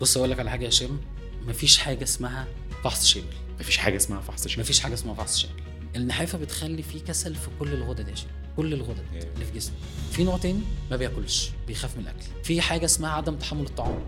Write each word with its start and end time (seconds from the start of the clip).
بص 0.00 0.16
أقول 0.16 0.30
لك 0.30 0.38
على 0.38 0.50
حاجة 0.50 0.64
يا 0.64 0.68
هشام. 0.68 1.00
مفيش 1.46 1.78
حاجة 1.78 2.02
اسمها 2.02 2.46
فحص 2.84 3.06
شامل. 3.06 3.26
مفيش 3.60 3.76
حاجة 3.76 3.96
اسمها 3.96 4.20
فحص 4.20 4.48
شامل. 4.48 4.60
مفيش 4.64 4.80
حاجة 4.80 4.94
اسمها 4.94 5.14
فحص 5.14 5.38
شامل. 5.38 5.54
النحافة 5.96 6.38
بتخلي 6.38 6.82
فيه 6.82 7.00
كسل 7.04 7.34
في 7.34 7.48
كل 7.58 7.68
الغدد 7.72 8.08
يا 8.08 8.14
هشام. 8.14 8.30
كل 8.56 8.74
الغدد. 8.74 9.04
اللي 9.12 9.44
في 9.44 9.52
جسمه. 9.52 9.74
في 10.12 10.24
نوع 10.24 10.38
تاني 10.38 10.60
ما 10.90 10.96
بياكلش 10.96 11.50
بيخاف 11.66 11.96
من 11.96 12.02
الأكل. 12.02 12.44
في 12.44 12.60
حاجة 12.60 12.84
اسمها 12.84 13.10
عدم 13.10 13.36
تحمل 13.36 13.62
الطعام. 13.62 13.98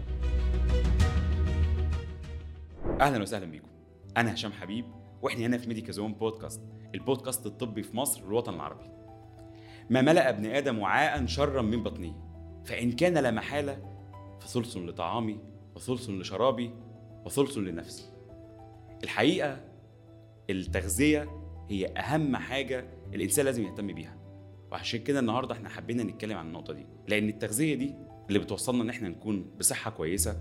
أهلا 3.01 3.23
وسهلا 3.23 3.47
بيكم. 3.47 3.69
أنا 4.17 4.35
هشام 4.35 4.53
حبيب 4.53 4.85
وإحنا 5.23 5.47
هنا 5.47 5.59
في 5.59 5.69
ميديكازون 5.69 6.15
بودكاست 6.15 6.61
البودكاست 6.95 7.47
الطبي 7.47 7.83
في 7.83 7.97
مصر 7.97 8.25
والوطن 8.25 8.55
العربي. 8.55 8.85
ما 9.91 10.01
ملأ 10.03 10.29
ابن 10.29 10.47
آدم 10.47 10.79
وعاء 10.79 11.27
شرا 11.27 11.63
من 11.63 11.83
بطنه 11.83 12.15
فإن 12.65 12.93
كان 12.93 13.19
لا 13.19 13.31
محالة 13.31 13.83
فثلث 14.41 14.77
لطعامي 14.77 15.52
وثلث 15.77 16.11
لشرابي 16.11 16.71
وثلث 17.25 17.59
لنفسي. 17.59 18.05
الحقيقة 19.05 19.61
التغذية 20.51 21.29
هي 21.69 21.87
أهم 21.87 22.37
حاجة 22.37 22.85
الإنسان 23.15 23.45
لازم 23.45 23.65
يهتم 23.65 23.87
بيها. 23.87 24.17
وعشان 24.73 25.01
كده 25.01 25.21
النهارده 25.21 25.55
إحنا 25.55 25.69
حبينا 25.69 26.03
نتكلم 26.03 26.37
عن 26.39 26.47
النقطة 26.47 26.73
دي. 26.73 26.87
لأن 27.09 27.29
التغذية 27.29 27.75
دي 27.75 27.95
اللي 28.29 28.39
بتوصلنا 28.39 28.83
إن 28.83 28.91
إحنا 28.91 29.09
نكون 29.09 29.51
بصحة 29.59 29.91
كويسة 29.91 30.37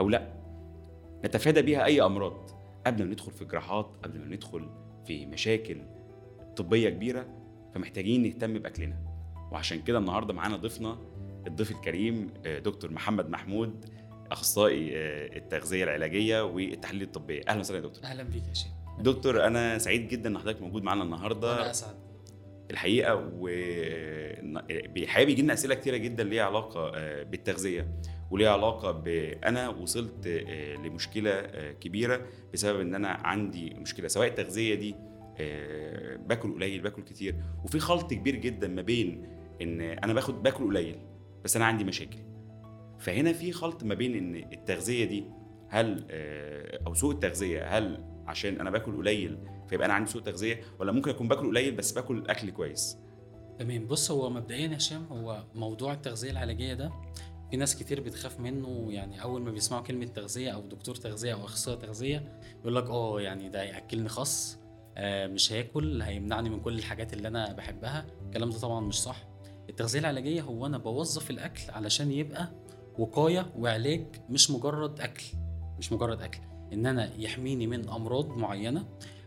أو 0.00 0.08
لأ. 0.08 0.32
نتفادى 1.24 1.62
بيها 1.62 1.84
أي 1.84 2.02
أمراض. 2.02 2.50
قبل 2.86 3.04
ما 3.04 3.10
ندخل 3.10 3.32
في 3.32 3.44
جراحات 3.44 3.90
قبل 4.04 4.18
ما 4.18 4.26
ندخل 4.26 4.68
في 5.06 5.26
مشاكل 5.26 5.82
طبية 6.56 6.90
كبيرة 6.90 7.26
فمحتاجين 7.74 8.22
نهتم 8.22 8.58
بأكلنا. 8.58 8.96
وعشان 9.52 9.82
كده 9.82 9.98
النهارده 9.98 10.34
معانا 10.34 10.56
ضيفنا 10.56 10.98
الضيف 11.46 11.70
الكريم 11.70 12.30
آه، 12.46 12.58
دكتور 12.58 12.92
محمد 12.92 13.30
محمود 13.30 13.84
أخصائي 14.32 14.90
آه، 14.96 15.36
التغذية 15.36 15.84
العلاجية 15.84 16.44
والتحاليل 16.44 17.02
الطبيه 17.02 17.42
أهلا 17.48 17.60
وسهلا 17.60 17.78
يا 17.78 17.82
دكتور. 17.84 18.04
أهلا 18.04 18.22
بيك 18.22 18.42
يا 18.46 18.52
هشام 18.52 18.70
دكتور 19.00 19.46
أنا 19.46 19.78
سعيد 19.78 20.08
جدا 20.08 20.28
إن 20.28 20.38
حضرتك 20.38 20.62
موجود 20.62 20.82
معانا 20.82 21.02
أنا 21.02 21.14
النهارده 21.14 21.70
أسعد. 21.70 21.94
الحقيقة 22.70 23.30
وحابب 23.38 25.28
يجي 25.28 25.42
لنا 25.42 25.52
أسئلة 25.52 25.74
كتيرة 25.74 25.96
جدا 25.96 26.24
ليها 26.24 26.44
علاقة 26.44 26.92
آه، 26.94 27.22
بالتغذية 27.22 27.88
وليها 28.30 28.50
علاقة 28.50 28.90
بانا 28.92 29.68
وصلت 29.68 30.26
آه، 30.26 30.74
لمشكلة 30.74 31.40
كبيرة 31.80 32.26
بسبب 32.54 32.80
إن 32.80 32.94
أنا 32.94 33.08
عندي 33.08 33.70
مشكلة. 33.74 34.08
سواء 34.08 34.28
التغذية 34.28 34.74
دي 34.74 34.94
باكل 36.26 36.54
قليل 36.54 36.80
باكل 36.80 37.02
كتير. 37.02 37.34
وفي 37.64 37.78
خلط 37.78 38.10
كبير 38.14 38.36
جدا 38.36 38.68
ما 38.68 38.82
بين 38.82 39.26
إن 39.62 39.80
أنا 39.80 40.12
باخد 40.12 40.42
باكل 40.42 40.64
قليل 40.64 40.96
بس 41.44 41.56
أنا 41.56 41.64
عندي 41.64 41.84
مشاكل. 41.84 42.18
فهنا 43.00 43.32
في 43.32 43.52
خلط 43.52 43.84
ما 43.84 43.94
بين 43.94 44.16
إن 44.16 44.52
التغذية 44.52 45.04
دي 45.04 45.24
هل 45.68 46.06
آه، 46.10 46.80
أو 46.86 46.94
سوء 46.94 47.14
التغذية 47.14 47.78
هل 47.78 48.04
عشان 48.26 48.60
أنا 48.60 48.70
باكل 48.70 48.96
قليل 48.96 49.38
فيبقى 49.68 49.86
أنا 49.86 49.94
عندي 49.94 50.10
سوء 50.10 50.22
تغذيه 50.22 50.60
ولا 50.78 50.92
ممكن 50.92 51.10
أكون 51.10 51.28
باكل 51.28 51.46
قليل 51.48 51.74
بس 51.74 51.92
باكل 51.92 52.24
أكل 52.28 52.50
كويس؟ 52.50 52.96
تمام. 53.58 53.86
بص 53.86 54.10
هو 54.10 54.30
مبدئيا 54.30 54.68
يا 54.68 54.76
هشام 54.76 55.04
هو 55.04 55.44
موضوع 55.54 55.92
التغذية 55.92 56.30
العلاجية 56.30 56.74
ده 56.74 56.92
في 57.50 57.56
ناس 57.56 57.76
كتير 57.76 58.00
بتخاف 58.00 58.40
منه 58.40 58.92
يعني 58.92 59.22
أول 59.22 59.42
ما 59.42 59.50
بيسمعوا 59.50 59.82
كلمة 59.82 60.06
تغذية 60.06 60.50
أو 60.50 60.60
دكتور 60.60 60.94
تغذية 60.94 61.32
أو 61.34 61.44
أخصائي 61.44 61.76
تغذية 61.78 62.38
يقول 62.60 62.76
لك 62.76 62.90
آه 62.90 63.20
يعني 63.20 63.48
ده 63.48 63.62
هيأكلني 63.62 64.08
خس 64.08 64.58
آه 64.96 65.26
مش 65.26 65.52
هاكل 65.52 66.02
هيمنعني 66.02 66.50
من 66.50 66.60
كل 66.60 66.78
الحاجات 66.78 67.12
اللي 67.12 67.28
أنا 67.28 67.52
بحبها. 67.52 68.06
الكلام 68.26 68.50
ده 68.50 68.58
طبعا 68.58 68.80
مش 68.80 69.02
صح. 69.02 69.28
التغذية 69.68 69.98
العلاجية 70.00 70.42
هو 70.42 70.66
أنا 70.66 70.78
بوظف 70.78 71.30
الأكل 71.30 71.62
علشان 71.70 72.12
يبقى 72.12 72.52
وقاية 72.98 73.46
وعلاج 73.58 74.06
مش 74.30 74.50
مجرد 74.50 75.00
أكل 75.00 75.24
مش 75.78 75.92
مجرد 75.92 76.22
أكل 76.22 76.38
إن 76.72 76.86
أنا 76.86 77.10
يحميني 77.18 77.66
من 77.66 77.88
أمراض 77.88 78.28
معينة 78.36 78.84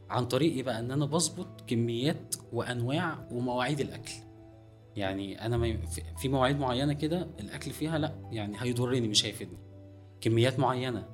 عن 0.10 0.26
طريق 0.26 0.54
إيه 0.54 0.64
بقى؟ 0.64 0.80
إن 0.80 0.92
أنا 0.92 1.06
بظبط 1.06 1.62
كميات 1.68 2.36
وأنواع 2.54 3.28
ومواعيد 3.32 3.80
الأكل. 3.80 4.12
يعني 4.96 5.46
أنا 5.46 5.78
في- 6.22 6.30
مواعيد 6.30 6.60
معينة 6.60 6.94
كده 6.94 7.28
الأكل 7.40 7.72
فيها 7.72 7.98
لأ 7.98 8.14
يعني 8.32 8.56
هيضرني 8.60 9.08
مش 9.08 9.26
هيفيدني. 9.26 9.58
كميات 10.22 10.60
معينة 10.60 11.06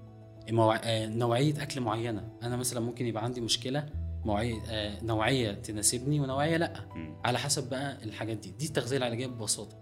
مواع... 0.51 0.81
آه، 0.83 1.07
نوعية 1.07 1.63
أكل 1.63 1.81
معينة. 1.81 2.29
أنا 2.43 2.55
مثلا 2.57 2.79
ممكن 2.79 3.05
يبقى 3.05 3.23
عندي 3.23 3.41
مشكلة 3.41 3.89
مواعيد 4.25 4.61
آه، 4.69 5.03
نوعية 5.03 5.51
تناسبني 5.51 6.19
ونوعية 6.19 6.57
لأ. 6.57 6.73
على 7.25 7.39
حسب 7.39 7.69
بقى 7.69 8.03
الحاجات 8.03 8.37
دي. 8.37 8.51
دي 8.51 8.65
التغذية 8.65 8.97
العلاجية 8.97 9.27
ببساطة. 9.27 9.77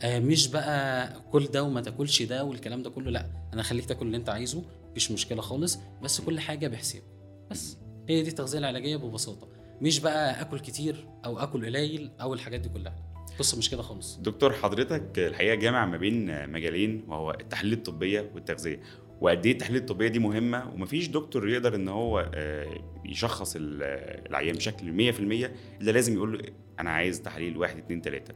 آه، 0.00 0.18
مش 0.18 0.48
بقى 0.48 1.12
كل 1.32 1.44
ده 1.46 1.62
وما 1.62 1.80
تاكلش 1.80 2.22
ده 2.22 2.44
والكلام 2.44 2.82
ده 2.82 2.90
كله 2.90 3.10
لا 3.10 3.26
أنا 3.54 3.62
خليك 3.62 3.84
تاكل 3.86 4.06
اللي 4.06 4.16
أنت 4.16 4.28
عايزه 4.28 4.62
مفيش 4.90 5.10
مشكلة 5.12 5.42
خالص 5.42 5.78
بس 6.02 6.20
كل 6.20 6.40
حاجة 6.40 6.68
بحساب 6.68 7.02
بس. 7.50 7.76
هي 8.08 8.22
دي 8.22 8.28
التغذية 8.28 8.58
العلاجية 8.58 8.96
ببساطة 8.96 9.48
مش 9.82 9.98
بقى 10.00 10.40
آكل 10.40 10.60
كتير 10.60 11.06
أو 11.24 11.38
آكل 11.38 11.66
قليل 11.66 12.10
أو 12.20 12.34
الحاجات 12.34 12.60
دي 12.60 12.68
كلها. 12.68 12.94
القصة 13.32 13.58
مش 13.58 13.70
كده 13.70 13.82
خالص. 13.82 14.16
دكتور 14.16 14.52
حضرتك 14.52 15.18
الحقيقة 15.18 15.54
جامع 15.54 15.86
ما 15.86 15.96
بين 15.96 16.50
مجالين 16.52 17.04
وهو 17.08 17.30
التحاليل 17.30 17.72
الطبية 17.72 18.30
والتغذية. 18.34 18.80
وقد 19.20 19.46
إيه 19.46 19.52
التحاليل 19.52 19.80
الطبية 19.80 20.08
دي 20.08 20.18
مهمة؟ 20.18 20.70
ومفيش 20.74 21.08
دكتور 21.08 21.48
يقدر 21.48 21.74
إن 21.74 21.88
هو 21.88 22.30
آه، 22.34 22.80
يشخص 23.04 23.56
ال- 23.56 23.82
العيان 24.30 24.56
بشكل 24.56 24.92
100% 24.92 25.50
إلا 25.80 25.90
لازم 25.90 26.14
يقول 26.14 26.32
له 26.38 26.44
أنا 26.80 26.90
عايز 26.90 27.22
تحاليل 27.22 27.56
1 27.56 27.78
2 27.78 28.00
3 28.02 28.34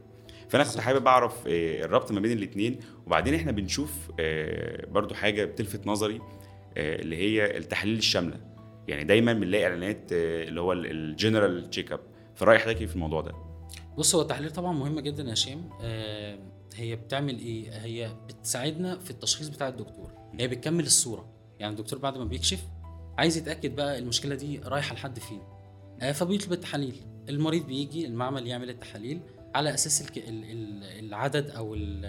فانا 0.49 0.63
كنت. 0.63 0.79
حابب 0.79 1.07
اعرف 1.07 1.47
آه، 1.47 1.85
الربط 1.85 2.11
ما 2.11 2.19
بين 2.19 2.37
الاثنين 2.37 2.79
وبعدين 3.07 3.33
إحنا 3.33 3.51
بنشوف 3.51 4.11
آه، 4.19 4.85
برضو 4.85 5.13
حاجة 5.13 5.45
بتلفت 5.45 5.87
نظري 5.87 6.21
آه، 6.77 7.01
اللي 7.01 7.15
هي 7.17 7.57
التحاليل 7.57 7.97
الشاملة. 7.97 8.39
يعني 8.87 9.03
دايما 9.03 9.33
بنلاقي 9.33 9.63
إعلانات 9.63 10.11
اللي 10.11 10.61
هو 10.61 10.73
ال 10.73 11.69
general 11.69 11.91
checkup 11.91 11.99
فرأي 12.35 12.59
حضرتك 12.59 12.81
إيه 12.81 12.87
في 12.87 12.95
الموضوع 12.95 13.21
ده؟ 13.21 13.31
بص 13.97 14.15
هو 14.15 14.21
التحليل 14.21 14.51
طبعا 14.51 14.73
مهمه 14.73 15.01
جدا 15.01 15.23
يا 15.23 15.33
هشام. 15.33 15.69
هي 16.75 16.95
بتعمل 16.95 17.39
إيه؟ 17.39 17.69
هي 17.71 18.11
بتساعدنا 18.27 18.99
في 18.99 19.11
التشخيص 19.11 19.47
بتاع 19.47 19.67
الدكتور. 19.67 20.11
هي 20.39 20.47
بتكمل 20.47 20.83
الصورة. 20.83 21.29
يعني 21.59 21.71
الدكتور 21.73 21.99
بعد 21.99 22.17
ما 22.17 22.25
بيكشف 22.25 22.59
عايز 23.17 23.37
يتأكد 23.37 23.75
بقى 23.75 23.99
المشكلة 23.99 24.35
دي 24.35 24.59
رايحة 24.59 24.95
لحد 24.95 25.19
فين. 25.19 25.41
فبيطلب 26.13 26.53
التحاليل. 26.53 26.95
المريض 27.29 27.65
بيجي 27.67 28.05
المعمل 28.05 28.47
يعمل 28.47 28.69
التحاليل. 28.69 29.19
على 29.55 29.73
أساس. 29.73 30.07
العدد 30.99 31.49
أو 31.49 31.75
ال... 31.75 32.05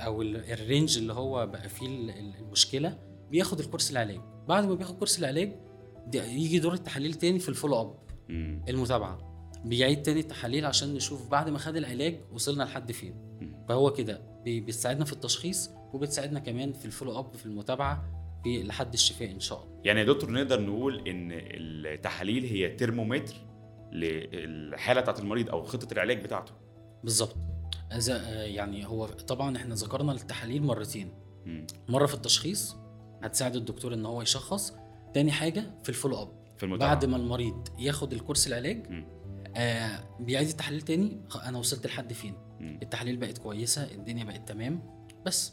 أو 0.00 0.22
ال... 0.22 0.36
ال 0.36 0.46
range 0.46 0.98
اللي 0.98 1.12
هو 1.12 1.46
بقى 1.46 1.68
فيه 1.68 1.86
ال- 1.86 2.10
ال- 2.10 2.34
المشكلة 2.38 2.98
بياخد 3.30 3.60
ال 3.60 3.64
course 3.64 3.90
العلاج 3.90 4.20
بعد 4.48 4.64
ما 4.64 4.74
بياخد 4.74 4.98
course 4.98 5.18
العلاج 5.18 5.52
يجي 6.14 6.58
دور 6.58 6.74
التحاليل 6.74 7.14
تاني 7.14 7.38
في 7.38 7.48
ال 7.48 7.53
follow 7.53 7.80
up. 7.80 7.94
المتابعة 8.68 9.32
بيعيد 9.64 10.02
تاني 10.02 10.20
التحاليل 10.20 10.64
عشان 10.66 10.94
نشوف 10.94 11.28
بعد 11.28 11.48
ما 11.48 11.58
خد 11.58 11.76
العلاج 11.76 12.20
وصلنا 12.32 12.62
لحد 12.62 12.92
فين. 12.92 13.14
فهو 13.68 13.92
كده 13.92 14.22
بتساعدنا 14.46 15.04
في 15.04 15.12
التشخيص 15.12 15.70
وبتساعدنا 15.92 16.38
كمان 16.40 16.72
في 16.72 16.84
الفولو 16.84 17.18
اب 17.18 17.34
في 17.36 17.46
المتابعة 17.46 18.04
لحد 18.46 18.92
الشفاء 18.92 19.30
إن 19.30 19.40
شاء 19.40 19.62
الله 19.62 19.80
يعني 19.84 20.00
يا 20.00 20.04
دكتور 20.04 20.30
نقدر 20.30 20.60
نقول 20.60 21.08
إن 21.08 21.28
التحاليل 21.32 22.44
هي 22.44 22.68
ترمومتر 22.68 23.34
للحالة 23.92 25.00
بتاعت 25.00 25.20
المريض 25.20 25.50
أو 25.50 25.62
خطة 25.62 25.92
العلاج 25.92 26.22
بتاعته. 26.22 26.52
بالظبط. 27.04 27.36
يعني 28.28 28.86
هو 28.86 29.06
طبعا 29.06 29.56
إحنا 29.56 29.74
ذكرنا 29.74 30.12
التحاليل 30.12 30.62
مرتين. 30.62 31.14
مرة 31.88 32.06
في 32.06 32.14
التشخيص 32.14 32.76
هتساعد 33.22 33.56
الدكتور 33.56 33.94
إن 33.94 34.06
هو 34.06 34.22
يشخص. 34.22 34.74
تاني 35.14 35.32
حاجة 35.32 35.64
في 35.82 35.88
الفولو 35.88 36.22
أب. 36.22 36.28
في 36.56 36.62
المتابعة. 36.62 36.94
بعد 36.94 37.04
ما 37.04 37.16
المريض 37.16 37.68
ياخد 37.78 38.12
الكورس 38.12 38.46
العلاج. 38.46 39.04
آه 39.56 40.04
بيعيد 40.20 40.48
التحاليل 40.48 40.82
تاني. 40.82 41.20
أنا 41.44 41.58
وصلت 41.58 41.86
لحد 41.86 42.12
فين؟ 42.12 42.34
مم. 42.60 42.78
التحاليل 42.82 43.16
بقت 43.16 43.38
كويسة 43.38 43.84
الدنيا 43.84 44.24
بقت 44.24 44.48
تمام. 44.48 44.82
بس. 45.26 45.52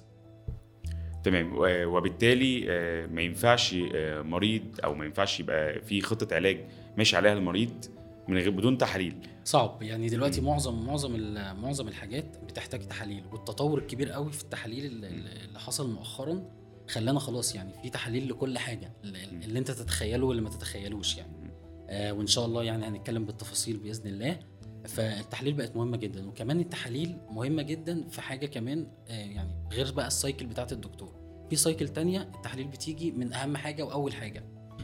تمام. 1.23 1.53
وبالتالي 1.65 2.65
آه، 2.69 3.05
ما 3.07 3.21
ينفعش 3.21 3.75
آه، 3.95 4.21
مريض 4.21 4.79
أو 4.83 4.93
ما 4.95 5.05
ينفعش 5.05 5.39
يبقى 5.39 5.81
في 5.81 6.01
خطة 6.01 6.35
علاج 6.35 6.65
ماشي 6.97 7.17
عليها 7.17 7.33
المريض. 7.33 7.85
من 8.29 8.37
غير 8.37 8.49
بدون 8.49 8.77
تحاليل 8.77 9.15
صعب. 9.45 9.83
يعني 9.83 10.09
دلوقتي 10.09 10.41
مم. 10.41 10.47
معظم 10.47 10.85
معظم 10.85 11.33
معظم 11.61 11.87
الحاجات 11.87 12.37
بتحتاج 12.43 12.87
تحاليل 12.87 13.23
والتطور 13.31 13.77
الكبير 13.79 14.11
قوي 14.11 14.31
في 14.31 14.43
التحاليل 14.43 14.85
ال- 14.85 15.05
ال- 15.05 15.27
اللي 15.47 15.59
حصل 15.59 15.91
مؤخرا 15.93 16.43
خلانا 16.89 17.19
خلاص 17.19 17.55
يعني 17.55 17.73
في 17.83 17.89
تحاليل 17.89 18.29
لكل 18.29 18.57
حاجة 18.57 18.93
ال- 19.03 19.15
ال- 19.15 19.43
اللي 19.43 19.59
انت 19.59 19.71
تتخيله 19.71 20.25
واللي 20.25 20.41
ما 20.41 20.49
تتخيلوش 20.49 21.17
يعني. 21.17 21.51
آه 21.89 22.11
وإن 22.13 22.27
شاء 22.27 22.45
الله 22.45 22.63
يعني 22.63 22.85
هنتكلم 22.87 23.25
بالتفاصيل 23.25 23.77
بإذن 23.77 24.07
الله. 24.07 24.39
فالتحاليل 24.87 25.53
بقت 25.53 25.75
مهمة 25.75 25.97
جدا. 25.97 26.27
وكمان 26.27 26.59
التحاليل 26.59 27.17
مهمة 27.31 27.61
جدا 27.61 28.07
في 28.09 28.21
حاجة 28.21 28.45
كمان 28.45 28.87
آه 29.07 29.11
يعني 29.13 29.51
غير 29.71 29.91
بقى 29.91 30.07
ال 30.07 30.14
cycle 30.14 30.45
بتاعت 30.45 30.71
الدكتور. 30.71 31.19
في 31.49 31.55
cycle 31.55 31.87
تانية 31.89 32.21
التحاليل 32.35 32.67
بتيجي 32.67 33.11
من 33.11 33.33
أهم 33.33 33.57
حاجة 33.57 33.83
وأول 33.83 34.13
حاجة 34.13 34.43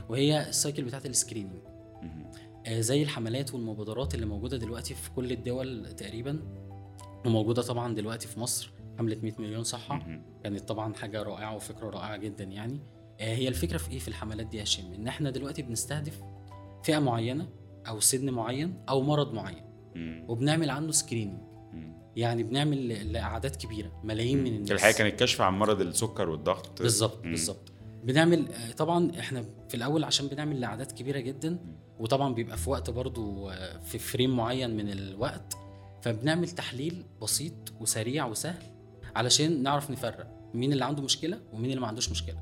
وهي 0.09 0.49
ال 0.49 0.55
cycle 0.55 0.83
بتاعت 0.83 1.05
ال 1.05 1.10
screening 1.10 1.55
زي 2.69 3.03
الحملات 3.03 3.53
والمبادرات 3.53 4.15
اللي 4.15 4.25
موجودة 4.25 4.57
دلوقتي 4.57 4.93
في 4.93 5.11
كل 5.11 5.31
الدول 5.31 5.95
تقريبا 5.95 6.39
وموجودة 7.25 7.61
طبعا 7.61 7.95
دلوقتي 7.95 8.27
في 8.27 8.39
مصر 8.39 8.71
حملة 8.97 9.17
100 9.23 9.33
مليون 9.39 9.63
صحة. 9.63 10.21
كانت 10.43 10.59
طبعا 10.59 10.93
حاجة 10.93 11.23
رائعة 11.23 11.55
وفكرة 11.55 11.89
رائعة 11.89 12.17
جدا 12.17 12.43
يعني 12.43 12.79
آه، 13.19 13.35
هي 13.35 13.47
الفكرة 13.47 13.77
في 13.77 13.91
إيه 13.91 13.99
في 13.99 14.07
الحملات 14.07 14.47
دي 14.47 14.57
يا 14.57 14.63
هشام 14.63 14.93
إن 14.93 15.07
إحنا 15.07 15.29
دلوقتي 15.29 15.61
بنستهدف 15.61 16.21
فئة 16.83 16.99
معينة 16.99 17.47
أو 17.87 17.99
سن 17.99 18.29
معين 18.29 18.83
أو 18.89 19.01
مرض 19.01 19.33
معين. 19.33 19.63
وبنعمل 20.27 20.69
عنه 20.69 20.91
screening. 20.91 21.39
يعني 22.15 22.43
بنعمل 22.43 22.87
لأعداد 23.13 23.55
كبيرة 23.55 24.01
ملايين 24.03 24.43
من 24.43 24.55
الناس 24.55 24.71
الحقيقة 24.71 24.97
كان 24.97 25.07
الكشف 25.07 25.41
عن 25.41 25.59
مرض 25.59 25.81
السكر 25.81 26.29
والضغط 26.29 26.81
بالظبط. 26.81 27.21
بالظبط 27.23 27.71
بنعمل 28.05 28.51
آه، 28.51 28.71
طبعا 28.71 29.11
إحنا 29.19 29.45
في 29.69 29.75
الأول 29.77 30.03
عشان 30.03 30.27
بنعمل 30.27 30.61
لاعداد 30.61 30.91
كبيرة 30.91 31.19
جدا 31.19 31.59
وطبعا 31.99 32.33
بيبقى 32.33 32.57
في 32.57 32.69
وقت 32.69 32.89
برضو 32.89 33.49
آه، 33.49 33.79
في 33.79 33.99
frame 33.99 34.35
معين 34.37 34.77
من 34.77 34.89
الوقت 34.89 35.57
فبنعمل 36.01 36.49
تحليل 36.49 37.03
بسيط 37.21 37.53
وسريع 37.79 38.25
وسهل 38.25 38.63
علشان 39.15 39.63
نعرف 39.63 39.91
نفرق 39.91 40.51
مين 40.53 40.73
اللي 40.73 40.85
عنده 40.85 41.01
مشكلة 41.03 41.39
ومين 41.53 41.69
اللي 41.69 41.81
ما 41.81 41.87
عندوش 41.87 42.09
مشكلة. 42.11 42.37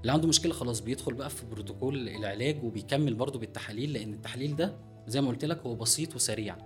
اللي 0.00 0.12
عنده 0.12 0.28
مشكلة 0.28 0.52
خلاص 0.52 0.80
بيدخل 0.80 1.14
بقى 1.14 1.30
في 1.30 1.46
بروتوكول 1.46 2.08
العلاج 2.08 2.64
وبيكمل 2.64 3.14
برضو 3.14 3.38
بالتحاليل 3.38 3.92
لأن 3.92 4.12
التحليل 4.14 4.56
ده 4.56 4.76
زي 5.08 5.20
ما 5.20 5.28
قلت 5.28 5.44
لك 5.44 5.60
هو 5.60 5.74
بسيط 5.74 6.14
وسريع 6.14 6.56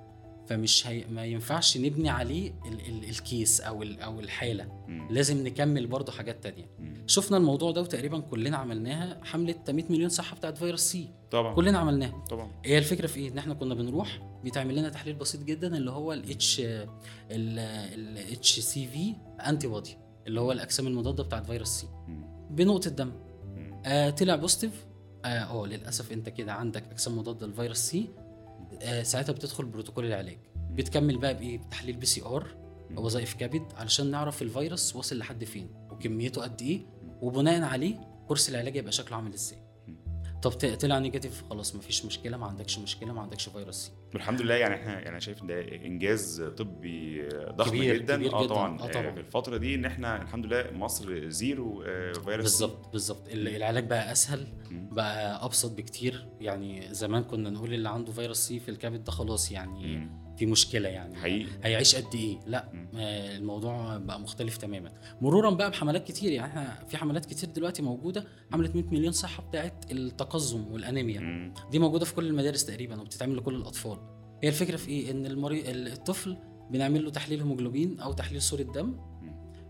فمش 0.46 0.86
هي... 0.86 1.04
ما 1.10 1.24
ينفعش 1.24 1.78
نبني 1.78 2.08
عليه 2.08 2.52
ال... 2.66 2.80
ال... 2.88 3.04
ال 3.10 3.20
case 3.20 3.60
أو 3.60 3.82
ال... 3.82 4.00
أو 4.00 4.20
الحالة. 4.20 4.84
لازم 5.10 5.46
نكمل 5.46 5.86
برضو 5.86 6.12
حاجات 6.12 6.42
تانية. 6.42 6.66
شفنا 7.10 7.36
الموضوع 7.36 7.70
ده 7.70 7.80
وتقريبا 7.80 8.20
كلنا 8.20 8.56
عملناها. 8.56 9.24
حملة 9.24 9.54
100 9.68 9.84
مليون 9.90 10.08
صحة 10.08 10.36
بتاعت 10.36 10.58
فيروس 10.58 10.80
C. 10.80 11.08
طبعا. 11.30 11.54
كلنا 11.54 11.78
عملناها. 11.78 12.24
طبعا. 12.30 12.50
هي 12.64 12.78
الفكرة 12.78 13.06
في 13.06 13.20
إيه؟ 13.20 13.28
إن 13.32 13.38
إحنا 13.38 13.54
كنا 13.54 13.74
بنروح 13.74 14.20
بيتعمل 14.44 14.76
لنا 14.76 14.88
تحليل 14.88 15.14
بسيط 15.14 15.42
جدا 15.42 15.76
اللي 15.76 15.90
هو 15.90 16.12
ال 16.12 16.37
H 16.37 16.62
ال 17.30 18.60
HCV 18.60 19.14
antibody 19.48 19.96
اللي 20.26 20.40
هو 20.40 20.52
الأجسام 20.52 20.86
المضادة 20.86 21.22
بتاعت 21.22 21.46
فيروس 21.46 21.68
C. 21.68 21.86
بنقطة 22.50 22.90
دم. 22.90 23.12
آه 23.86 24.10
طلع 24.10 24.36
positive 24.36 24.86
آه 25.24 25.66
للأسف 25.66 26.12
أنت 26.12 26.28
كده 26.28 26.52
عندك 26.52 26.84
أجسام 26.90 27.18
مضادة 27.18 27.46
لفيروس 27.46 27.78
C. 27.78 28.08
آه 28.82 29.02
ساعتها 29.02 29.32
بتدخل 29.32 29.64
بروتوكول 29.64 30.04
العلاج. 30.06 30.38
بتكمل 30.70 31.18
بقى 31.18 31.34
بإيه؟ 31.34 31.58
بتحليل 31.58 31.96
PCR 31.96 32.56
وظائف 32.96 33.34
كبد 33.34 33.62
علشان 33.76 34.10
نعرف 34.10 34.42
الفيروس 34.42 34.96
واصل 34.96 35.18
لحد 35.18 35.44
فين 35.44 35.70
وكميته 35.90 36.42
قد 36.42 36.62
إيه. 36.62 36.80
وبناء 37.22 37.62
عليه 37.62 37.96
كورس 38.28 38.48
العلاج 38.48 38.76
يبقى 38.76 38.92
شكله 38.92 39.16
عامل 39.16 39.32
إزاي 39.32 39.58
طب 40.42 40.50
طلع 40.50 40.98
negative 40.98 41.42
خلاص 41.50 41.74
مفيش 41.76 42.04
مشكلة 42.04 42.36
ما 42.36 42.46
عندكش 42.46 42.78
مشكلة 42.78 43.12
ما 43.12 43.20
عندكش 43.20 43.48
فيروس 43.48 43.74
C 43.74 43.92
والحمد 44.14 44.40
لله 44.42 44.54
يعني 44.54 44.74
إحنا 44.74 45.00
يعني 45.00 45.20
شايف 45.20 45.42
إن 45.42 45.46
ده 45.46 45.60
إنجاز 45.86 46.42
طبي 46.42 47.28
ضخم 47.32 47.70
كبير- 47.70 47.96
جدا 47.96 48.16
كبير 48.16 48.34
آه. 48.34 48.46
طبعا 48.46 48.80
آه 48.80 48.84
آه، 48.84 48.90
طبعاً. 48.92 49.10
في 49.12 49.20
الفترة 49.20 49.56
دي 49.56 49.74
إن 49.74 49.84
إحنا 49.84 50.22
الحمد 50.22 50.46
لله 50.46 50.70
مصر 50.72 51.28
zero 51.28 51.82
آه، 51.82 52.12
فيروس. 52.12 52.42
بالظبط 52.42 52.92
بالظبط 52.92 53.28
ال- 53.28 53.48
العلاج 53.56 53.84
بقى 53.86 54.12
أسهل. 54.12 54.46
بقى 54.70 55.44
أبسط 55.44 55.72
بكتير 55.76 56.26
يعني 56.40 56.94
زمان 56.94 57.22
كنا 57.22 57.50
نقول 57.50 57.74
اللي 57.74 57.88
عنده 57.88 58.12
فيروس 58.12 58.38
C 58.38 58.60
في 58.60 58.70
الكبد 58.70 59.04
ده 59.04 59.12
خلاص 59.12 59.52
يعني 59.52 59.96
مم. 59.96 60.29
في 60.40 60.46
مشكلة 60.46 60.88
يعني. 60.88 61.16
حقيقي. 61.16 61.48
هيعيش 61.64 61.96
قد 61.96 62.14
إيه؟ 62.14 62.38
لا. 62.46 62.72
آه، 62.96 63.36
الموضوع 63.36 63.96
بقى 63.96 64.20
مختلف 64.20 64.56
تماما. 64.56 64.92
مرورا 65.20 65.50
بقى 65.50 65.70
بحملات 65.70 66.06
كتير 66.08 66.32
يعني 66.32 66.50
إحنا 66.50 66.84
في 66.88 66.96
حملات 66.96 67.26
كتير 67.26 67.50
دلوقتي 67.50 67.82
موجودة 67.82 68.24
حمله 68.52 68.70
100 68.74 68.84
مليون 68.84 69.12
صحة 69.12 69.42
بتاعت 69.42 69.92
التقزم 69.92 70.72
والأنيميا. 70.72 71.20
مم. 71.20 71.54
دي 71.70 71.78
موجودة 71.78 72.04
في 72.04 72.14
كل 72.14 72.26
المدارس 72.26 72.64
تقريبا 72.64 73.00
وبتتعمل 73.00 73.36
لكل 73.36 73.54
الأطفال. 73.54 73.98
هي 74.42 74.48
الفكرة 74.48 74.76
في 74.76 74.88
إيه؟ 74.90 75.10
إن 75.10 75.26
المريض 75.26 75.64
الطفل 75.68 76.36
بنعمل 76.70 77.04
له 77.04 77.10
تحليل 77.10 77.40
هيموجلوبين 77.40 78.00
أو 78.00 78.12
تحليل 78.12 78.42
صورة 78.42 78.62
دم. 78.62 78.96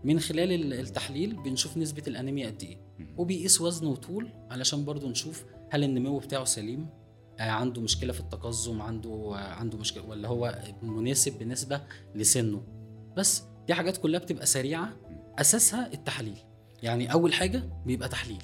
من 0.03 0.19
خلال 0.19 0.51
ال- 0.51 0.73
التحليل 0.73 1.35
بنشوف 1.35 1.77
نسبة 1.77 2.03
الأنيميا 2.07 2.47
قد 2.47 2.63
إيه. 2.63 2.77
وبيقيس 3.17 3.61
وزنه 3.61 3.89
وطول 3.89 4.27
علشان 4.51 4.85
برضو 4.85 5.09
نشوف 5.09 5.43
هل 5.69 5.83
النمو 5.83 6.17
بتاعه 6.19 6.43
سليم. 6.45 6.87
عنده 7.49 7.81
مشكلة 7.81 8.13
في 8.13 8.19
التقزم 8.19 8.81
عنده 8.81 9.09
آه، 9.09 9.37
عنده 9.37 9.77
مشكلة 9.77 10.05
ولا 10.05 10.27
هو 10.27 10.59
مناسب 10.81 11.39
بالنسبة 11.39 11.81
لسنه. 12.15 12.63
بس 13.17 13.43
دي 13.67 13.73
حاجات 13.73 13.97
كلها 13.97 14.19
بتبقى 14.19 14.45
سريعة. 14.45 14.89
أساسها 15.39 15.93
التحليل. 15.93 16.37
يعني 16.83 17.13
أول 17.13 17.33
حاجة 17.33 17.63
بيبقى 17.85 18.09
تحليل. 18.09 18.43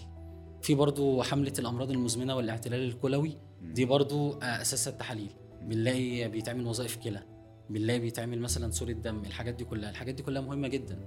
في 0.62 0.76
برضو 0.76 1.24
حملة 1.24 1.54
الأمراض 1.60 1.92
المزمنة 1.92 2.36
والاعتلال 2.36 2.84
الكلوي. 2.88 3.38
دي 3.62 3.86
برضو 3.86 4.34
آه، 4.34 4.62
أساسها 4.62 4.94
التحاليل 4.94 5.30
بنلاقي 5.62 6.30
بيتعمل 6.30 6.68
وظائف 6.68 6.96
كلى. 6.96 7.24
بنلاقي 7.70 8.00
بيتعمل 8.00 8.40
مثلا 8.42 8.72
صورة 8.72 8.92
دم. 8.92 9.26
الحاجات 9.26 9.54
دي 9.54 9.64
كلها. 9.64 9.90
الحاجات 9.90 10.16
دي 10.16 10.24
كلها 10.24 10.42
مهمة 10.42 10.68
جدا. 10.68 11.00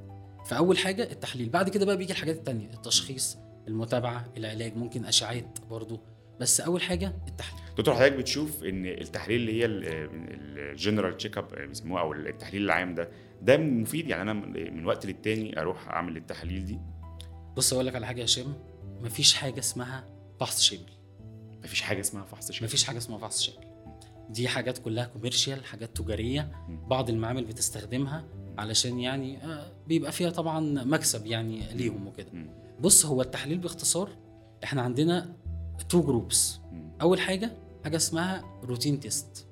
فأول 0.46 0.78
حاجة 0.78 1.02
التحليل. 1.12 1.48
بعد 1.48 1.68
كده 1.68 1.86
بقى 1.86 1.96
بيجي 1.96 2.12
الحاجات 2.12 2.36
التانية. 2.36 2.70
التشخيص 2.74 3.38
المتابعة 3.68 4.32
العلاج. 4.36 4.76
ممكن 4.76 5.04
اشعاعات 5.04 5.58
برضو. 5.70 6.00
بس 6.40 6.60
أول 6.60 6.82
حاجة 6.82 7.12
التحليل. 7.28 7.60
دكتور 7.78 7.94
حضرتك 7.94 8.12
بتشوف 8.12 8.64
إن 8.64 8.86
التحليل 8.86 9.40
اللي 9.40 9.60
هي 9.60 9.66
ال 9.66 9.85
general 9.85 11.16
check 11.16 11.38
up 11.38 11.54
بيسموه 11.68 12.00
أو 12.00 12.12
التحليل 12.12 12.62
العام 12.64 12.94
ده 12.94 13.08
ده 13.42 13.56
مفيد؟ 13.56 14.08
يعني 14.08 14.22
أنا 14.22 14.32
من 14.70 14.86
وقت 14.86 15.06
للتاني 15.06 15.60
أروح 15.60 15.88
أعمل 15.88 16.16
التحاليل 16.16 16.64
دي؟ 16.64 16.78
بص 17.56 17.72
أقول 17.72 17.86
لك 17.86 17.94
على 17.94 18.06
حاجة 18.06 18.20
يا 18.20 18.24
هشام. 18.24 18.54
مفيش 19.00 19.34
حاجة 19.34 19.58
اسمها 19.58 20.04
فحص 20.40 20.62
شامل. 20.62 20.82
مفيش 21.64 21.82
حاجة 21.82 22.00
اسمها 22.00 22.24
فحص 22.24 22.52
شامل. 22.52 22.66
مفيش 22.68 22.84
حاجة 22.84 22.98
اسمها 22.98 23.18
فحص 23.18 23.42
شامل. 23.42 23.66
دي 24.30 24.48
حاجات 24.48 24.78
كلها 24.78 25.04
commercial 25.04 25.64
حاجات 25.64 25.96
تجارية. 25.96 26.52
بعض 26.68 27.10
المعامل 27.10 27.44
بتستخدمها 27.44 28.24
علشان 28.58 29.00
يعني 29.00 29.44
آه، 29.44 29.72
بيبقى 29.86 30.12
فيها 30.12 30.30
طبعا 30.30 30.60
مكسب 30.84 31.26
يعني 31.26 31.62
ليهم 31.74 32.06
وكده. 32.06 32.28
بص 32.80 33.06
هو 33.06 33.22
التحليل 33.22 33.58
باختصار 33.58 34.10
إحنا 34.64 34.82
عندنا 34.82 35.36
two 35.88 36.02
groups. 36.02 36.60
أول 37.02 37.20
حاجة 37.20 37.52
حاجة 37.84 37.96
اسمها 37.96 38.44
routine 38.64 39.00
test. 39.00 39.46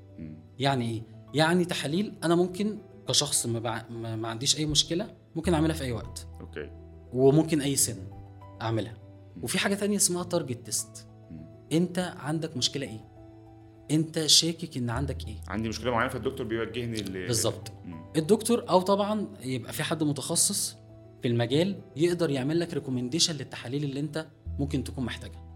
يعني 0.59 0.91
إيه؟ 0.91 1.03
يعني 1.35 1.65
تحاليل 1.65 2.15
أنا 2.25 2.35
ممكن 2.35 2.79
كشخص 3.09 3.47
ما, 3.47 3.59
بع... 3.59 3.83
ما 3.91 4.17
ما 4.17 4.29
عنديش 4.29 4.59
أي 4.59 4.67
مشكلة 4.67 5.15
ممكن 5.37 5.55
أعملها 5.55 5.77
في 5.77 5.85
أي 5.85 5.93
وقت. 5.93 6.27
okay. 6.41 6.71
وممكن 7.13 7.61
أي 7.61 7.77
سن 7.77 7.97
أعملها. 8.63 8.97
وفي 9.43 9.59
حاجة 9.59 9.75
تانية 9.75 9.97
اسمها 9.97 10.23
target 10.23 10.67
test. 10.67 11.07
أنت 11.73 12.15
عندك 12.19 12.57
مشكلة 12.57 12.87
إيه؟ 12.87 13.01
أنت 13.91 14.27
شاكك 14.27 14.77
إن 14.77 14.91
عندك 14.91 15.29
إيه؟ 15.29 15.37
عندي 15.49 15.69
مشكلة 15.69 15.91
معينة 15.91 16.13
فالدكتور 16.13 16.47
بيوجهني 16.47 16.97
ل 16.97 17.27
بالظبط. 17.27 17.73
الدكتور 18.17 18.65
أو 18.69 18.81
طبعا 18.81 19.27
يبقى 19.43 19.73
في 19.73 19.83
حد 19.83 20.03
متخصص 20.03 20.77
في 21.23 21.29
المجال 21.29 21.81
يقدر 21.97 22.31
يعمل 22.31 22.61
لك 22.61 22.75
recommendation 22.75 23.35
للتحاليل 23.35 23.85
اللي 23.85 24.01
أنت 24.01 24.27
ممكن 24.59 24.85
تكون 24.85 25.05
محتاجها. 25.05 25.48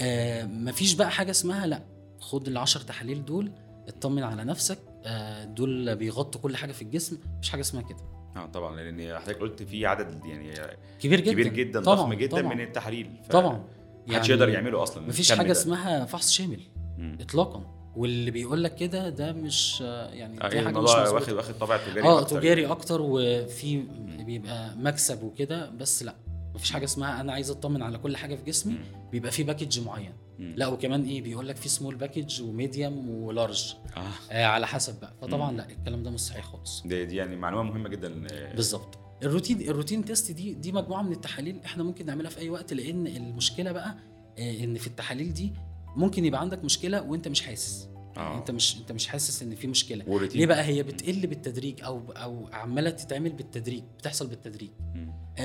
آه 0.00 0.44
مفيش 0.44 0.92
بقى 0.94 1.10
حاجة 1.10 1.30
اسمها 1.30 1.66
لا 1.66 1.82
خد 2.20 2.48
العشر 2.48 2.80
تحاليل 2.80 3.24
دول 3.24 3.50
اطمن 3.88 4.22
على 4.22 4.44
نفسك 4.44 4.78
آه 5.04 5.44
دول 5.44 5.96
بيغطوا 5.96 6.40
كل 6.40 6.56
حاجة 6.56 6.72
في 6.72 6.82
الجسم 6.82 7.18
مفيش 7.38 7.50
حاجة 7.50 7.60
اسمها 7.60 7.82
كده 7.82 7.98
آه 8.36 8.46
طبعا 8.46 8.76
لأن 8.76 9.18
حضرتك 9.18 9.38
قلت 9.40 9.62
في 9.62 9.86
عدد 9.86 10.24
يعني 10.24 10.52
كبير 11.00 11.20
جدا 11.20 11.32
كبير 11.32 11.48
جدا 11.48 11.80
طبعاً، 11.80 11.96
ضخم 11.96 12.14
جدا 12.14 12.40
طبعاً. 12.40 12.54
من 12.54 12.60
التحاليل 12.60 13.10
ف- 13.24 13.32
طبعا 13.32 13.64
محدش 14.06 14.28
يقدر 14.28 14.48
يعمله 14.48 14.82
أصلا 14.82 15.06
مفيش 15.08 15.32
حاجة 15.32 15.46
ده. 15.46 15.52
اسمها 15.52 16.04
فحص 16.04 16.30
شامل 16.32 16.60
مم. 16.98 17.18
اطلاقا 17.20 17.72
واللي 17.96 18.30
بيقول 18.30 18.64
لك 18.64 18.74
كده 18.74 19.08
ده 19.08 19.32
مش 19.32 19.80
يعني 19.80 20.44
آه، 20.44 20.48
دي 20.48 20.60
حاجة 20.60 20.80
مش. 20.80 20.90
واخد 20.90 21.32
واخد 21.32 21.58
طابع 21.58 21.76
تجاري 21.76 22.02
آه 22.08 22.20
أكتر 22.20 22.40
تجاري 22.40 22.62
يعني. 22.62 22.72
أكتر 22.72 23.00
وفي 23.02 23.82
بيبقى 24.26 24.76
مكسب 24.76 25.22
وكده 25.22 25.70
بس 25.70 26.02
لا 26.02 26.14
مفيش 26.56 26.70
حاجة 26.70 26.84
اسمها 26.84 27.20
أنا 27.20 27.32
عايز 27.32 27.50
أطمن 27.50 27.82
على 27.82 27.98
كل 27.98 28.16
حاجة 28.16 28.34
في 28.34 28.42
جسمي. 28.44 28.74
بيبقى 29.12 29.30
في 29.32 29.42
package 29.42 29.80
معين. 29.80 30.12
لا 30.38 30.66
وكمان 30.66 31.04
إيه 31.04 31.22
بيقول 31.22 31.48
لك 31.48 31.56
في 31.56 31.68
small 31.68 31.94
package 31.96 32.42
و 32.42 32.52
medium 32.52 33.10
و 33.10 33.19
large. 33.19 33.74
آه. 33.96 34.00
آه 34.30 34.46
على 34.46 34.66
حسب 34.66 35.00
بقى. 35.00 35.14
فطبعا 35.22 35.50
مم. 35.50 35.56
لا 35.56 35.70
الكلام 35.70 36.02
ده 36.02 36.10
مش 36.10 36.20
صحيح 36.20 36.44
خالص. 36.44 36.82
دي, 36.86 37.04
دي 37.04 37.16
يعني 37.16 37.36
معلومة 37.36 37.70
مهمة 37.70 37.88
جدا. 37.88 38.26
آه، 38.32 38.54
بالظبط. 38.54 38.98
ال 39.22 39.27
routine 39.27 39.60
ال 39.60 39.66
routine 39.66 40.04
test 40.04 40.30
دي 40.32 40.54
دي 40.54 40.72
مجموعة 40.72 41.02
من 41.02 41.12
التحاليل 41.12 41.60
إحنا 41.64 41.82
ممكن 41.82 42.06
نعملها 42.06 42.30
في 42.30 42.38
أي 42.40 42.50
وقت 42.50 42.72
لأن 42.72 43.06
المشكلة 43.06 43.72
بقى 43.72 43.96
آه 44.38 44.64
إن 44.64 44.78
في 44.78 44.86
التحاليل 44.86 45.32
دي 45.34 45.52
ممكن 45.96 46.24
يبقى 46.24 46.40
عندك 46.40 46.64
مشكلة 46.64 47.02
وأنت 47.02 47.28
مش 47.28 47.42
حاسس. 47.42 47.88
يعني 48.16 48.34
آه. 48.34 48.38
انت 48.38 48.50
مش 48.50 48.76
انت 48.80 48.92
مش 48.92 49.06
حاسس 49.06 49.42
ان 49.42 49.54
في 49.54 49.66
مشكلة. 49.66 50.04
والروتين. 50.08 50.40
ليه 50.40 50.46
بقى 50.46 50.64
هي 50.64 50.82
بتقل 50.82 51.26
بالتدريج 51.26 51.84
أو 51.84 52.12
أو 52.12 52.48
عمالة 52.52 52.90
تتعمل 52.90 53.32
بالتدريج 53.32 53.82
بتحصل 53.98 54.26
بالتدريج؟ 54.26 54.70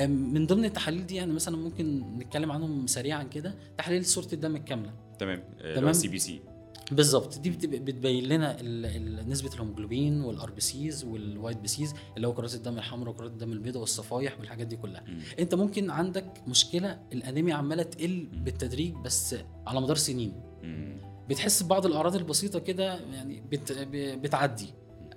من 0.07 0.47
ضمن 0.47 0.65
التحاليل 0.65 1.05
دي 1.05 1.15
يعني 1.15 1.33
مثلا 1.33 1.57
ممكن 1.57 2.17
نتكلم 2.17 2.51
عنهم 2.51 2.87
سريعا 2.87 3.23
كده. 3.23 3.55
تحاليل 3.77 4.05
صورة 4.05 4.27
الدم 4.33 4.55
الكاملة. 4.55 4.93
تمام. 5.19 5.43
تمام. 5.75 5.93
CBC 5.93 6.39
بالظبط. 6.91 7.39
دي 7.39 7.49
بتبين 7.49 8.23
لنا 8.23 8.61
نسبة 9.23 9.53
الهيموجلوبين 9.53 10.21
وال 10.21 10.51
RBCs 10.51 11.03
وال 11.05 11.57
white 11.57 11.67
BCs 11.67 11.93
اللي 12.15 12.27
هو 12.27 12.33
كرات 12.33 12.53
الدم 12.53 12.77
الحمراء 12.77 13.13
وكرات 13.13 13.31
الدم 13.31 13.51
البيضاء 13.51 13.81
والصفايح 13.81 14.39
والحاجات 14.39 14.67
دي 14.67 14.75
كلها. 14.75 15.03
انت 15.39 15.55
ممكن 15.55 15.89
عندك 15.89 16.25
مشكلة 16.47 16.99
الأنيميا 17.13 17.55
عمالة 17.55 17.83
تقل 17.83 18.27
بالتدريج 18.33 18.93
بس 18.93 19.35
على 19.67 19.81
مدار 19.81 19.95
سنين. 19.95 20.33
بتحس 21.29 21.63
ببعض 21.63 21.85
الأعراض 21.85 22.15
البسيطة 22.15 22.59
كده 22.59 22.99
يعني 23.13 23.43
بت 23.51 23.71
بتعدي. 23.93 24.73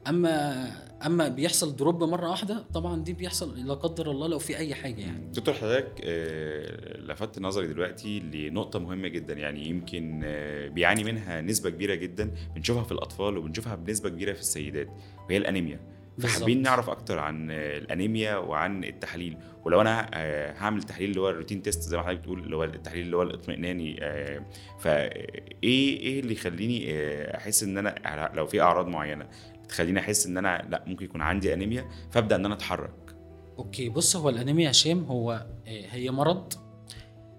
أما 0.09 0.67
أما 1.07 1.29
بيحصل 1.29 1.77
drop 1.77 2.05
مرة 2.05 2.31
واحدة 2.31 2.65
طبعا 2.75 3.03
دي 3.05 3.13
بيحصل 3.13 3.67
لا 3.67 3.75
قدر 3.75 4.11
الله 4.11 4.29
لو 4.29 4.39
في 4.39 4.57
أي 4.57 4.75
حاجة 4.75 5.01
يعني. 5.01 5.33
دكتور 5.33 5.55
حضرتك 5.55 6.01
آه، 6.05 6.97
لفت 7.01 7.39
نظري 7.39 7.67
دلوقتي 7.67 8.21
لنقطة 8.21 8.79
مهمة 8.79 9.09
جدا 9.09 9.35
يعني 9.35 9.69
يمكن 9.69 10.21
آه، 10.25 10.69
بيعاني 10.69 11.05
منها 11.05 11.41
نسبة 11.41 11.71
كبيرة 11.71 11.95
جدا 11.95 12.31
بنشوفها 12.55 12.83
في 12.83 12.93
الأطفال 12.93 13.39
وبنشوفها 13.39 13.75
بنسبة 13.75 14.09
كبيرة 14.09 14.33
في 14.33 14.41
السيدات 14.41 14.89
وهي 15.29 15.37
الأنيميا. 15.37 15.94
فحابين. 16.19 16.63
نعرف 16.63 16.91
أكتر 16.91 17.19
عن 17.19 17.51
الأنيميا 17.51 18.37
وعن 18.37 18.85
التحاليل 18.85 19.37
ولو 19.65 19.81
أنا 19.81 20.11
آه، 20.15 20.53
هعمل 20.53 20.83
تحليل 20.83 21.11
اللي 21.11 21.21
هو 21.21 21.31
ال 21.31 21.35
routine 21.35 21.63
test 21.63 21.83
زي 21.83 21.97
ما 21.97 22.03
حضرتك 22.03 22.21
بتقول 22.21 22.39
اللي 22.39 22.57
هو 22.57 22.65
التحليل 22.65 23.05
اللي 23.05 23.17
هو 23.17 23.23
الاطمئناني 23.23 23.99
آه، 24.03 24.43
فإيه 24.79 25.99
إيه 26.01 26.21
اللي 26.21 26.33
يخليني 26.33 26.87
آه، 26.93 27.37
أحس 27.37 27.63
إن 27.63 27.79
أنا 27.79 28.31
لو 28.35 28.47
في 28.47 28.61
أعراض 28.61 28.89
معينة 28.89 29.29
تخليني 29.69 30.01
أحس 30.01 30.27
إن 30.27 30.37
أنا 30.37 30.67
لأ 30.71 30.85
ممكن 30.87 31.05
يكون 31.05 31.21
عندي 31.21 31.55
أنيميا 31.55 31.89
فأبدأ 32.11 32.37
إن 32.37 32.45
أنا 32.45 32.55
أتحرك. 32.55 33.17
okay 33.59 33.89
بص 33.89 34.17
هو 34.17 34.29
الأنيميا 34.29 34.65
يا 34.65 34.71
هشام 34.71 35.05
هو 35.05 35.47
هي 35.67 36.11
مرض 36.11 36.53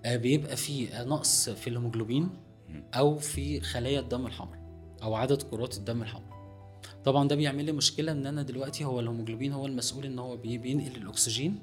بيبقى 0.05 0.55
فيه 0.55 1.03
نقص 1.03 1.49
في 1.49 1.67
الهيموجلوبين 1.67 2.29
أو 2.93 3.17
في 3.17 3.61
خلايا 3.61 3.99
الدم 3.99 4.25
الحمراء 4.25 4.59
أو 5.03 5.15
عدد 5.15 5.41
كرات 5.41 5.77
الدم 5.77 6.01
الحمراء. 6.01 6.34
طبعا 7.05 7.27
ده 7.27 7.35
بيعمل 7.35 7.65
لي 7.65 7.71
مشكلة 7.71 8.11
إن 8.11 8.25
أنا 8.25 8.41
دلوقتي 8.41 8.85
هو 8.85 8.99
الهيموجلوبين 8.99 9.53
هو 9.53 9.65
المسؤول 9.65 10.05
إن 10.05 10.19
هو 10.19 10.37
بي- 10.37 10.57
بينقل 10.57 10.95
الأكسجين 10.95 11.59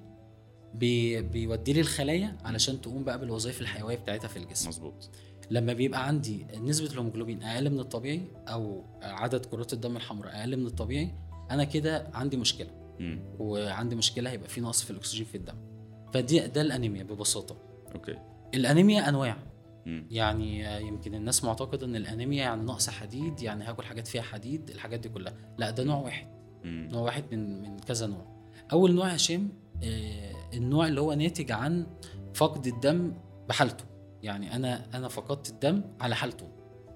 بي 0.75 1.23
بيوديه 1.23 1.73
للخلايا 1.73 2.37
علشان 2.45 2.81
تقوم 2.81 3.05
بقى 3.05 3.19
بالوظائف 3.19 3.61
الحيوية 3.61 3.97
بتاعتها 3.97 4.29
في 4.29 4.37
الجسم. 4.37 4.69
مظبوط. 4.69 5.11
لما 5.51 5.73
بيبقى 5.73 6.07
عندي 6.07 6.47
نسبة 6.61 6.87
الهيموجلوبين 6.93 7.43
أقل 7.43 7.71
من 7.71 7.81
الطبيعي 7.81 8.23
أو 8.49 8.85
عدد 9.03 9.47
كرات 9.47 9.73
الدم 9.73 9.97
الحمراء 9.97 10.41
أقل 10.41 10.57
من 10.57 10.67
الطبيعي 10.67 11.15
أنا 11.51 11.65
كده 11.65 12.11
عندي 12.15 12.37
مشكلة. 12.37 12.71
مم. 13.01 13.21
وعندي 13.39 13.97
مشكلة 13.97 14.31
هيبقى 14.31 14.49
في 14.49 14.61
نقص 14.61 14.83
في 14.83 14.91
الأكسجين 14.91 15.25
في 15.27 15.35
الدم. 15.37 15.55
فدي 16.15 16.39
ده 16.47 16.61
الأنيميا 16.61 17.03
ببساطة. 17.03 17.57
أوكي. 17.95 18.19
الأنيميا 18.55 19.09
أنواع. 19.09 19.35
مم. 19.37 19.52
يعني 19.87 20.81
يمكن 20.87 21.15
الناس 21.15 21.45
معتقدة 21.45 21.87
إن 21.87 21.97
الأنيميا 21.97 22.43
يعني 22.43 22.63
نقص 22.63 22.91
حديد 22.91 23.43
يعني 23.43 23.65
هاكل 23.65 23.83
حاجات 23.83 24.07
فيها 24.07 24.23
حديد 24.23 24.71
الحاجات 24.71 25.01
دي 25.01 25.09
كلها. 25.09 25.35
لا 25.59 25.71
ده 25.71 25.85
نوع 25.85 25.97
واحد. 25.97 26.27
مم. 26.65 26.89
نوع 26.93 27.03
واحد 27.03 27.25
من 27.33 27.63
من 27.63 27.79
كذا 27.79 28.07
نوع. 28.07 28.27
أول 28.73 28.95
نوع 28.95 29.09
يا 29.11 29.17
هشام 29.17 29.49
آه، 29.85 30.33
النوع 30.55 30.87
اللي 30.87 31.01
هو 31.01 31.13
ناتج 31.13 31.53
عن 31.53 31.87
فقد 32.35 32.67
الدم 32.67 33.15
بحالته. 33.49 33.85
يعني 34.23 34.57
أنا 34.57 34.87
أنا 34.95 35.09
فقدت 35.09 35.51
الدم 35.51 35.83
على 36.01 36.17
حالته. 36.17 36.49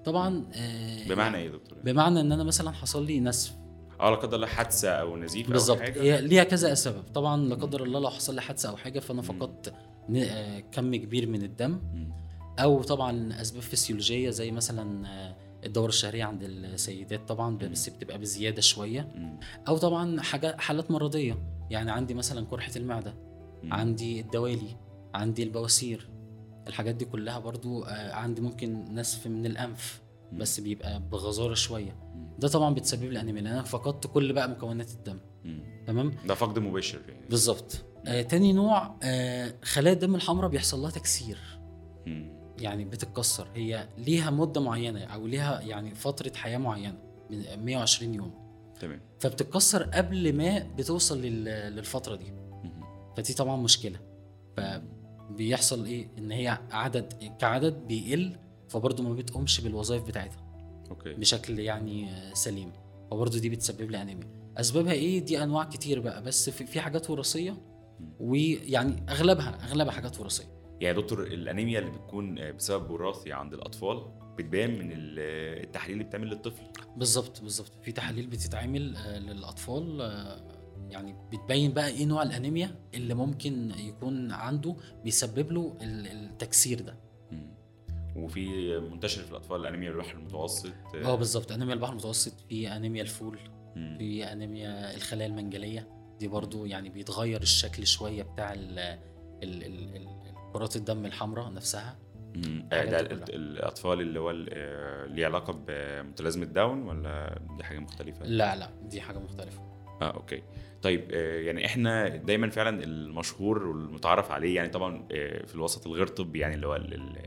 طبعا 0.05 0.45
آه، 0.53 1.07
بمعنى 1.07 1.37
إيه 1.37 1.45
يا 1.45 1.51
دكتور؟ 1.51 1.77
بمعنى 1.83 2.21
إن 2.21 2.31
أنا 2.31 2.43
مثلا 2.43 2.71
حصل 2.71 3.05
لي 3.05 3.19
نسف. 3.19 3.55
آه 3.99 4.09
لا 4.09 4.15
قدر 4.15 4.35
الله 4.35 4.47
حادثة 4.47 4.89
أو 4.89 5.17
نزيف 5.17 5.49
بالظبط. 5.49 5.81
هي 5.81 6.21
ليها 6.21 6.43
كذا 6.43 6.73
سبب. 6.73 7.03
طبعا 7.13 7.37
لا 7.37 7.55
قدر 7.55 7.83
الله 7.83 7.99
لو 7.99 8.09
حصل 8.09 8.35
لي 8.35 8.41
حادثة 8.41 8.69
أو 8.69 8.77
حاجة 8.77 8.99
فأنا 8.99 9.21
فقدت 9.21 9.73
آه، 10.15 10.59
كم 10.59 10.95
كبير 10.95 11.29
من 11.29 11.43
الدم. 11.43 11.71
مم. 11.71 12.26
أو 12.59 12.83
طبعا 12.83 13.41
أسباب 13.41 13.61
فسيولوجية 13.61 14.29
زي 14.29 14.51
مثلا 14.51 15.07
آه، 15.07 15.35
الدورة 15.65 15.89
الشهرية 15.89 16.23
عند 16.23 16.43
السيدات 16.43 17.27
طبعا 17.27 17.57
بس 17.57 17.89
بتبقى 17.89 18.17
بزيادة 18.17 18.61
شوية. 18.61 19.11
أو 19.67 19.77
طبعا 19.77 20.21
حاجات 20.21 20.61
حالات 20.61 20.91
مرضية 20.91 21.37
يعني 21.69 21.91
عندي 21.91 22.13
مثلا 22.13 22.45
قرحة 22.45 22.71
المعدة. 22.75 23.13
عندي 23.71 24.19
الدوالي 24.21 24.77
عندي 25.13 25.43
البواسير 25.43 26.09
الحاجات 26.67 26.95
دي 26.95 27.05
كلها 27.05 27.39
برضو 27.39 27.83
آه، 27.83 28.13
عندي 28.13 28.41
ممكن 28.41 28.85
نسف 28.95 29.27
من 29.27 29.45
الأنف. 29.45 30.01
بس 30.33 30.59
بيبقى 30.59 30.99
بغزارة 30.99 31.53
شوية. 31.53 31.95
ده 32.39 32.47
طبعا 32.47 32.73
بتسبب 32.73 33.03
لي 33.11 33.19
أنيميا 33.21 33.41
لأن 33.41 33.53
أنا 33.53 33.63
فقدت 33.63 34.07
كل 34.07 34.33
بقى 34.33 34.49
مكونات 34.49 34.91
الدم. 34.91 35.19
تمام 35.87 36.11
ده 36.25 36.33
فقد 36.35 36.59
مباشر 36.59 36.99
يعني 37.09 37.25
بالظبط 37.29 37.85
آه 38.07 38.21
تاني 38.21 38.53
نوع 38.53 38.95
آه 39.03 39.53
خلايا 39.63 39.93
الدم 39.93 40.15
الحمراء 40.15 40.49
بيحصل 40.49 40.79
لها 40.81 40.89
تكسير 40.91 41.37
مم. 42.05 42.36
يعني 42.59 42.85
بتتكسر. 42.85 43.47
هي 43.55 43.87
ليها 43.97 44.31
مدة 44.31 44.61
معينة 44.61 45.03
أو 45.03 45.27
ليها 45.27 45.61
يعني 45.61 45.95
فترة 45.95 46.31
حياة 46.35 46.57
معينة 46.57 46.97
من 47.29 47.65
120 47.65 48.13
يوم. 48.15 48.31
تمام. 48.79 49.01
فبتتكسر 49.19 49.83
قبل 49.83 50.33
ما 50.33 50.59
بتوصل 50.77 51.21
لل- 51.21 51.75
للفترة 51.75 52.15
دي. 52.15 52.33
فدي 53.17 53.33
طبعا 53.33 53.55
مشكلة. 53.57 53.99
فبيحصل 54.57 55.85
إيه؟ 55.85 56.07
إن 56.17 56.31
هي 56.31 56.57
عدد 56.71 57.13
كعدد 57.39 57.73
بيقل 57.87 58.35
فبرضه 58.69 59.03
ما 59.03 59.13
بتقومش 59.13 59.61
بالوظائف 59.61 60.03
بتاعتها. 60.03 60.43
okay. 60.89 61.13
بشكل 61.13 61.59
يعني 61.59 62.09
سليم. 62.33 62.71
وبرضه 63.11 63.39
دي 63.39 63.49
بتسبب 63.49 63.91
لي 63.91 64.01
أنيميا. 64.01 64.27
أسبابها 64.57 64.93
إيه؟ 64.93 65.19
دي 65.19 65.43
أنواع 65.43 65.63
كتير 65.63 65.99
بقى. 65.99 66.23
بس 66.23 66.49
في, 66.49 66.81
حاجات 66.81 67.09
وراثية 67.09 67.57
ويعني 68.19 69.03
أغلبها 69.09 69.57
أغلبها 69.63 69.91
حاجات 69.91 70.19
وراثية. 70.19 70.56
يا 70.81 70.93
دكتور 70.93 71.23
الأنيميا 71.23 71.79
اللي 71.79 71.91
بتكون 71.91 72.39
آه، 72.39 72.51
بسبب 72.51 72.89
وراثي 72.89 73.33
عند 73.33 73.53
الأطفال 73.53 74.11
بتبان 74.37 74.79
من 74.79 74.91
آه، 74.91 75.63
التحاليل 75.63 75.93
اللي 75.97 76.03
بتعمل 76.09 76.27
للطفل. 76.27 76.63
بالظبط 76.97 77.41
بالظبط. 77.41 77.71
في 77.83 77.91
تحاليل 77.91 78.27
بتتعمل 78.27 78.95
آه، 78.95 79.19
للأطفال 79.19 79.99
يعني 80.89 81.15
بتبين 81.33 81.73
بقى 81.73 81.87
إيه 81.87 82.05
نوع 82.05 82.23
الأنيميا 82.23 82.75
اللي 82.93 83.13
ممكن 83.13 83.71
يكون 83.79 84.31
عنده 84.31 84.75
بيسبب 85.03 85.51
له 85.51 85.77
ال- 85.81 86.07
التكسير 86.07 86.81
ده. 86.81 86.97
وفي 88.15 88.77
منتشر 88.79 89.21
في 89.23 89.31
الأطفال 89.31 89.61
الانيميا 89.61 89.89
البحر 89.91 90.17
المتوسط 90.17 90.71
آه. 90.95 91.15
بالظبط. 91.15 91.51
أنيميا 91.51 91.73
البحر 91.73 91.91
المتوسط 91.91 92.33
في 92.49 92.67
أنيميا 92.75 93.01
الفول. 93.01 93.39
في 93.73 94.23
أنيميا 94.31 94.95
الخلايا 94.95 95.27
المنجلية. 95.29 95.87
دي 96.19 96.27
برضو 96.27 96.65
يعني 96.65 96.89
بيتغير 96.89 97.41
الشكل 97.41 97.87
شوية 97.87 98.23
بتاع 98.23 98.53
ال 98.53 98.79
ال 99.43 99.63
ال 99.63 99.97
كرات 100.53 100.75
الدم 100.75 101.05
الحمراء 101.05 101.53
نفسها. 101.53 101.97
ده 102.35 102.83
كلها. 102.83 103.01
الأطفال 103.29 104.01
اللي 104.01 104.19
هو 104.19 104.31
آه، 104.49 105.05
ليه 105.05 105.25
علاقة 105.25 105.53
بمتلازمة 105.67 106.45
داون 106.45 106.83
ولا 106.83 107.39
دي 107.57 107.63
حاجة 107.63 107.79
مختلفة؟ 107.79 108.25
لا 108.25 108.55
لا 108.55 108.69
دي 108.83 109.01
حاجة 109.01 109.19
مختلفة. 109.19 109.61
آه 110.01 110.11
okay. 110.13 110.43
طيب 110.81 111.11
آه، 111.11 111.39
يعني 111.39 111.65
إحنا 111.65 112.07
دايما 112.07 112.49
فعلا 112.49 112.83
المشهور 112.83 113.67
والمتعارف 113.67 114.31
عليه 114.31 114.55
يعني 114.55 114.69
طبعا 114.69 115.07
آه، 115.11 115.45
في 115.45 115.55
الوسط 115.55 115.87
الغير 115.87 116.07
طبي 116.07 116.39
يعني 116.39 116.55
اللي 116.55 116.67
هو 116.67 116.75
ال- 116.75 116.93
ال- 116.93 117.17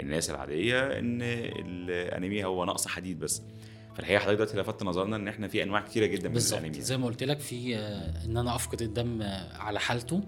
الناس 0.00 0.30
العادية 0.30 0.98
إن 0.98 1.22
الأنيميا 1.22 2.46
هو 2.46 2.64
نقص 2.64 2.86
حديد 2.88 3.18
بس. 3.18 3.42
فالحقيقة 3.94 4.20
حضرتك 4.20 4.36
دلوقتي 4.54 4.56
لفت 4.56 4.82
نظرنا 4.82 5.16
إن 5.16 5.28
إحنا 5.28 5.48
في 5.48 5.62
أنواع 5.62 5.80
كتيرة 5.80 6.06
جدا 6.06 6.28
من 6.28 6.36
الأنيميا. 6.36 6.80
زي 6.80 6.96
ما 6.96 7.06
قلت 7.06 7.22
لك 7.22 7.40
في 7.40 7.76
آه، 7.76 8.24
إن 8.24 8.36
أنا 8.36 8.54
أفقد 8.54 8.82
الدم 8.82 9.22
آه، 9.22 9.56
على 9.56 9.80
حالته. 9.80 10.20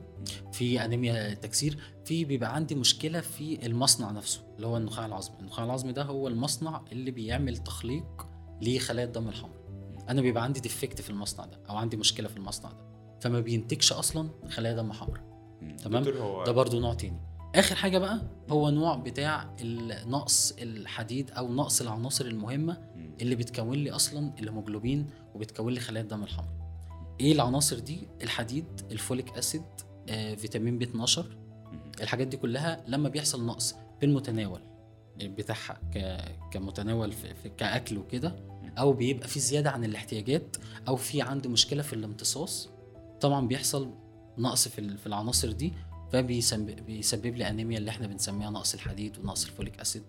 في 0.53 0.85
أنيميا 0.85 1.35
تكسير. 1.35 1.79
في 2.05 2.25
بيبقى 2.25 2.55
عندي 2.55 2.75
مشكلة 2.75 3.21
في 3.21 3.67
المصنع 3.67 4.11
نفسه 4.11 4.41
اللي 4.57 4.67
هو 4.67 4.77
النخاع 4.77 5.07
العظمي. 5.07 5.37
النخاع 5.41 5.65
العظمي 5.65 5.93
ده 5.93 6.03
هو 6.03 6.29
المصنع 6.29 6.85
اللي 6.93 7.11
بيعمل 7.11 7.57
تخليق 7.57 8.27
لخلايا 8.63 9.07
الدم 9.07 9.29
الحمراء. 9.29 9.65
أنا 10.09 10.23
بيبقى 10.23 10.45
عندي 10.45 10.61
ديفكت 10.61 11.01
في 11.01 11.11
المصنع 11.11 11.45
ده 11.45 11.61
أو 11.71 11.77
عندي 11.77 11.97
مشكلة 11.97 12.29
في 12.29 12.37
المصنع 12.37 12.71
ده. 12.73 12.85
فما 13.21 13.41
بينتجش 13.41 13.93
أصلا 13.93 14.31
خلايا 14.49 14.75
دم 14.75 14.93
حمراء. 14.93 15.35
تمام. 15.85 16.03
ده 16.47 16.53
برضو 16.53 16.81
نوع 16.81 16.95
تاني. 16.95 17.21
آخر 17.55 17.75
حاجة 17.75 17.99
بقى 17.99 18.21
هو 18.51 18.71
نوع 18.71 18.97
بتاع 18.97 19.51
نقص 20.07 20.53
الحديد 20.59 21.31
أو 21.31 21.53
نقص 21.55 21.81
العناصر 21.81 22.25
المهمة. 22.25 22.79
اللي 23.21 23.35
بتكون 23.37 23.77
لي 23.79 23.91
أصلا 23.91 24.33
الهيموجلوبين 24.39 25.07
وبتكون 25.35 25.73
لي 25.73 25.81
خلايا 25.81 26.03
الدم 26.05 26.23
الحمراء 26.23 26.51
إيه 27.21 27.33
العناصر 27.33 27.79
دي 27.79 28.09
الحديد 28.23 28.65
ال 28.91 28.99
folic 28.99 29.39
acid 29.39 29.63
آه، 30.09 30.35
فيتامين 30.35 30.79
B 30.79 30.85
12 30.85 31.27
مم. 31.73 31.93
الحاجات 32.01 32.27
دي 32.27 32.37
كلها 32.37 32.85
لما 32.89 33.09
بيحصل 33.09 33.47
نقص 33.47 33.75
في 34.01 34.07
المتناول 34.07 34.61
بتاعها 35.21 35.81
ك... 35.95 36.21
كمتناول 36.53 37.13
في... 37.13 37.35
في... 37.35 37.49
كأكل 37.49 37.99
وكده 37.99 38.37
أو 38.79 38.93
بيبقى 38.93 39.29
في 39.29 39.41
زيادة 39.41 39.71
عن 39.71 39.85
الاحتياجات 39.85 40.57
أو 40.89 40.97
في 40.97 41.23
عندي 41.23 41.49
مشكلة 41.49 41.83
في 41.83 41.93
الامتصاص 41.93 42.69
طبعا 43.21 43.47
بيحصل 43.47 43.91
نقص 44.39 44.69
في 44.69 45.07
العناصر 45.07 45.53
دي 45.53 45.73
فبيسبب 46.15 46.87
بيسبب 46.87 47.37
لي 47.37 47.49
أنيميا 47.49 47.79
اللي 47.79 47.91
إحنا 47.91 48.07
بنسميها 48.07 48.51
نقص 48.51 48.75
الحديد 48.75 49.19
ونقص 49.19 49.45
ال 49.45 49.51
folic 49.51 49.81
acid 49.81 50.03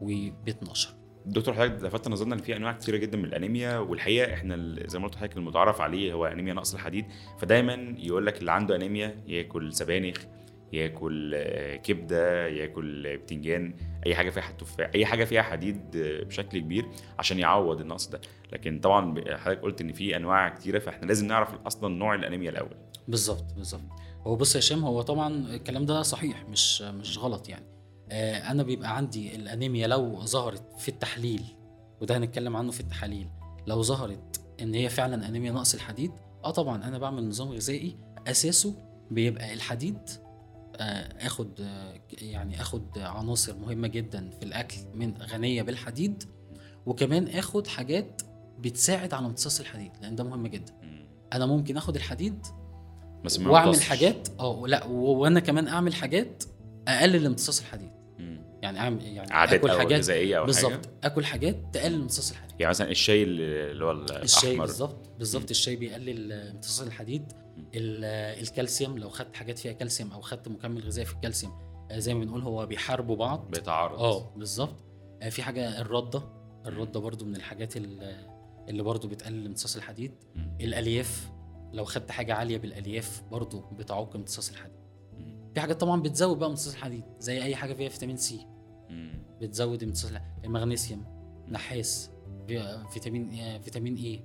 وبي 0.00 0.34
12 0.48 0.94
دكتور 1.26 1.54
حضرتك 1.54 1.84
لفت 1.84 2.08
نظرنا 2.08 2.34
إن 2.34 2.40
في 2.40 2.56
أنواع 2.56 2.72
كتيرة 2.72 2.96
جدا 2.96 3.18
من 3.18 3.24
الأنيميا 3.24 3.78
والحقيقة 3.78 4.34
إحنا 4.34 4.76
زي 4.86 4.98
ما 4.98 5.04
قلت 5.04 5.14
لحضرتك 5.14 5.36
المتعارف 5.36 5.80
عليه 5.80 6.12
هو 6.12 6.26
أنيميا 6.26 6.54
نقص 6.54 6.74
الحديد 6.74 7.04
فدايما 7.38 7.94
يقول 7.98 8.26
لك 8.26 8.40
اللي 8.40 8.52
عنده 8.52 8.76
أنيميا 8.76 9.16
ياكل 9.26 9.72
سبانخ 9.72 10.24
ياكل 10.72 11.32
آه، 11.34 11.76
كبدة 11.76 12.46
ياكل 12.46 13.16
بتنجان 13.16 13.74
أي 14.06 14.14
حاجة 14.14 14.30
فيها 14.30 14.52
تفاح 14.58 14.90
أي 14.94 15.06
حاجة 15.06 15.24
فيها 15.24 15.42
حديد 15.42 15.96
آه، 15.96 16.24
بشكل 16.24 16.58
كبير 16.58 16.86
عشان 17.18 17.38
يعوض 17.38 17.80
النقص 17.80 18.08
ده. 18.08 18.20
لكن 18.52 18.80
طبعا 18.80 19.14
حضرتك 19.36 19.60
قلت 19.60 19.80
إن 19.80 19.92
في 19.92 20.16
أنواع 20.16 20.48
كتيرة 20.48 20.78
فإحنا 20.78 21.06
لازم 21.06 21.26
نعرف 21.26 21.54
أصلا 21.66 21.94
نوع 21.94 22.14
الأنيميا 22.14 22.50
الأول. 22.50 22.76
بالظبط 23.10 23.52
بالظبط. 23.56 23.80
هو 24.26 24.36
بص 24.36 24.54
يا 24.54 24.60
هشام 24.60 24.84
هو 24.84 25.02
طبعا 25.02 25.28
الكلام 25.54 25.86
ده 25.86 26.02
صحيح 26.02 26.48
مش 26.48 26.82
مش 26.82 27.18
غلط 27.18 27.48
يعني. 27.48 27.66
آه 28.10 28.50
أنا 28.50 28.62
بيبقى 28.62 28.96
عندي 28.96 29.36
الأنيميا 29.36 29.86
لو 29.86 30.20
ظهرت 30.26 30.62
في 30.78 30.88
التحليل 30.88 31.42
وده 32.00 32.16
هنتكلم 32.16 32.56
عنه 32.56 32.70
في 32.70 32.80
التحاليل 32.80 33.28
لو 33.66 33.82
ظهرت 33.82 34.40
إن 34.60 34.74
هي 34.74 34.88
فعلا 34.88 35.28
أنيميا 35.28 35.52
نقص 35.52 35.74
الحديد 35.74 36.12
آه 36.44 36.50
طبعا 36.50 36.84
أنا 36.88 36.98
بعمل 36.98 37.28
نظام 37.28 37.48
غذائي 37.48 37.96
أساسه 38.26 38.74
بيبقى 39.10 39.52
الحديد 39.54 39.98
آه، 40.76 41.26
آخد 41.26 41.60
آه، 41.60 41.94
يعني 42.12 42.60
آخد 42.60 42.98
عناصر 42.98 43.56
مهمة 43.58 43.88
جدا 43.88 44.30
في 44.30 44.42
الأكل 44.44 44.76
من 44.94 45.14
غنية 45.16 45.62
بالحديد 45.62 46.24
وكمان 46.86 47.28
آخد 47.28 47.66
حاجات 47.66 48.22
بتساعد 48.58 49.14
على 49.14 49.26
امتصاص 49.26 49.60
الحديد 49.60 49.92
لأن 50.02 50.16
ده 50.16 50.24
مهم 50.24 50.46
جدا. 50.46 50.72
أنا 51.32 51.46
ممكن 51.46 51.76
آخد 51.76 51.96
الحديد 51.96 52.46
بس 53.24 53.38
ما 53.40 53.50
واعمل. 53.50 53.80
حاجات 53.82 54.28
آه 54.40 54.64
لا 54.66 54.84
وأنا 54.84 55.40
كمان 55.40 55.68
أعمل 55.68 55.94
حاجات 55.94 56.44
أقلل 56.88 57.26
امتصاص 57.26 57.60
الحديد. 57.60 57.90
مم. 58.18 58.40
يعني 58.62 58.78
أعمل 58.78 59.02
يعني 59.02 59.32
عادات 59.32 59.64
آكل 59.64 59.78
حاجات 59.78 59.98
غذائية 60.00 60.38
أو 60.38 60.44
بالظبط. 60.46 60.88
آكل 61.04 61.24
حاجات 61.24 61.56
تقلل 61.72 61.94
امتصاص 61.94 62.30
الحديد. 62.30 62.60
يعني 62.60 62.70
مثلا 62.70 62.90
الشاي 62.90 63.22
اللي 63.22 63.84
هو 63.84 63.90
الشاي 63.92 64.50
الاحمر 64.50 64.66
بالظبط 64.66 65.08
بالظبط 65.18 65.50
الشاي 65.50 65.76
بيقلل 65.76 66.32
امتصاص 66.32 66.80
الحديد. 66.86 67.32
ال- 67.74 68.40
الكالسيوم 68.42 68.98
لو 68.98 69.08
خدت 69.08 69.36
حاجات 69.36 69.58
فيها 69.58 69.72
كالسيوم 69.72 70.12
أو 70.12 70.20
خدت 70.20 70.48
مكمل 70.48 70.80
غذائي 70.82 71.06
في 71.06 71.14
الكالسيوم 71.14 71.52
آه، 71.90 71.98
زي 71.98 72.14
ما 72.14 72.24
بنقول 72.24 72.42
هو 72.42 72.66
بيحاربوا 72.66 73.16
بعض. 73.16 73.50
بيتعارض. 73.50 73.98
آه 73.98 74.34
بالظبط. 74.36 74.84
آه، 75.22 75.28
في 75.28 75.42
حاجة 75.42 75.80
الردة. 75.80 76.22
الردة 76.66 77.00
برضو 77.00 77.24
من 77.24 77.36
الحاجات 77.36 77.76
ال- 77.76 78.26
اللي 78.68 78.82
برضو 78.82 79.08
بتقلل 79.08 79.46
امتصاص 79.46 79.76
الحديد. 79.76 80.12
الألياف. 80.60 81.30
لو 81.72 81.84
خدت 81.84 82.10
حاجة 82.10 82.34
عالية 82.34 82.58
بالألياف 82.58 83.22
برضو 83.30 83.60
بتعوق 83.60 84.16
امتصاص 84.16 84.50
الحديد. 84.50 84.80
في 85.54 85.60
حاجات 85.60 85.80
طبعا 85.80 86.02
بتزود 86.02 86.38
بقى 86.38 86.48
امتصاص 86.48 86.74
الحديد 86.74 87.04
زي 87.18 87.42
أي 87.42 87.56
حاجة 87.56 87.72
فيها 87.72 87.88
فيتامين 87.88 88.16
C. 88.16 88.46
بتزود 89.40 89.82
امتصاص. 89.82 90.12
المغنيسيوم 90.44 91.04
نحاس 91.48 92.10
في- 92.48 92.84
فيتامين 92.92 93.32
آه، 93.40 93.58
فيتامين 93.58 93.96
E. 93.96 94.20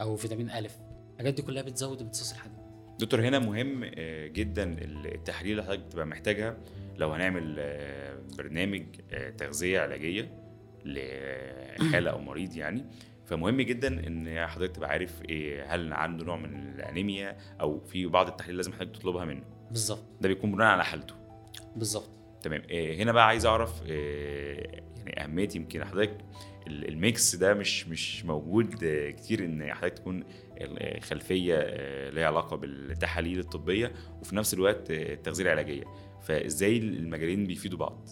أو 0.00 0.16
فيتامين 0.16 0.50
الف 0.50 0.78
الحاجات 1.12 1.34
دي 1.34 1.42
كلها 1.42 1.62
بتزود 1.62 2.02
امتصاص 2.02 2.32
الحديد 2.32 2.58
دكتور 2.98 3.20
هنا 3.28 3.38
مهم 3.38 3.84
آه، 3.84 4.26
جدا 4.26 4.76
التحاليل 4.84 5.52
اللي 5.52 5.62
حضرتك 5.62 5.80
بتبقى 5.84 6.06
محتاجها 6.06 6.56
لو 6.96 7.10
هنعمل 7.12 7.56
آه، 7.58 8.18
برنامج 8.38 8.82
تغذية 9.38 9.80
علاجية 9.80 10.30
لحالة 10.84 12.10
أو 12.10 12.18
مريض 12.20 12.56
يعني 12.56 12.84
فمهم 13.28 13.60
جدا 13.60 14.06
إن 14.06 14.46
حضرتك 14.46 14.76
تبقى 14.76 14.90
عارف 14.90 15.22
إيه 15.28 15.74
هل 15.74 15.92
عنده 15.92 16.24
نوع 16.24 16.36
من 16.36 16.72
الأنيميا 16.74 17.36
أو 17.60 17.80
في 17.80 18.06
بعض 18.06 18.26
التحاليل 18.28 18.56
لازم 18.56 18.72
حضرتك 18.72 18.96
تطلبها 18.96 19.24
منه. 19.24 19.44
بالظبط. 19.70 20.04
ده 20.20 20.28
بيكون 20.28 20.52
بناء 20.52 20.66
على 20.66 20.84
حالته. 20.84 21.14
بالظبط. 21.76 22.10
تمام. 22.42 22.62
إيه 22.70 23.02
هنا 23.02 23.12
بقى 23.12 23.26
عايز 23.26 23.46
أعرف 23.46 23.82
إيه 23.86 24.82
يعني 24.96 25.24
أهمية 25.24 25.48
يمكن 25.56 25.84
حضرتك 25.84 26.18
ال- 26.66 26.88
الميكس 26.88 27.36
ده 27.36 27.54
مش 27.54 27.88
مش 27.88 28.24
موجود 28.24 28.74
كتير 29.16 29.44
إن 29.44 29.74
حضرتك 29.74 29.98
تكون 29.98 30.24
خلفية 31.02 31.54
آه، 31.58 32.10
ليها 32.10 32.26
علاقة 32.26 32.56
بالتحاليل 32.56 33.38
الطبية 33.38 33.92
وفي 34.20 34.36
نفس 34.36 34.54
الوقت 34.54 34.90
آه، 34.90 35.12
التغذية 35.14 35.44
العلاجية. 35.44 35.84
فإزاي 36.22 36.78
المجالين 36.78 37.46
بيفيدوا 37.46 37.78
بعض؟ 37.78 38.08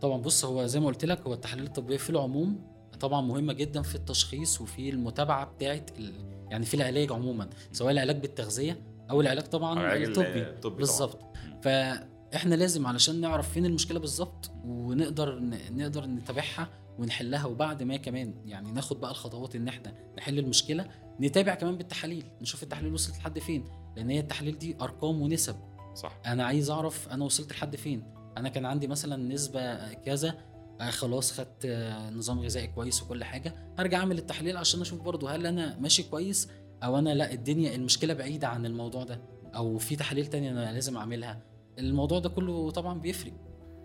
طبعا 0.00 0.18
بص 0.22 0.44
هو 0.44 0.66
زي 0.66 0.80
ما 0.80 0.86
قلت 0.86 1.04
لك 1.04 1.20
هو 1.20 1.32
التحاليل 1.32 1.66
الطبية 1.66 1.96
في 1.96 2.10
العموم 2.10 2.77
طبعا 3.00 3.20
مهمة 3.20 3.52
جدا 3.52 3.82
في 3.82 3.94
التشخيص 3.94 4.60
وفي 4.60 4.88
المتابعة 4.90 5.44
بتاعه 5.44 5.82
ال... 5.98 6.12
يعني 6.50 6.64
في 6.64 6.74
العلاج 6.74 7.12
عموما 7.12 7.48
سواء 7.72 7.92
العلاج 7.92 8.16
بالتغذية 8.20 8.80
أو 9.10 9.20
العلاج 9.20 9.44
طبعا 9.44 9.72
العلاج 9.80 10.02
الطبي. 10.02 10.60
طبعاً. 10.60 10.76
بالظبط. 10.76 11.18
فإحنا 11.62 12.54
لازم 12.54 12.86
علشان 12.86 13.20
نعرف 13.20 13.52
فين 13.52 13.66
المشكلة 13.66 13.98
بالظبط 14.00 14.50
ونقدر 14.64 15.38
ن... 15.38 15.76
نقدر 15.76 16.06
نتابعها 16.06 16.68
ونحلها 16.98 17.46
وبعد 17.46 17.82
ما 17.82 17.96
كمان 17.96 18.34
يعني 18.46 18.72
ناخد 18.72 19.00
بقى 19.00 19.10
الخطوات 19.10 19.56
إن 19.56 19.68
إحنا 19.68 19.94
نحل 20.18 20.38
المشكلة 20.38 20.86
نتابع 21.20 21.54
كمان 21.54 21.76
بالتحاليل 21.76 22.24
نشوف 22.42 22.62
التحاليل 22.62 22.92
وصلت 22.92 23.16
لحد 23.16 23.38
فين 23.38 23.64
لأن 23.96 24.10
هي 24.10 24.20
التحاليل 24.20 24.58
دي 24.58 24.76
أرقام 24.80 25.22
ونسب. 25.22 25.56
صح. 25.94 26.18
أنا 26.26 26.44
عايز 26.44 26.70
أعرف 26.70 27.08
أنا 27.08 27.24
وصلت 27.24 27.52
لحد 27.52 27.76
فين. 27.76 28.02
أنا 28.36 28.48
كان 28.48 28.66
عندي 28.66 28.86
مثلا 28.86 29.16
نسبة 29.34 29.92
كذا 29.92 30.28
آه 30.28 30.57
خلاص 30.80 31.32
خدت 31.32 31.64
آه 31.64 32.10
نظام 32.10 32.40
غذائي 32.40 32.66
كويس 32.66 33.02
وكل 33.02 33.24
حاجة. 33.24 33.54
هرجع 33.78 33.98
أعمل 33.98 34.18
التحليل 34.18 34.56
عشان 34.56 34.80
أشوف 34.80 35.02
برضو 35.02 35.26
هل 35.26 35.46
أنا 35.46 35.78
ماشي 35.80 36.02
كويس 36.02 36.50
أو 36.84 36.98
أنا 36.98 37.14
لأ 37.14 37.32
الدنيا 37.32 37.74
المشكلة 37.74 38.14
بعيدة 38.14 38.48
عن 38.48 38.66
الموضوع 38.66 39.04
ده 39.04 39.20
أو 39.54 39.78
في 39.78 39.96
تحاليل 39.96 40.26
تانية 40.26 40.50
أنا 40.50 40.72
لازم 40.72 40.96
أعملها. 40.96 41.42
الموضوع 41.78 42.18
ده 42.18 42.28
كله 42.28 42.70
طبعا 42.70 43.00
بيفرق. 43.00 43.32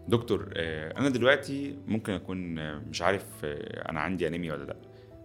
دكتور 0.08 0.54
آه، 0.58 0.94
أنا 1.00 1.10
دلوقتي 1.10 1.78
ممكن 1.88 2.14
أكون 2.14 2.60
آه، 2.60 2.80
مش 2.80 3.02
عارف 3.02 3.26
آه، 3.44 3.90
أنا 3.90 4.00
عندي 4.00 4.28
أنيميا 4.28 4.54
ولا 4.54 4.64
لأ. 4.64 4.76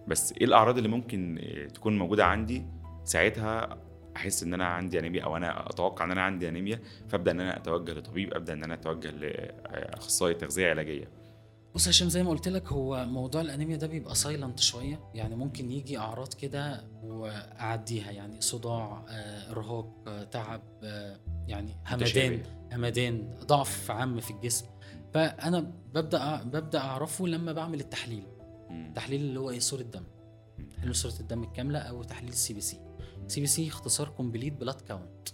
بس 0.07 0.33
إيه 0.33 0.45
الأعراض 0.45 0.77
اللي 0.77 0.89
ممكن 0.89 1.39
آه، 1.43 1.67
تكون 1.67 1.97
موجودة 1.97 2.25
عندي 2.25 2.65
ساعتها 3.03 3.77
أحس 4.15 4.43
إن 4.43 4.53
أنا 4.53 4.65
عندي 4.65 4.99
أنيميا 4.99 5.23
أو 5.23 5.37
أنا 5.37 5.69
أتوقع 5.69 6.05
إن 6.05 6.11
أنا 6.11 6.21
عندي 6.21 6.49
أنيميا 6.49 6.79
فأبدأ 7.07 7.31
إن 7.31 7.39
أنا 7.39 7.57
أتوجه 7.57 7.91
لطبيب 7.91 8.33
أبدأ 8.33 8.53
إن 8.53 8.63
أنا 8.63 8.73
أتوجه 8.73 9.11
لاخصائي 9.11 10.33
تغذية 10.33 10.69
علاجية. 10.69 11.18
بص 11.75 11.87
هشام 11.87 12.09
زي 12.09 12.23
ما 12.23 12.29
قلت 12.29 12.47
لك 12.47 12.67
هو 12.71 13.05
موضوع 13.05 13.41
الأنيميا 13.41 13.77
ده 13.77 13.87
بيبقى 13.87 14.15
silent 14.15 14.59
شوية. 14.59 14.99
يعني 15.13 15.35
ممكن 15.35 15.71
يجي 15.71 15.97
أعراض 15.97 16.33
كده 16.33 16.83
وأعديها 17.03 18.11
يعني 18.11 18.41
صداع 18.41 19.05
آه، 19.09 19.51
إرهاق 19.51 20.03
آه، 20.07 20.23
تعب 20.23 20.61
آه، 20.83 21.19
يعني 21.47 21.75
همدان. 21.87 22.43
همدان 22.71 23.37
ضعف 23.45 23.91
عام 23.91 24.19
في 24.19 24.31
الجسم. 24.31 24.65
فأنا 25.13 25.59
ببدأ 25.93 26.43
ببدأ 26.43 26.79
أعرفه 26.79 27.27
لما 27.27 27.53
بعمل 27.53 27.79
التحليل. 27.79 28.23
مم. 28.69 28.85
التحليل 28.87 29.21
اللي 29.21 29.39
هو 29.39 29.49
إيه؟ 29.49 29.59
صورة 29.59 29.81
دم. 29.81 30.03
تحليل 30.77 30.95
صورة 30.95 31.19
الدم 31.19 31.43
الكاملة 31.43 31.79
أو 31.79 32.03
تحليل 32.03 32.29
ال 32.29 32.53
CBC 32.53 32.61
CBC 32.61 33.67
اختصار 33.67 34.09
complete 34.09 34.53
blood 34.53 34.81
count 34.81 35.29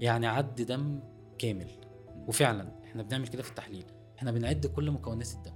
يعني 0.00 0.26
عد 0.26 0.54
دم 0.62 1.00
كامل. 1.38 1.70
وفعلا 2.28 2.80
إحنا 2.84 3.02
بنعمل 3.02 3.28
كده 3.28 3.42
في 3.42 3.50
التحليل. 3.50 3.84
إحنا 4.18 4.32
بنعد 4.32 4.66
كل 4.66 4.90
مكونات 4.90 5.32
الدم. 5.34 5.55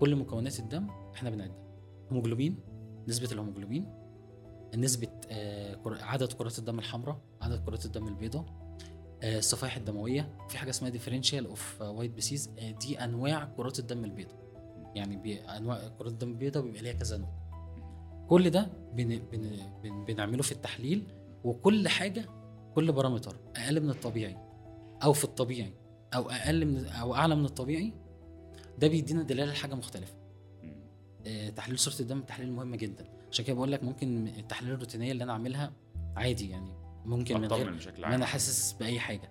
كل 0.00 0.16
مكونات 0.16 0.58
الدم 0.60 0.86
إحنا 1.14 1.30
بنعدها 1.30 1.56
هيموجلوبين 2.10 2.58
نسبة 3.08 3.32
الهيموجلوبين 3.32 3.86
نسبة 4.76 5.08
آه، 5.30 5.78
عدد 5.86 6.32
كرات 6.32 6.58
الدم 6.58 6.78
الحمراء 6.78 7.20
عدد 7.42 7.64
كرات 7.64 7.84
الدم 7.86 8.08
البيضاء 8.08 8.44
آه، 9.22 9.38
الصفائح 9.38 9.76
الدموية. 9.76 10.36
في 10.48 10.58
حاجة 10.58 10.70
اسمها 10.70 10.90
differential 10.90 11.46
of 11.46 11.82
white 11.82 12.10
BCs 12.10 12.50
دي 12.80 13.04
أنواع 13.04 13.44
كرات 13.44 13.78
الدم 13.78 14.04
البيضاء. 14.04 14.36
يعني 14.94 15.40
أنواع 15.56 15.88
كرات 15.98 16.12
الدم 16.12 16.28
البيضاء 16.28 16.62
بيبقى 16.62 16.82
ليها 16.82 16.92
كذا 16.92 17.16
نوع. 17.16 17.28
كل 18.28 18.50
ده 18.50 18.66
بن 18.94 19.18
بن 19.32 19.50
بن 19.82 20.04
بنعمله 20.04 20.42
في 20.42 20.52
التحليل 20.52 21.04
وكل 21.44 21.88
حاجة 21.88 22.24
كل 22.74 22.92
parameter 22.92 23.36
أقل 23.56 23.80
من 23.80 23.90
الطبيعي 23.90 24.36
أو 25.02 25.12
في 25.12 25.24
الطبيعي 25.24 25.72
أو 26.14 26.30
أقل 26.30 26.66
من 26.66 26.86
أو 26.86 27.14
أعلى 27.14 27.34
من 27.36 27.44
الطبيعي 27.44 27.92
ده 28.82 28.88
بيدينا 28.88 29.22
دلالة 29.22 29.52
لحاجة 29.52 29.74
مختلفة. 29.74 30.14
آه، 31.26 31.48
تحليل 31.48 31.78
صوره 31.78 32.00
الدم 32.00 32.20
تحليل 32.20 32.52
مهم 32.52 32.74
جدا. 32.74 33.06
عشان 33.30 33.44
كده 33.44 33.54
بقول 33.56 33.72
لك 33.72 33.84
ممكن 33.84 34.28
التحاليل 34.28 34.72
الروتينية 34.74 35.12
اللي 35.12 35.24
أنا 35.24 35.32
أعملها 35.32 35.72
عادي 36.16 36.50
يعني. 36.50 36.72
ممكن 37.04 37.40
من 37.40 37.46
غير 37.48 37.70
بشكل 37.70 38.02
ما 38.02 38.14
أنا 38.14 38.26
حاسس 38.26 38.72
بأي 38.72 39.00
حاجة. 39.00 39.30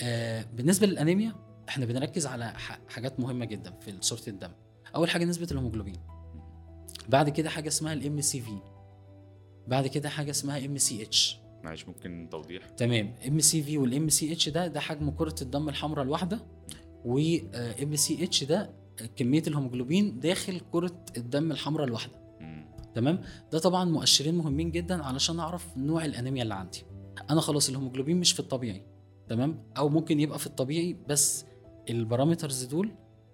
آه 0.00 0.44
بالنسبة 0.54 0.86
للأنيميا 0.86 1.34
إحنا 1.68 1.86
بنركز 1.86 2.26
على 2.26 2.52
حاجات 2.88 3.20
مهمة 3.20 3.44
جدا 3.44 3.70
في 3.80 3.94
صوره 4.00 4.22
الدم. 4.28 4.50
أول 4.96 5.10
حاجة 5.10 5.24
نسبة 5.24 5.48
الهيموجلوبين. 5.50 6.00
بعد 7.08 7.28
كده 7.28 7.50
حاجة 7.50 7.68
اسمها 7.68 7.92
ال 7.92 8.20
MCV 8.20 8.58
بعد 9.66 9.86
كده 9.86 10.08
حاجة 10.08 10.30
اسمها 10.30 10.64
MCH 10.66 11.38
معلش 11.62 11.84
ممكن 11.84 12.28
توضيح؟ 12.30 12.68
تمام. 12.68 13.14
MCV 13.28 13.78
وال 13.78 14.08
MCH 14.08 14.48
ده 14.48 14.66
ده 14.66 14.80
حجم 14.80 15.10
كرة 15.10 15.34
الدم 15.42 15.68
الحمراء 15.68 16.04
الواحدة. 16.04 16.40
و 17.06 17.96
MCH 17.96 18.44
ده 18.44 18.70
كمية 19.16 19.42
الهيموجلوبين 19.46 20.20
داخل 20.20 20.60
كرة 20.72 21.04
الدم 21.16 21.52
الحمراء 21.52 21.86
الواحدة. 21.86 22.14
تمام؟ 22.94 23.20
ده 23.52 23.58
طبعا 23.58 23.84
مؤشرين 23.84 24.34
مهمين 24.34 24.70
جدا 24.70 25.04
علشان 25.04 25.40
أعرف 25.40 25.76
نوع 25.76 26.04
الأنيميا 26.04 26.42
اللي 26.42 26.54
عندي. 26.54 26.82
أنا 27.30 27.40
خلاص 27.40 27.68
الهيموجلوبين 27.68 28.20
مش 28.20 28.32
في 28.32 28.40
الطبيعي. 28.40 28.82
تمام؟ 29.28 29.62
أو 29.78 29.88
ممكن 29.88 30.20
يبقى 30.20 30.38
في 30.38 30.46
الطبيعي 30.46 30.96
بس 31.08 31.44
ال 31.90 31.97
parameters 31.97 32.64
دول 32.64 32.90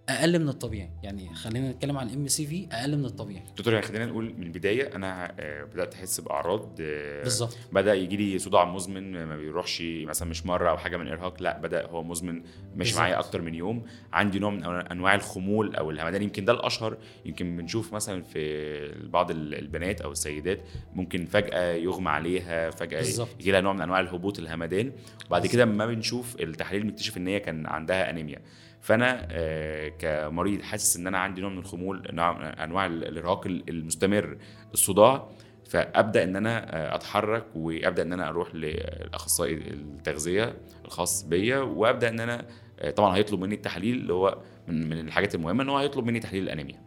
أقل 0.09 0.39
من 0.39 0.49
الطبيعي. 0.49 0.91
يعني 1.03 1.35
خلينا 1.35 1.71
نتكلم 1.71 1.99
عن 1.99 2.09
ال 2.09 2.29
MCV 2.29 2.67
أقل 2.73 2.97
من 2.99 3.05
الطبيعي. 3.05 3.43
دكتور 3.57 3.73
يعني 3.75 3.87
خلينا 3.87 4.07
نقول 4.07 4.35
من 4.39 4.43
البداية 4.43 4.97
أنا 4.97 5.35
آه، 5.41 5.65
بدأت 5.65 5.95
أحس 5.95 6.21
بأعراض 6.21 6.77
آه، 6.81 7.23
بالظبط. 7.23 7.59
بدأ 7.73 7.95
يجي 7.95 8.17
لي 8.17 8.39
صداع 8.39 8.65
مزمن 8.65 9.25
ما 9.27 9.37
بيروحش 9.37 9.83
مثلا 9.87 10.29
مش 10.29 10.47
مره 10.47 10.71
أو 10.71 10.77
حاجة 10.79 10.97
من 10.97 11.09
ارهاق 11.09 11.43
لأ 11.43 11.59
بدأ 11.59 11.87
هو 11.87 12.03
مزمن 12.03 12.43
مش. 12.77 12.95
معايا 12.97 13.19
أكتر 13.19 13.41
من 13.41 13.55
يوم. 13.55 13.83
عندي 14.13 14.39
نوع 14.39 14.51
من 14.51 14.65
أنواع 14.65 15.15
الخمول 15.15 15.77
أو 15.77 15.91
الهمدان 15.91 16.23
يمكن 16.23 16.45
ده 16.45 16.53
الأشهر. 16.53 16.97
يمكن 17.25 17.57
بنشوف 17.57 17.93
مثلا 17.93 18.23
في 18.23 19.09
بعض 19.09 19.31
ال- 19.31 19.55
البنات 19.55 20.01
أو 20.01 20.13
السيدات 20.13 20.61
ممكن 20.95 21.27
فجأة 21.27 21.73
يغمى 21.73 22.09
عليها 22.11 22.71
فجأة. 22.71 23.05
يجي 23.41 23.51
لها 23.51 23.61
نوع 23.61 23.73
من 23.73 23.81
أنواع 23.81 24.01
الهبوط 24.01 24.39
الهمدان. 24.39 24.93
وبعد. 25.27 25.47
كده 25.47 25.65
ما 25.65 25.87
بنشوف 25.87 26.37
التحاليل 26.41 26.83
بنكتشف 26.83 27.17
إن 27.17 27.27
هي 27.29 27.41
كان 27.41 27.67
عندها 27.67 28.11
أنيميا. 28.11 28.39
فانا 28.83 29.27
آه، 29.31 29.89
كمريض 29.89 30.63
حاسس 30.63 30.97
ان 30.97 31.07
أنا 31.07 31.19
عندي 31.19 31.41
نوع 31.41 31.51
من 31.51 31.59
الخمول 31.59 32.09
نوع 32.13 32.53
انواع 32.65 32.87
ال- 32.87 33.05
الارهاق 33.09 33.47
ال- 33.47 33.69
المستمر 33.69 34.37
الصداع 34.75 35.29
فابدا 35.71 36.25
ان 36.25 36.37
أنا 36.37 36.77
آه، 36.77 36.95
اتحرك 36.95 37.45
وابدا 37.55 38.03
ان 38.03 38.13
أنا 38.13 38.29
أروح 38.29 38.55
لأخصائي 38.55 39.55
التغذية 39.55 40.57
الخاص 40.85 41.23
بيا 41.23 41.59
وابدا 41.59 42.09
ان 42.09 42.21
أنا 42.21 42.47
آه، 42.81 42.91
طبعا 42.91 43.17
هيطلب 43.17 43.41
مني 43.41 43.55
التحليل 43.55 43.95
اللي 43.97 44.13
هو 44.13 44.39
من 44.69 44.89
من 44.89 44.99
الحاجات 44.99 45.35
المهمة 45.35 45.63
إن 45.63 45.69
هو 45.69 45.79
هيطلب 45.79 46.07
مني 46.07 46.21
تحليل 46.21 46.43
الأنيميا. 46.43 46.81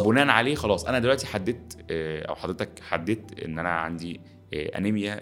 وبناء 0.00 0.28
عليه 0.28 0.54
خلاص 0.54 0.84
أنا 0.86 0.98
دلوقتي 0.98 1.26
حددت 1.26 1.76
أو 2.28 2.34
حضرتك 2.34 2.80
حددت 2.80 3.40
إن 3.44 3.58
أنا 3.58 3.70
عندي 3.70 4.20
أنيميا 4.54 5.20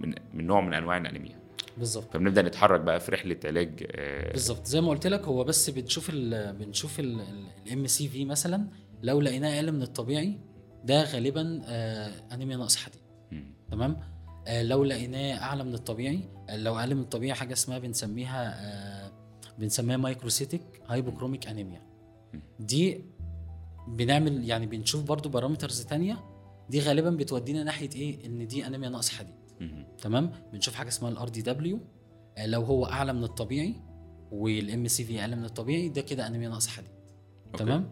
من 0.00 0.14
من 0.34 0.46
نوع 0.46 0.60
من 0.60 0.74
أنواع 0.74 0.96
الأنيميا. 0.96 1.38
بالظبط 1.78 2.12
فبنبدأ 2.14 2.42
نتحرك 2.42 2.80
بقى 2.80 3.00
في 3.00 3.12
رحلة 3.12 3.36
علاج 3.44 3.86
آه، 3.90 4.32
بالظبط 4.32 4.66
زي 4.66 4.80
ما 4.80 4.88
قلت 4.88 5.06
لك 5.06 5.24
هو 5.24 5.44
بس 5.44 5.70
بنشوف 5.70 6.10
ال 6.10 6.52
بنشوف 6.52 7.00
ال 7.00 7.86
MCV 7.86 8.24
مثلا 8.24 8.68
لو 9.02 9.20
لقيناه 9.20 9.56
أقل 9.56 9.72
من 9.72 9.82
الطبيعي 9.82 10.38
ده 10.84 11.04
غالبا 11.04 11.60
آه، 11.64 12.12
انيميا 12.32 12.56
نقص 12.56 12.76
حديد. 12.76 13.00
تمام 13.70 14.00
آه، 14.46 14.62
لو 14.62 14.84
لقيناه 14.84 15.38
أعلى 15.42 15.64
من 15.64 15.74
الطبيعي 15.74 16.20
آه، 16.48 16.56
لو 16.56 16.78
أقل 16.78 16.94
من 16.94 17.00
الطبيعي 17.02 17.34
حاجة 17.34 17.52
اسمها 17.52 17.78
بنسميها 17.78 18.54
آه، 19.06 19.12
بنسميها 19.58 19.96
microcytic 19.96 20.62
hypochromic 20.88 21.46
anemia. 21.46 21.82
دي 22.60 23.04
بنعمل 23.88 24.44
يعني 24.48 24.66
بنشوف 24.66 25.02
برضو 25.04 25.28
parameters 25.28 25.80
تانية 25.84 26.24
دي 26.70 26.80
غالبا 26.80 27.10
بتودينا 27.10 27.64
ناحية 27.64 27.90
إيه 27.96 28.26
إن 28.26 28.46
دي 28.46 28.66
انيميا 28.66 28.88
نقص 28.88 29.08
حديد. 29.08 29.34
تمام؟ 30.02 30.32
بنشوف 30.52 30.74
حاجة 30.74 30.88
اسمها 30.88 31.10
ال 31.10 31.28
RDW 31.28 31.80
لو 32.44 32.62
هو 32.62 32.86
أعلى 32.86 33.12
من 33.12 33.24
الطبيعي 33.24 33.74
وال 34.32 34.88
MCV 34.88 35.20
أقل 35.20 35.36
من 35.36 35.44
الطبيعي 35.44 35.88
ده 35.88 36.00
كده 36.00 36.26
انيميا 36.26 36.48
نقص 36.48 36.68
حديد. 36.68 36.90
تمام؟ 37.58 37.90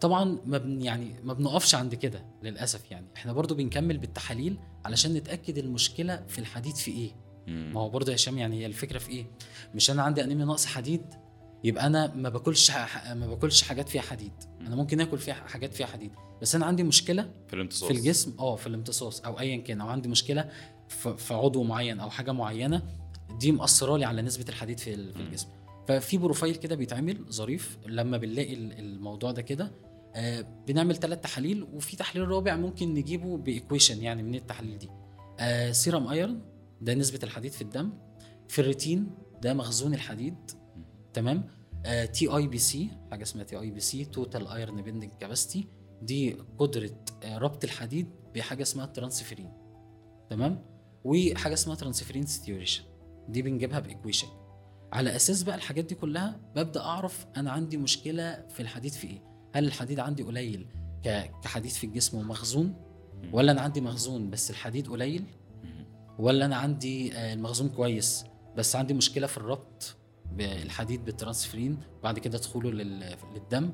طبعا 0.00 0.38
ما 0.46 0.58
بن 0.58 0.82
يعني 0.82 1.14
ما 1.22 1.32
بنقفش 1.32 1.74
عند 1.74 1.94
كده 1.94 2.24
للأسف 2.42 2.90
يعني. 2.90 3.06
إحنا 3.16 3.32
برضو 3.32 3.54
بنكمل 3.54 3.98
بالتحاليل 3.98 4.58
علشان 4.84 5.14
نتأكد 5.14 5.58
المشكلة 5.58 6.24
في 6.28 6.38
الحديد 6.38 6.74
في 6.76 6.90
إيه. 6.90 7.10
مم. 7.46 7.70
ما 7.74 7.80
هو 7.80 7.88
برضو 7.90 8.10
يا 8.10 8.16
هشام 8.16 8.38
يعني 8.38 8.60
هي 8.60 8.66
الفكرة 8.66 8.98
في 8.98 9.10
إيه؟ 9.10 9.26
مش 9.74 9.90
أنا 9.90 10.02
عندي 10.02 10.24
انيميا 10.24 10.44
نقص 10.44 10.66
حديد 10.66 11.02
يبقى 11.64 11.86
أنا 11.86 12.14
ما 12.14 12.28
باكلش 12.28 12.70
ما 13.14 13.26
باكلش 13.26 13.62
حاجات 13.62 13.88
فيها 13.88 14.02
حديد. 14.02 14.32
أنا 14.60 14.76
ممكن 14.76 15.00
آكل 15.00 15.18
فيها 15.18 15.34
حاجات 15.34 15.74
فيها 15.74 15.86
حديد. 15.86 16.12
بس 16.42 16.54
أنا 16.54 16.66
عندي 16.66 16.82
مشكلة 16.82 17.30
في 17.48 17.54
الامتصاص. 17.54 17.88
في 17.88 17.94
الجسم 17.98 18.34
آه 18.38 18.56
في 18.56 18.66
الامتصاص 18.66 19.20
أو 19.20 19.40
ايا 19.40 19.56
كان 19.56 19.80
أو 19.80 19.88
عندي 19.88 20.08
مشكلة 20.08 20.50
في 20.94 21.16
في 21.16 21.34
عضو 21.34 21.62
معين 21.62 22.00
أو 22.00 22.10
حاجة 22.10 22.32
معينة 22.32 22.82
دي 23.40 23.52
مأثرة 23.52 23.96
لي 23.96 24.04
على 24.04 24.22
نسبة 24.22 24.44
الحديد 24.48 24.80
في. 24.80 24.94
الجسم. 24.94 25.48
ففي 25.88 26.18
profile 26.18 26.54
كده 26.56 26.74
بيتعمل 26.76 27.24
ظريف 27.30 27.78
لما 27.86 28.16
بنلاقي 28.16 28.54
ال- 28.54 28.78
الموضوع 28.78 29.30
ده 29.32 29.42
كده 29.42 29.72
آه 30.14 30.46
بنعمل 30.68 30.96
ثلاث 30.96 31.20
تحاليل 31.20 31.62
وفي 31.62 31.96
تحليل 31.96 32.28
رابع 32.28 32.56
ممكن 32.56 32.94
نجيبه 32.94 33.36
ب 33.36 33.43
equation 33.43 34.02
يعني 34.02 34.22
من 34.22 34.34
التحاليل 34.34 34.78
دي. 34.78 34.88
آه 35.40 35.72
serum 35.72 36.06
iron 36.08 36.40
ده 36.80 36.94
نسبة 36.94 37.18
الحديد 37.22 37.52
في 37.52 37.62
الدم. 37.62 37.92
فيرتين 38.48 39.10
ده 39.42 39.54
مخزون 39.54 39.94
الحديد. 39.94 40.34
تمام؟ 41.12 41.48
TIBC 42.12 42.88
حاجة 43.10 43.22
اسمها 43.22 43.44
TIBC 43.44 44.04
total 44.04 44.46
iron 44.48 44.82
binding 44.82 45.10
capacity 45.20 45.68
دي 46.02 46.36
قدرة 46.58 46.90
آه، 47.22 47.38
ربط 47.38 47.64
الحديد 47.64 48.06
بحاجة 48.34 48.62
اسمها 48.62 48.86
ترانسفيرين. 48.86 49.52
تمام؟ 50.30 50.64
وحاجة 51.04 51.52
اسمها 51.54 51.76
transferrin 51.76 52.26
saturation 52.26 52.82
دي 53.28 53.42
بنجيبها 53.42 53.80
بايكويشن 53.80 54.28
على 54.92 55.16
أساس 55.16 55.42
بقى 55.42 55.54
الحاجات 55.56 55.84
دي 55.84 55.94
كلها 55.94 56.40
ببدأ 56.56 56.80
أعرف 56.80 57.26
أنا 57.36 57.50
عندي 57.52 57.76
مشكلة 57.76 58.46
في 58.48 58.60
الحديد 58.60 58.92
في 58.92 59.06
إيه. 59.06 59.22
هل 59.54 59.64
الحديد 59.66 60.00
عندي 60.00 60.22
قليل 60.22 60.66
كحديد 61.42 61.70
في 61.70 61.84
الجسم 61.86 62.18
ومخزون؟ 62.18 62.74
ولا 63.32 63.52
أنا 63.52 63.60
عندي 63.60 63.80
مخزون 63.80 64.30
بس 64.30 64.50
الحديد 64.50 64.88
قليل. 64.88 65.24
ولا 66.18 66.44
أنا 66.46 66.56
عندي 66.56 67.12
آه، 67.16 67.32
المخزون 67.34 67.68
كويس 67.68 68.24
بس 68.56 68.76
عندي 68.76 68.94
مشكلة 68.94 69.26
في 69.26 69.36
الربط 69.36 69.96
بالحديد 70.32 71.04
بالترانسفيرين 71.04 71.78
بعد 72.02 72.18
كده 72.18 72.38
دخوله 72.38 72.70
لل- 72.70 73.16
للدم؟ 73.34 73.70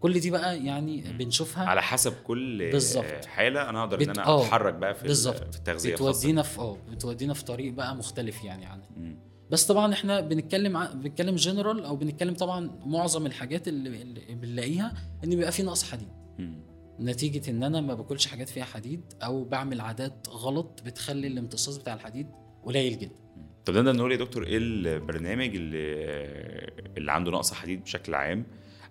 كل 0.00 0.20
دي 0.20 0.30
بقى 0.30 0.64
يعني. 0.64 1.04
بنشوفها 1.18 1.64
على 1.64 1.82
حسب 1.82 2.12
كل 2.26 2.70
بالظبط. 2.70 3.04
آه، 3.04 3.26
حالة 3.26 3.70
أنا 3.70 3.80
أقدر 3.84 3.96
إن 4.00 4.02
بت- 4.02 4.08
أنا 4.18 4.26
آه، 4.26 4.40
أتحرك 4.42 4.74
بقى 4.74 4.94
في 4.94 5.02
ال- 5.02 5.08
بالظبط. 5.08 5.36
في 5.54 5.58
التغذية. 5.58 5.94
بتودينا 5.94 6.42
في 6.42 6.58
آه 6.58 6.76
بتودينا 6.90 7.34
في 7.34 7.44
طريق 7.44 7.72
بقى 7.72 7.96
مختلف 7.96 8.44
يعني 8.44 8.66
عنها 8.66 8.88
مم. 8.96 9.18
بس 9.50 9.66
طبعا 9.66 9.92
إحنا 9.92 10.20
بنتكلم 10.20 10.76
ع- 10.76 10.92
بنتكلم 10.92 11.34
جنرال 11.34 11.84
أو 11.84 11.96
بنتكلم 11.96 12.34
طبعا 12.34 12.70
معظم 12.86 13.26
الحاجات 13.26 13.68
اللي, 13.68 14.02
اللي 14.02 14.34
بنلاقيها 14.34 14.92
إن 15.24 15.30
بيبقى 15.30 15.52
في 15.52 15.62
نقص 15.62 15.90
حديد 15.92 16.08
مم. 16.38 16.60
نتيجة 17.00 17.50
إن 17.50 17.62
أنا 17.62 17.80
ما 17.80 17.94
باكلش 17.94 18.26
حاجات 18.26 18.48
فيها 18.48 18.64
حديد 18.64 19.00
أو 19.22 19.44
بعمل 19.44 19.80
عادات 19.80 20.26
غلط 20.30 20.82
بتخلي 20.86 21.26
الامتصاص 21.26 21.76
بتاع 21.76 21.94
الحديد 21.94 22.26
قليل 22.64 22.98
جدا 22.98 23.14
طب 23.64 23.74
نقدر 23.74 23.92
نقول 23.96 24.12
يا 24.12 24.16
دكتور 24.16 24.44
إيه 24.46 24.58
البرنامج 24.58 25.56
اللي 25.56 25.78
اللي 26.96 27.12
عنده 27.12 27.30
نقص 27.30 27.52
حديد 27.52 27.82
بشكل 27.84 28.14
عام 28.14 28.44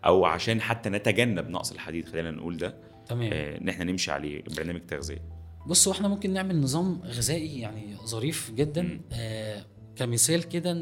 أو 0.08 0.26
عشان 0.26 0.62
حتى 0.62 0.90
نتجنب 0.90 1.50
نقص 1.50 1.72
الحديد 1.72 2.08
خلينا 2.10 2.32
نقول 2.32 2.58
ده. 2.58 2.78
تمام. 3.08 3.30
آه، 3.34 3.58
إن 3.58 3.70
إحنا 3.70 3.84
نمشي 3.84 4.12
عليه 4.12 4.44
برنامج 4.58 4.82
تغذية. 4.88 5.22
بص 5.68 5.88
إحنا 5.88 6.08
ممكن 6.08 6.34
نعمل 6.34 6.62
نظام 6.62 7.02
غذائي 7.06 7.60
يعني 7.60 7.96
ظريف 8.06 8.52
جدا. 8.52 9.02
آه 9.14 9.66
كمثال 9.96 10.44
كده 10.44 10.74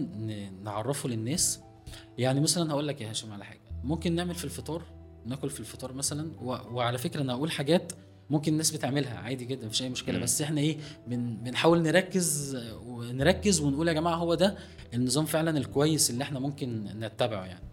نعرفه 0.64 1.10
للناس. 1.10 1.62
يعني 2.18 2.40
مثلا 2.40 2.72
هقول 2.72 2.88
لك 2.88 3.02
يا 3.02 3.10
هاشم 3.10 3.32
على 3.34 3.46
حاجة. 3.46 3.60
ممكن 3.84 4.16
نعمل 4.16 4.36
في 4.36 4.46
الفطار 4.46 4.82
ناكل 5.26 5.50
في 5.50 5.60
الفطار 5.60 5.94
مثلا 5.94 6.32
و... 6.42 6.58
وعلى 6.72 6.98
فكرة 6.98 7.22
أنا 7.22 7.34
أقول 7.34 7.52
حاجات 7.52 7.94
ممكن 8.30 8.52
الناس 8.52 8.72
بتعملها 8.72 9.18
عادي 9.18 9.46
جدا 9.46 9.66
مفيش 9.68 9.82
أي 9.82 9.90
مشكلة. 9.90 10.20
بس 10.20 10.42
إحنا 10.42 10.62
إيه 10.62 10.78
بن... 11.08 11.38
بنحاول 11.38 11.82
نركز 11.82 12.58
ونركز 12.86 13.60
ونقول 13.60 13.88
يا 13.88 13.94
جماعة 13.94 14.16
هو 14.16 14.34
ده 14.34 14.58
النظام 14.94 15.26
فعلا 15.26 15.58
الكويس 15.58 16.10
اللي 16.10 16.24
إحنا 16.24 16.40
ممكن 16.40 16.84
نتبعه 17.00 17.46
يعني. 17.46 17.66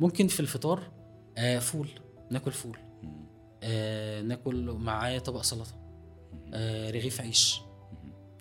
ممكن 0.00 0.26
في 0.26 0.40
الفطار 0.40 0.90
آه 1.38 1.58
فول. 1.58 1.88
ناكل 2.30 2.52
فول. 2.52 2.78
آه 3.62 4.22
ناكل 4.22 4.72
معاه 4.72 5.18
طبق 5.18 5.42
سلطة. 5.42 5.80
آه 6.54 6.90
رغيف 6.90 7.20
عيش. 7.20 7.60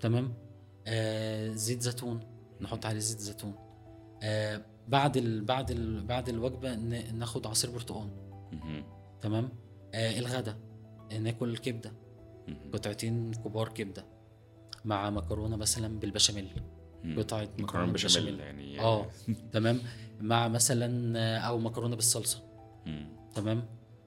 تمام؟ 0.02 0.34
آه 0.88 1.52
زيت 1.52 1.82
زيتون. 1.82 2.20
نحط 2.62 2.86
عليه 2.86 3.00
زيت 3.00 3.20
زيتون. 3.20 3.56
آه 4.24 4.62
بعد 4.88 5.18
ال 5.18 5.44
بعد 5.44 5.72
ال 5.72 6.06
بعد 6.06 6.30
الوجبة 6.30 6.76
ناخد 7.12 7.48
عصير 7.48 7.72
برتقال. 7.72 8.10
تمام؟ 9.22 9.50
آه 9.94 10.20
الغدا. 10.20 10.58
آه 11.12 11.18
ناكل 11.18 11.58
كبدة. 11.58 11.94
قطعتين 12.74 13.34
كبار 13.34 13.70
كبدة. 13.70 14.06
مع 14.86 15.10
مكرونة 15.10 15.56
مثلا 15.56 16.00
بالبشاميل. 16.00 16.50
قطعة 17.18 17.50
مكرونة 17.60 17.92
بشاميل 17.92 18.40
يعني 18.40 18.80
آه. 18.80 19.08
تمام؟ 19.54 19.80
مع 20.22 20.48
مثلا 20.48 21.20
آه، 21.20 21.38
أو 21.38 21.60
مكرونة 21.60 21.96
بالصلصة. 21.96 22.44
مم. 22.86 23.10
تمام؟ 23.36 23.66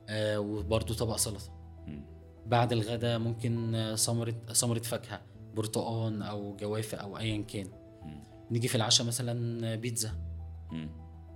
آه 0.08 0.40
وبرده 0.40 0.94
طبق 0.94 1.16
سلطة. 1.16 1.52
مم. 1.86 2.04
بعد 2.46 2.72
الغداء 2.72 3.18
ممكن 3.18 3.74
آه، 3.74 3.94
ثمرة 3.94 4.34
ثمرة 4.52 4.78
فاكهة 4.78 5.20
برتقان 5.54 6.22
أو 6.22 6.56
جوافة 6.56 6.98
أو 6.98 7.18
أيا 7.18 7.42
كان. 7.42 7.66
مم. 8.02 8.22
نيجي 8.50 8.68
في 8.68 8.74
العشاء 8.74 9.06
مثلا 9.06 9.66
آه، 9.72 9.74
بيتزا. 9.76 10.12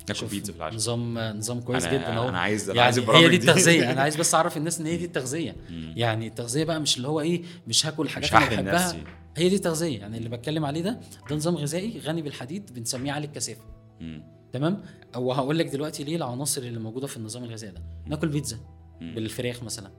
ناكل 0.08 0.26
بيتزا 0.26 0.52
في 0.52 0.58
العشاء. 0.58 0.76
نظام 0.76 1.18
نظام 1.18 1.60
كويس 1.60 1.84
أنا- 1.84 1.88
جدا 1.88 2.16
أهو. 2.16 2.28
أنا 2.28 2.38
عايز 2.40 2.62
أنا 2.70 2.76
يعني 2.76 2.84
عايز 2.84 2.98
هي 2.98 3.28
دي 3.28 3.36
التغذية. 3.36 3.92
أنا 3.92 4.00
عايز 4.02 4.16
بس 4.16 4.34
أعرف 4.34 4.56
الناس 4.56 4.80
إن 4.80 4.86
هي 4.86 4.96
دي 4.96 5.04
التغذية. 5.04 5.56
مم. 5.70 5.92
يعني 5.96 6.26
التغذية 6.26 6.64
بقى 6.64 6.80
مش 6.80 6.96
اللي 6.96 7.08
هو 7.08 7.20
إيه 7.20 7.42
مش 7.66 7.86
هاكل 7.86 8.08
حاجات 8.08 8.28
مش 8.30 8.34
هحرم 8.34 8.56
بحبها. 8.56 8.74
نفسي 8.74 9.02
هي 9.36 9.48
دي 9.48 9.54
التغذية. 9.54 9.98
يعني 9.98 10.18
اللي 10.18 10.28
بتكلم 10.28 10.64
عليه 10.64 10.80
ده 10.82 11.00
ده 11.30 11.36
نظام 11.36 11.54
غذائي 11.56 11.98
غني 12.00 12.22
بالحديد 12.22 12.72
بنسميه 12.74 13.12
عالي 13.12 13.26
الكثافة. 13.26 13.62
مم. 14.00 14.22
تمام؟ 14.54 14.82
أو 15.14 15.32
هقول 15.32 15.58
لك 15.58 15.66
دلوقتي 15.66 16.04
ليه 16.04 16.16
العناصر 16.16 16.62
اللي 16.62 16.80
موجودة 16.80 17.06
في 17.06 17.16
النظام 17.16 17.44
الغذائي 17.44 17.72
ده؟ 17.72 17.82
ناكل 18.06 18.28
بيتزا. 18.28 18.58
بالفراخ 19.00 19.62
مثلا. 19.62 19.90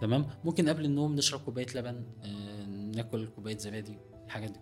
تمام؟ 0.00 0.26
ممكن 0.44 0.68
قبل 0.68 0.84
النوم 0.84 1.14
نشرب 1.16 1.40
كوباية 1.40 1.66
لبن 1.74 2.02
آه، 2.24 2.64
ناكل 2.66 3.26
كوباية 3.26 3.58
زبادي 3.58 3.98
الحاجات 4.26 4.50
دي. 4.50 4.60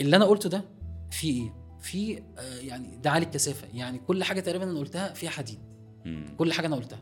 اللي 0.00 0.16
أنا 0.16 0.24
قلته 0.24 0.48
ده 0.48 0.64
في 1.10 1.26
إيه؟ 1.28 1.54
في 1.80 2.18
آه، 2.38 2.58
يعني 2.60 2.96
ده 2.96 3.10
عالي 3.10 3.26
الكثافة. 3.26 3.68
يعني 3.74 3.98
كل 3.98 4.24
حاجة 4.24 4.40
تقريبا 4.40 4.64
أنا 4.70 4.78
قلتها 4.78 5.12
فيها 5.12 5.30
حديد. 5.30 5.58
كل 6.38 6.52
حاجة 6.52 6.66
أنا 6.66 6.76
قلتها. 6.76 7.00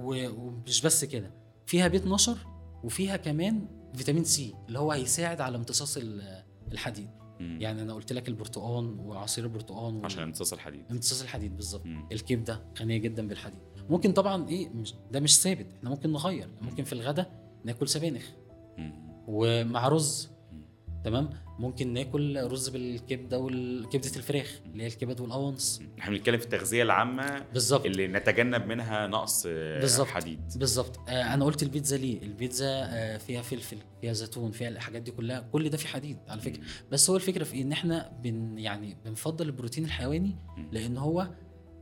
و- 0.00 0.28
ومش 0.40 0.82
بس 0.82 1.04
كده. 1.04 1.30
فيها 1.66 1.88
بي 1.88 1.96
12 1.96 2.36
وفيها 2.84 3.16
كمان 3.16 3.66
فيتامين 3.94 4.24
سي 4.24 4.54
اللي 4.68 4.78
هو 4.78 4.92
هيساعد 4.92 5.40
على 5.40 5.56
امتصاص 5.56 5.96
ال- 5.96 6.42
الحديد. 6.72 7.10
مم. 7.42 7.60
يعني 7.60 7.82
أنا 7.82 7.94
قلت 7.94 8.12
لك 8.12 8.28
البرتقال 8.28 9.00
وعصير 9.00 9.44
البرتقال 9.44 9.94
وال- 9.94 10.04
عشان 10.04 10.22
امتصاص 10.22 10.52
الحديد. 10.52 10.84
امتصاص 10.90 11.22
الحديد 11.22 11.56
بالظبط. 11.56 11.82
الكبده 12.12 12.60
غنيه 12.80 12.96
جدا 12.98 13.28
بالحديد. 13.28 13.58
ممكن 13.90 14.12
طبعا 14.12 14.48
إيه 14.48 14.68
مش 14.68 14.94
ده 15.10 15.20
مش 15.20 15.38
ثابت. 15.40 15.66
إحنا 15.78 15.90
ممكن 15.90 16.12
نغير. 16.12 16.48
ممكن 16.60 16.84
في 16.84 16.92
الغداء 16.92 17.42
ناكل 17.64 17.88
سبانخ. 17.88 18.24
مم. 18.78 18.92
ومع 19.28 19.88
رز. 19.88 20.28
تمام؟ 21.04 21.30
ممكن 21.58 21.92
ناكل 21.92 22.42
رز 22.50 22.68
بالكبده 22.68 23.38
والكبده 23.38 24.16
الفراخ 24.16 24.60
اللي 24.66 24.82
هي 24.82 24.86
الكبد 24.86 25.20
والقوانص. 25.20 25.80
إحنا 25.98 26.16
بنتكلم 26.16 26.38
في 26.38 26.44
التغذية 26.44 26.82
العامة 26.82 27.44
بالظبط. 27.52 27.86
اللي 27.86 28.08
نتجنب 28.08 28.66
منها 28.66 29.06
نقص 29.06 29.46
آه، 29.48 29.80
بالظبط. 29.80 30.06
حديد. 30.06 30.40
بالظبط. 30.56 30.98
آه 31.08 31.34
أنا 31.34 31.44
قلت 31.44 31.62
البيتزا 31.62 31.96
ليه؟ 31.96 32.22
البيتزا 32.22 32.66
آه 32.84 33.16
فيها 33.18 33.42
فلفل 33.42 33.78
فيها 34.00 34.12
زيتون 34.12 34.50
فيها 34.50 34.68
الحاجات 34.68 35.02
دي 35.02 35.10
كلها. 35.10 35.40
كل 35.40 35.68
ده 35.68 35.76
فيه 35.76 35.88
حديد 35.88 36.18
على 36.28 36.40
فكرة. 36.40 36.60
بس 36.92 37.10
هو 37.10 37.16
الفكرة 37.16 37.44
في 37.44 37.54
إيه؟ 37.54 37.62
إن 37.62 37.72
إحنا 37.72 38.12
بن 38.22 38.58
يعني 38.58 38.96
بنفضل 39.04 39.46
البروتين 39.46 39.84
الحيواني 39.84 40.36
مم. 40.56 40.68
لأن 40.72 40.96
هو 40.96 41.20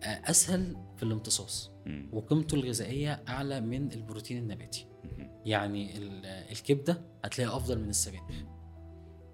آه 0.03 0.07
أسهل 0.07 0.77
في 0.97 1.03
الامتصاص. 1.03 1.71
وقيمته 2.13 2.55
الغذائية 2.55 3.23
أعلى 3.29 3.61
من 3.61 3.93
البروتين 3.93 4.39
النباتي. 4.39 4.87
يعني 5.47 5.97
ال- 5.99 6.27
الكبدة 6.27 7.03
هتلاقيها 7.25 7.57
أفضل 7.57 7.79
من 7.79 7.89
السبانخ 7.89 8.23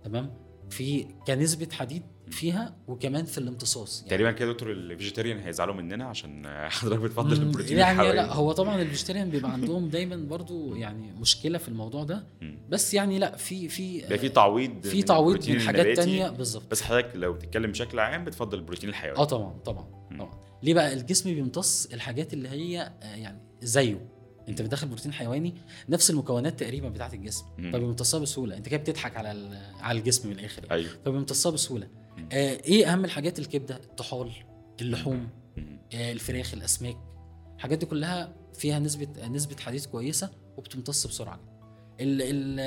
تمام؟ 0.06 0.30
في 0.70 1.06
كنسبة 1.26 1.68
حديد 1.72 2.02
فيها 2.30 2.76
وكمان 2.88 3.24
في 3.24 3.38
الامتصاص. 3.38 3.98
يعني 3.98 4.10
تقريبا 4.10 4.32
كده 4.32 4.52
دكتور 4.52 4.72
ال 4.72 4.78
vegetarian 4.78 5.38
هيزعلوا 5.38 5.74
مننا 5.74 6.04
عشان 6.04 6.46
حضرتك 6.70 7.00
بتفضل 7.00 7.32
البروتين 7.42 7.78
يعني 7.78 8.12
لا 8.12 8.32
هو 8.34 8.52
طبعا 8.52 8.82
ال 8.82 8.87
vegetarian 8.87 9.30
بيبقى 9.30 9.52
عندهم 9.52 9.88
دايما 9.88 10.16
برضو 10.16 10.74
يعني 10.74 11.12
مشكلة 11.12 11.58
في 11.58 11.68
الموضوع 11.68 12.04
ده. 12.04 12.26
بس 12.68 12.94
يعني 12.94 13.18
لا 13.18 13.36
في 13.36 13.68
في 13.68 14.18
في 14.18 14.28
تعويض 14.28 14.86
في 14.86 15.02
تعويض 15.02 15.50
من 15.50 15.60
حاجات. 15.60 15.96
تانية. 15.96 16.28
بالظبط. 16.28 16.70
بس 16.70 16.82
حضرتك 16.82 17.10
لو 17.16 17.32
بتتكلم 17.32 17.70
بشكل 17.70 17.98
عام 17.98 18.24
بتفضل 18.24 18.58
البروتين 18.58 18.88
الحيواني 18.88 19.20
آه 19.20 19.24
طبعا 19.24 19.58
طبعا. 19.64 19.86
طبعا. 20.18 20.30
ليه 20.62 20.74
بقى 20.74 20.92
الجسم 20.92 21.34
بيمتص 21.34 21.86
الحاجات 21.92 22.32
اللي 22.32 22.48
هي 22.48 22.92
آه، 23.02 23.14
يعني 23.16 23.38
زيه؟ 23.62 24.15
انت 24.48 24.62
بتدخل 24.62 24.88
بروتين 24.88 25.12
حيواني 25.12 25.54
نفس 25.88 26.10
المكونات 26.10 26.60
تقريبا 26.60 26.88
بتاعت 26.88 27.14
الجسم. 27.14 27.44
فبيمتصها 27.56 28.20
بسهولة 28.20 28.56
انت 28.56 28.68
كده 28.68 28.80
بتضحك 28.80 29.16
على 29.16 29.58
على 29.80 29.98
الجسم 29.98 30.28
من 30.28 30.38
الآخر 30.38 30.64
يعني. 30.64 30.74
أيوه 30.74 30.90
فبيمتصها 31.04 31.52
بسهولة. 31.52 31.88
آه 32.32 32.60
إيه 32.64 32.92
أهم 32.92 33.04
الحاجات 33.04 33.38
الكبدة 33.38 33.76
الطحال 33.76 34.32
اللحوم. 34.80 35.28
آه 35.94 36.12
الفراخ 36.12 36.54
الأسماك 36.54 36.96
الحاجات 37.56 37.78
دي 37.78 37.86
كلها 37.86 38.32
فيها 38.54 38.78
نسبة 38.78 39.28
نسبة 39.28 39.56
حديد 39.60 39.84
كويسة 39.84 40.30
وبتمتص 40.56 41.06
بسرعة 41.06 41.40
ال 42.00 42.22
ال 42.22 42.60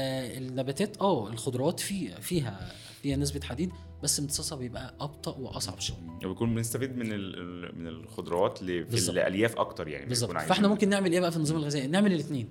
النباتات 0.43 0.97
آه 0.97 1.29
الخضروات 1.29 1.79
في 1.79 2.21
فيها 2.21 2.73
فيها 3.01 3.17
نسبة 3.17 3.41
حديد 3.45 3.71
بس 4.03 4.19
امتصاصها 4.19 4.57
بيبقى 4.57 4.93
أبطأ 4.99 5.35
وأصعب 5.37 5.79
شوية. 5.79 5.97
وبيكون 6.25 6.55
بنستفيد 6.55 6.97
من 6.97 7.09
من 7.81 7.87
الخضروات 7.87 8.57
في 8.57 8.83
بالظبط. 8.83 9.15
الألياف 9.15 9.55
أكتر 9.57 9.87
يعني 9.87 10.05
بالظبط. 10.05 10.31
فإحنا 10.31 10.67
ممكن 10.67 10.89
نعمل 10.89 11.11
إيه 11.11 11.19
بقى 11.19 11.31
في 11.31 11.37
النظام 11.37 11.57
الغذائي؟ 11.57 11.87
نعمل 11.87 12.13
الاثنين. 12.13 12.49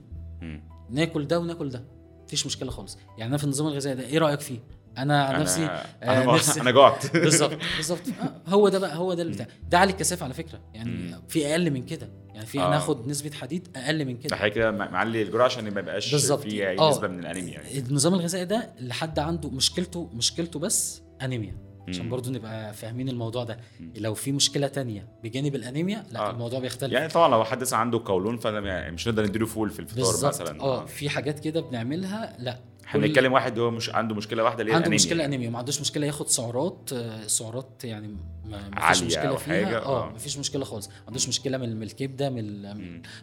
ناكل 0.91 1.27
ده 1.27 1.39
وناكل 1.39 1.69
ده. 1.69 1.85
مفيش 2.25 2.47
مشكلة 2.47 2.71
خالص. 2.71 2.99
يعني 3.19 3.29
أنا 3.31 3.37
في 3.39 3.45
النظام 3.45 3.67
الغذائي 3.69 3.97
ده 3.97 4.03
إيه 4.07 4.19
رأيك 4.19 4.41
فيه؟ 4.41 4.59
أنا 4.99 5.25
عن 5.25 5.35
أنا 5.35 5.43
نفسي 5.43 5.65
أنا, 5.65 5.85
آه، 6.03 6.35
نفسي- 6.35 6.61
أنا 6.61 6.71
جعت. 6.71 7.13
بالظبط 7.17 7.59
بالظبط. 7.77 8.01
آه، 8.21 8.51
هو 8.51 8.69
ده 8.69 8.79
بقى 8.79 8.97
هو 8.97 9.15
ده 9.15 9.23
اللي 9.23 9.33
بتاع 9.33 9.47
ده 9.71 9.79
على 9.79 9.91
الكثافة 9.91 10.25
على 10.25 10.35
فكرة. 10.35 10.61
يعني 10.75 10.91
مم. 10.91 11.23
في 11.29 11.47
أقل 11.47 11.71
من 11.71 11.87
كده. 11.87 12.09
يعني 12.35 12.47
في 12.47 12.61
آه. 12.61 12.69
هناخد 12.69 13.09
نسبة 13.09 13.31
حديد 13.31 13.69
أقل 13.77 14.05
من 14.05 14.15
ده 14.15 14.21
كده 14.23 14.37
حاجة 14.37 14.51
كده 14.53 14.71
مع- 14.71 14.91
معلي 14.91 15.23
الجرعة 15.23 15.45
عشان 15.45 15.71
ما 15.75 15.81
يبقاش. 15.81 16.15
في 16.15 16.69
آه. 16.79 16.91
نسبة 16.91 17.09
من 17.09 17.19
الأنيميا 17.19 17.53
يعني. 17.53 17.79
النظام 17.79 18.15
الغذائي 18.15 18.45
ده 18.45 18.75
لحد 18.81 19.19
عنده 19.19 19.51
مشكلته 19.51 20.11
مشكلته 20.15 20.59
بس 20.61 21.03
أنيميا 21.23 21.69
عشان. 21.89 22.09
برضو 22.09 22.31
نبقى 22.31 22.73
فاهمين 22.75 23.09
الموضوع 23.09 23.45
ده. 23.45 23.59
لو 23.97 24.15
في 24.15 24.33
مشكلة 24.33 24.67
تانية 24.67 25.09
بجانب 25.25 25.55
الأنيميا 25.55 26.07
لا 26.11 26.21
آه. 26.21 26.31
الموضوع 26.31 26.59
بيختلف 26.61 26.93
يعني 26.93 27.09
طبعا 27.09 27.29
لو 27.29 27.45
حد 27.45 27.73
عنده 27.73 28.03
قولون 28.05 28.37
فانا 28.37 28.61
يعني 28.61 28.95
مش 28.95 29.09
نقدر 29.09 29.27
نديله 29.27 29.47
فول 29.47 29.71
في 29.71 29.81
الفطار 29.81 30.29
مثلا 30.29 30.61
آه 30.61 30.85
في 30.85 31.09
حاجات 31.09 31.41
كده 31.41 31.61
بنعملها 31.61 32.37
لا 32.39 32.59
بنتكلم 32.95 33.33
واحد 33.33 33.59
هو 33.59 33.71
مش 33.71 33.91
عنده 33.91 34.15
مشكلة 34.15 34.45
واحدة 34.45 34.61
اللي 34.61 34.73
هي 34.73 34.77
عنده 34.77 34.87
الأنيميا 34.89 35.07
مشكلة. 35.07 35.25
أنيميا 35.25 35.51
ما 35.51 35.59
عندوش 35.59 35.81
مشكلة 35.81 36.07
ياخد 36.07 36.29
سعرات 36.29 36.91
آه، 36.93 37.27
سعرات 37.27 37.85
يعني 37.85 38.17
ما 38.45 38.89
فيش 38.89 39.03
مشكلة 39.03 39.29
أو 39.29 39.37
فيها 39.37 39.65
حاجة، 39.65 39.79
آه 39.79 40.07
آه. 40.07 40.11
ما 40.13 40.19
فيش 40.19 40.39
مشكلة 40.39 40.65
خالص 40.65 40.89
ما 40.89 40.95
عندوش 41.07 41.29
مشكلة 41.29 41.59
من 41.59 41.83
الكبدة 41.83 42.31
من. 42.31 42.63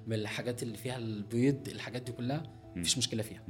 من 0.08 0.14
الحاجات 0.14 0.64
اللي 0.64 0.78
فيها 0.78 0.98
البيض 0.98 1.68
الحاجات 1.68 2.02
دي 2.02 2.12
كلها 2.12 2.44
ما 2.76 2.84
فيش 2.84 2.98
مشكلة 2.98 3.24
فيها. 3.24 3.44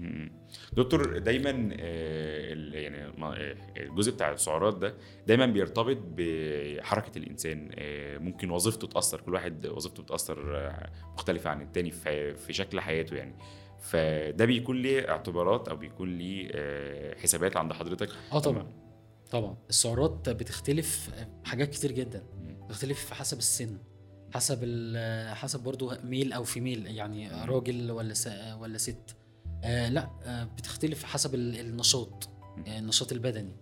دكتور 0.73 1.17
دايما 1.19 1.49
آه، 1.49 2.53
ال- 2.53 2.73
يعني 2.75 2.97
آه، 3.23 3.55
الجزء 3.77 4.11
بتاع 4.11 4.31
السعرات 4.31 4.77
ده 4.77 4.95
دايما 5.27 5.45
بيرتبط 5.45 5.97
بحركة 6.01 7.17
الإنسان. 7.17 7.69
آه، 7.75 8.17
ممكن 8.17 8.49
وظيفته 8.49 8.87
تأثر 8.87 9.21
كل 9.21 9.33
واحد 9.33 9.67
وظيفته 9.67 10.03
بتأثر 10.03 10.57
آه، 10.57 10.91
مختلفة 11.13 11.49
عن 11.49 11.61
التاني 11.61 11.91
في 11.91 12.53
شكل 12.53 12.79
حياته 12.79 13.15
يعني. 13.15 13.35
فده 13.79 14.45
بيكون 14.45 14.81
ليه 14.81 15.09
اعتبارات 15.09 15.67
أو 15.67 15.75
بيكون 15.75 16.17
ليه 16.17 16.49
آه، 16.51 17.15
حسابات 17.19 17.57
عند 17.57 17.73
حضرتك؟ 17.73 18.09
آه 18.31 18.39
طبعا. 18.39 18.71
طبعا. 19.31 19.57
السعرات 19.69 20.29
بتختلف 20.29 21.09
حاجات 21.45 21.69
كتير 21.69 21.91
جدا. 21.91 22.23
بتختلف 22.67 23.13
حسب 23.13 23.37
السن. 23.37 23.77
حسب 24.35 24.59
ال- 24.63 25.35
حسب 25.35 25.59
برضو 25.63 25.91
ميل 26.03 26.33
أو 26.33 26.43
فيميل 26.43 26.87
يعني 26.87 27.29
راجل 27.45 27.91
ولا 27.91 28.13
ولا 28.59 28.77
ست. 28.77 29.15
آه 29.63 29.89
لا 29.89 30.09
آه 30.23 30.43
بتختلف 30.43 31.03
حسب 31.03 31.35
ال- 31.35 31.59
النشاط 31.59 32.29
آه 32.67 32.79
النشاط 32.79 33.11
البدني. 33.11 33.55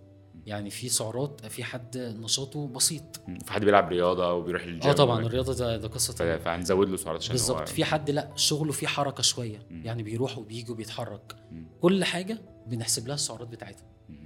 يعني 0.46 0.70
في 0.70 0.90
سعرات 0.90 1.46
في 1.46 1.64
حد 1.64 1.98
نشاطه 1.98 2.68
بسيط. 2.68 3.22
في 3.46 3.54
حد 3.54 3.66
بيلعب 3.66 3.90
رياضة 3.90 4.34
وبيروح 4.34 4.64
الجيم 4.64 4.92
آه 4.92 4.94
طبعا 4.96 5.26
الرياضة 5.26 5.54
ده, 5.54 5.78
ده 5.78 5.88
قصة. 5.88 6.38
فهنزود 6.38 6.90
له 6.90 6.98
سعرات 6.98 7.22
عشان 7.22 7.32
بالظبط. 7.32 7.70
في 7.70 7.86
حد 7.86 8.10
لا 8.10 8.30
شغله 8.36 8.72
فيه 8.72 8.88
حركة 8.88 9.24
شوية. 9.24 9.68
مم. 9.70 9.82
يعني 9.86 10.04
بيروح 10.04 10.38
وبيجي 10.38 10.72
وبيتحرك. 10.72 11.36
مم. 11.52 11.66
كل 11.82 12.04
حاجة 12.04 12.42
بنحسب 12.68 13.08
لها 13.08 13.16
السعرات 13.16 13.48
بتاعتها. 13.48 13.86
مم. 14.10 14.23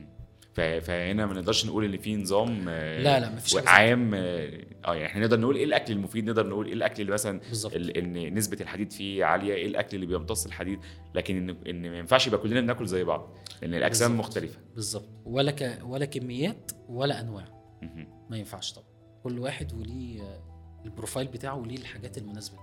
فهنا 0.57 1.25
ما 1.25 1.33
نقدرش 1.33 1.65
نقول 1.65 1.85
إن 1.85 1.97
في 1.97 2.15
نظام 2.15 2.65
آه، 2.69 2.99
لا، 3.01 3.19
لا، 3.19 3.29
مفيش 3.35 3.55
عام 3.67 4.13
آه 4.13 4.63
آه، 4.85 4.95
يعني 4.95 5.05
إحنا 5.05 5.21
نقدر 5.21 5.39
نقول 5.39 5.55
إيه 5.55 5.63
الأكل 5.63 5.93
المفيد؟ 5.93 6.25
نقدر 6.25 6.47
نقول 6.47 6.65
إيه 6.67 6.73
الأكل 6.73 7.01
اللي 7.01 7.13
مثلا 7.13 7.41
إن 7.75 8.33
نسبة 8.33 8.57
الحديد 8.61 8.91
فيه 8.91 9.25
عالية 9.25 9.53
إيه 9.53 9.67
الأكل 9.67 9.95
اللي 9.95 10.05
بيمتص 10.05 10.45
الحديد؟ 10.45 10.79
لكن 11.15 11.49
ان 11.49 11.55
إن 11.67 11.89
ما 11.91 11.97
ينفعش 11.97 12.27
يبقى 12.27 12.39
كلنا 12.39 12.61
بناكل 12.61 12.85
زي 12.87 13.03
بعض 13.03 13.37
لأن 13.61 13.73
الأجسام 13.75 14.09
بالظبط. 14.11 14.27
مختلفة. 14.27 14.59
بالظبط. 14.75 15.09
ولا 15.25 15.51
ك... 15.51 15.79
ولا 15.83 16.05
كميات 16.05 16.71
ولا 16.89 17.21
أنواع. 17.21 17.45
مهم. 17.81 18.07
ما 18.29 18.37
ينفعش 18.37 18.73
طبعا. 18.73 18.87
كل 19.23 19.39
واحد 19.39 19.73
وليه 19.73 20.21
آه، 20.21 20.41
البروفايل 20.85 21.27
بتاعه 21.27 21.55
وليه 21.55 21.77
الحاجات 21.77 22.17
المناسبة. 22.17 22.57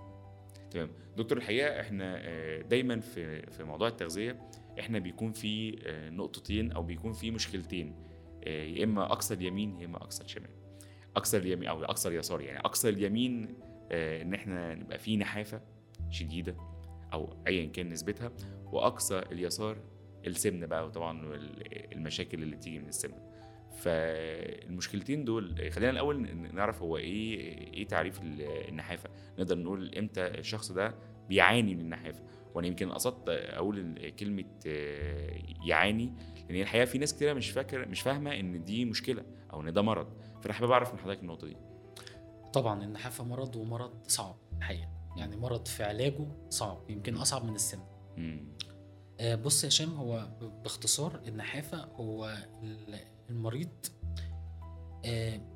تمام. 0.71 0.91
دكتور 1.17 1.39
الحقيقة 1.39 1.81
إحنا 1.81 2.23
دايما 2.63 3.01
في 3.01 3.51
في 3.51 3.65
موضوع 3.65 3.89
التغذية 3.89 4.39
إحنا 4.81 4.99
بيكون 4.99 5.33
في 5.33 5.79
آه، 5.87 6.11
نقطتين 6.11 6.73
أو 6.73 6.83
بيكون 6.83 7.13
في 7.13 7.31
مشكلتين 7.31 7.95
آه، 8.45 8.65
يا 8.65 8.85
اما 8.85 9.13
اقصى 9.13 9.35
اليمين 9.35 9.81
يا 9.81 9.87
اما 9.87 9.97
اقصى 9.97 10.25
الشمال. 10.25 10.51
اقصى 11.17 11.37
اليمين 11.37 11.69
أو 11.69 11.85
اقصى 11.85 12.09
اليسار 12.09 12.41
يعني. 12.41 12.59
اقصى 12.59 12.89
اليمين 12.89 13.55
آه، 13.93 14.23
ان 14.23 14.35
إحنا 14.35 14.75
نبقى 14.75 14.99
في 14.99 15.17
نحافة 15.17 15.61
شديدة 16.11 16.57
أو 17.13 17.37
ايا 17.47 17.67
كان 17.67 17.89
نسبتها 17.89 18.33
واقصى 18.73 19.19
اليسار 19.19 19.77
السمنة 20.27 20.67
بقى 20.67 20.87
وطبعا 20.87 21.21
المشاكل 21.93 22.43
اللي 22.43 22.57
بتيجي 22.57 22.79
من 22.79 22.89
السمنة. 22.89 23.31
فالمشكلتين 23.79 25.25
دول 25.25 25.71
خلينا 25.73 25.91
الأول 25.91 26.37
نعرف 26.55 26.83
هو 26.83 26.97
إيه 26.97 27.39
إيه 27.75 27.87
تعريف 27.87 28.23
ال- 28.23 28.69
النحافة. 28.69 29.11
نقدر 29.39 29.59
نقول 29.59 29.95
إمتى 29.99 30.27
الشخص 30.27 30.73
ده 30.73 30.95
بيعاني 31.29 31.75
من 31.75 31.81
النحافة. 31.81 32.23
وأنا 32.55 32.67
يمكن 32.67 32.93
قصدت 32.93 33.23
أقول 33.29 34.11
كلمة 34.19 34.45
آه، 34.67 35.39
يعاني 35.67 36.13
لأن 36.49 36.61
الحقيقة 36.61 36.85
في 36.85 36.99
ناس 36.99 37.15
كتيرة 37.15 37.33
مش 37.33 37.51
فاكر 37.51 37.89
مش 37.89 38.01
فاهمة 38.01 38.41
إن 38.41 38.65
دي 38.65 38.85
مشكلة 38.85 39.25
أو 39.53 39.61
إن 39.61 39.73
ده 39.73 39.83
مرض. 39.83 40.07
فأنا 40.43 40.55
حابب 40.55 40.71
أعرف 40.71 40.93
من 40.93 40.99
حضرتك 40.99 41.21
النقطة 41.23 41.47
دي. 41.47 41.57
طبعا 42.53 42.85
النحافه 42.85 43.25
مرض 43.25 43.57
ومرض 43.57 44.07
صعب 44.07 44.37
الحقيقة. 44.59 44.89
يعني 45.17 45.37
مرض 45.37 45.67
في 45.69 45.83
علاجه 45.85 46.27
صعب 46.51 46.91
يمكن 46.91 47.15
أصعب 47.17 47.45
من 47.45 47.55
السن. 47.55 47.79
آه، 49.21 49.35
بص 49.35 49.65
يا 49.65 49.69
هشام 49.69 49.95
هو 49.95 50.29
باختصار 50.63 51.21
النحافه 51.29 51.85
هو 51.85 52.39
ال- 52.63 52.99
المريض 53.31 53.69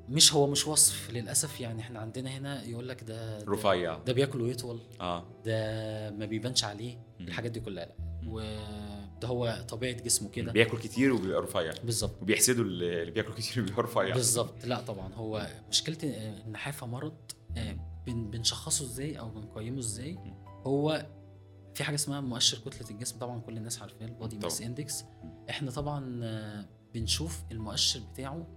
مش 0.09 0.33
هو 0.33 0.47
مش 0.47 0.67
وصف 0.67 1.11
للأسف 1.11 1.61
يعني 1.61 1.81
إحنا 1.81 1.99
عندنا 1.99 2.29
هنا 2.29 2.63
يقول 2.63 2.89
لك 2.89 3.03
ده 3.03 3.39
ده- 3.39 3.45
رفيع. 3.51 3.97
ده 3.97 4.13
بياكل 4.13 4.41
ويطول. 4.41 4.79
آه. 5.01 5.25
ده 5.45 5.55
ما 6.11 6.25
بيبانش 6.25 6.63
عليه. 6.63 6.97
الحاجات 7.19 7.51
دي 7.51 7.59
كلها. 7.59 7.85
لا. 7.85 7.95
وده 8.27 9.27
هو 9.27 9.65
طبيعة 9.69 9.93
جسمه 10.01 10.29
كده. 10.29 10.51
بياكل 10.51 10.77
كتير 10.77 11.13
وبيبقى 11.13 11.41
رفيع. 11.41 11.73
بالظبط. 11.83 12.21
وبيحسدوا 12.21 12.63
اللي 12.63 13.11
بياكل 13.11 13.33
كتير 13.33 13.63
وبيبقى 13.63 13.83
رفيع. 13.83 14.13
بالظبط. 14.13 14.65
لا 14.65 14.81
طبعا. 14.81 15.13
هو 15.13 15.47
مشكلة 15.69 15.97
آه، 16.03 16.41
النحافة 16.45 16.87
مرض 16.87 17.13
آه، 17.57 17.75
بن- 18.05 18.31
بنشخصه 18.31 18.85
إزاي 18.85 19.19
أو 19.19 19.29
بنقيمه 19.29 19.79
إزاي؟ 19.79 20.19
هو 20.65 21.05
في 21.73 21.83
حاجة 21.83 21.95
اسمها 21.95 22.21
مؤشر 22.21 22.57
كتلة 22.57 22.89
الجسم. 22.89 23.19
طبعا 23.19 23.39
كل 23.41 23.57
الناس 23.57 23.81
عارفاه 23.81 24.05
ال 24.05 24.10
body. 24.10 24.37
mass 24.37 24.61
index. 24.61 25.03
إحنا 25.49 25.71
طبعا 25.71 26.19
آه، 26.23 26.65
بنشوف 26.93 27.43
المؤشر 27.51 27.99
بتاعه 28.13 28.47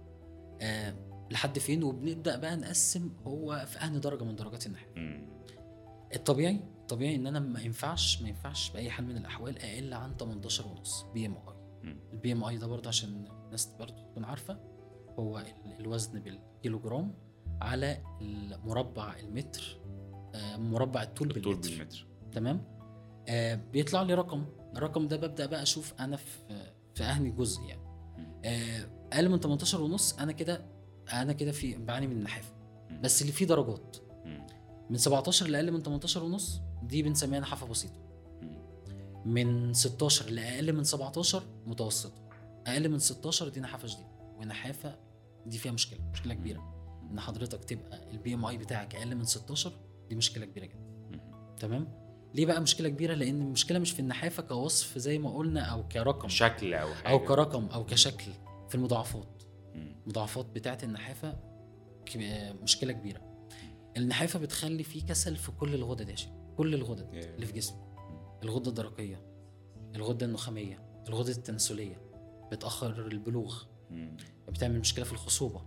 آه، 0.63 0.93
لحد 1.31 1.59
فين 1.59 1.83
وبنبدأ 1.83 2.37
بقى 2.37 2.55
نقسم 2.55 3.11
هو 3.27 3.65
في 3.67 3.77
انهي 3.83 3.99
درجة 3.99 4.23
من 4.23 4.35
درجات 4.35 4.67
مم. 4.67 5.29
الطبيعي 6.15 6.59
الطبيعي 6.81 7.15
إن 7.15 7.27
أنا 7.27 7.39
ما 7.39 7.61
ينفعش 7.61 8.21
ما 8.21 8.27
ينفعش 8.29 8.69
بأي 8.71 8.89
حال 8.89 9.05
من 9.05 9.17
الأحوال 9.17 9.57
أقل 9.59 9.93
عن 9.93 10.17
18 10.17 10.67
ونص 10.67 11.05
BMI. 11.13 11.33
ال 11.35 11.53
BMI 12.13 12.57
ده 12.57 12.67
برضه 12.67 12.87
عشان 12.87 13.25
الناس 13.45 13.65
برضه 13.79 14.03
تكون 14.11 14.23
عارفة 14.25 14.59
هو 15.19 15.39
ال- 15.39 15.79
الوزن 15.79 16.19
بالكيلو 16.19 16.79
جرام 16.79 17.13
على 17.61 17.97
المربع 18.21 19.15
المتر 19.19 19.79
آه، 20.35 20.57
مربع 20.57 21.03
الطول 21.03 21.29
الطول 21.29 21.43
بالمتر. 21.55 21.69
بالمتر. 21.69 22.07
تمام؟ 22.31 22.63
آه 23.27 23.55
بيطلع 23.55 24.01
لي 24.01 24.13
رقم. 24.13 24.45
الرقم 24.75 25.07
ده 25.07 25.17
ببدأ 25.17 25.45
بقى 25.45 25.61
أشوف 25.63 25.93
أنا 25.99 26.17
في 26.17 26.37
في 26.95 27.03
انهي 27.03 27.31
جزء 27.31 27.61
يعني. 27.63 27.81
آه 28.45 29.02
أقل 29.13 29.29
من 29.29 29.39
18 29.39 29.81
ونص 29.81 30.13
أنا 30.13 30.31
كده 30.31 30.61
أنا 31.13 31.33
كده 31.33 31.51
في 31.51 31.75
بعاني 31.77 32.07
من 32.07 32.17
النحافة. 32.17 32.53
بس 33.01 33.21
اللي 33.21 33.33
فيه 33.33 33.45
درجات. 33.45 33.97
من 34.89 34.97
17 34.97 35.47
لأقل 35.47 35.71
من 35.71 35.81
18 35.83 36.23
ونص 36.23 36.61
دي 36.83 37.03
بنسميها 37.03 37.39
نحافة 37.39 37.67
بسيطة. 37.67 38.03
من 39.25 39.73
16 39.73 40.29
لأقل 40.29 40.73
من 40.73 40.83
17 40.83 41.43
متوسطة. 41.65 42.29
أقل 42.67 42.89
من 42.89 42.99
16 42.99 43.47
دي 43.49 43.59
نحافة 43.59 43.87
شديدة. 43.87 44.09
ونحافة 44.37 44.95
دي 45.45 45.57
فيها 45.57 45.71
مشكلة 45.71 45.99
مشكلة 46.11 46.33
كبيرة. 46.33 46.73
إن 47.11 47.19
حضرتك 47.19 47.63
تبقى 47.63 48.11
ال 48.11 48.33
BMI 48.33 48.57
بتاعك 48.57 48.95
أقل 48.95 49.15
من 49.15 49.25
16 49.25 49.71
دي 50.09 50.15
مشكلة 50.15 50.45
كبيرة 50.45 50.65
جدا. 50.65 51.19
تمام؟ 51.59 51.87
ليه 52.35 52.45
بقى 52.45 52.61
مشكلة 52.61 52.89
كبيرة؟ 52.89 53.13
لأن 53.13 53.41
المشكلة 53.41 53.79
مش 53.79 53.91
في 53.91 53.99
النحافة 53.99 54.43
كوصف 54.43 54.97
زي 54.97 55.17
ما 55.17 55.37
قلنا 55.37 55.61
أو 55.61 55.87
كرقم. 55.87 56.27
شكل 56.27 56.73
أو 56.73 56.93
حاجة. 56.93 57.11
أو 57.11 57.19
كرقم 57.19 57.65
أو 57.65 57.85
كشكل. 57.85 58.31
في 58.73 58.77
المضاعفات. 58.79 59.43
المضاعفات 60.03 60.45
بتاعه 60.45 60.77
النحافة 60.83 61.35
مشكلة 62.61 62.93
كبيرة. 62.93 63.47
النحافة 63.97 64.39
بتخلي 64.39 64.83
فيه 64.83 65.05
كسل 65.05 65.35
في 65.35 65.51
كل 65.51 65.73
الغدد 65.75 66.09
يا 66.09 66.15
شيخ. 66.15 66.29
كل 66.57 66.73
الغدد. 66.73 67.13
اللي 67.35 67.45
في 67.45 67.53
جسمك. 67.53 67.77
الغدة 68.43 68.69
الدرقية 68.69 69.21
الغدة 69.95 70.25
النخامية 70.25 71.03
الغدة 71.07 71.31
التناسلية. 71.31 72.01
بتأخر 72.51 73.07
البلوغ. 73.07 73.63
بتعمل 74.47 74.79
مشكلة 74.79 75.05
في 75.05 75.11
الخصوبة. 75.13 75.61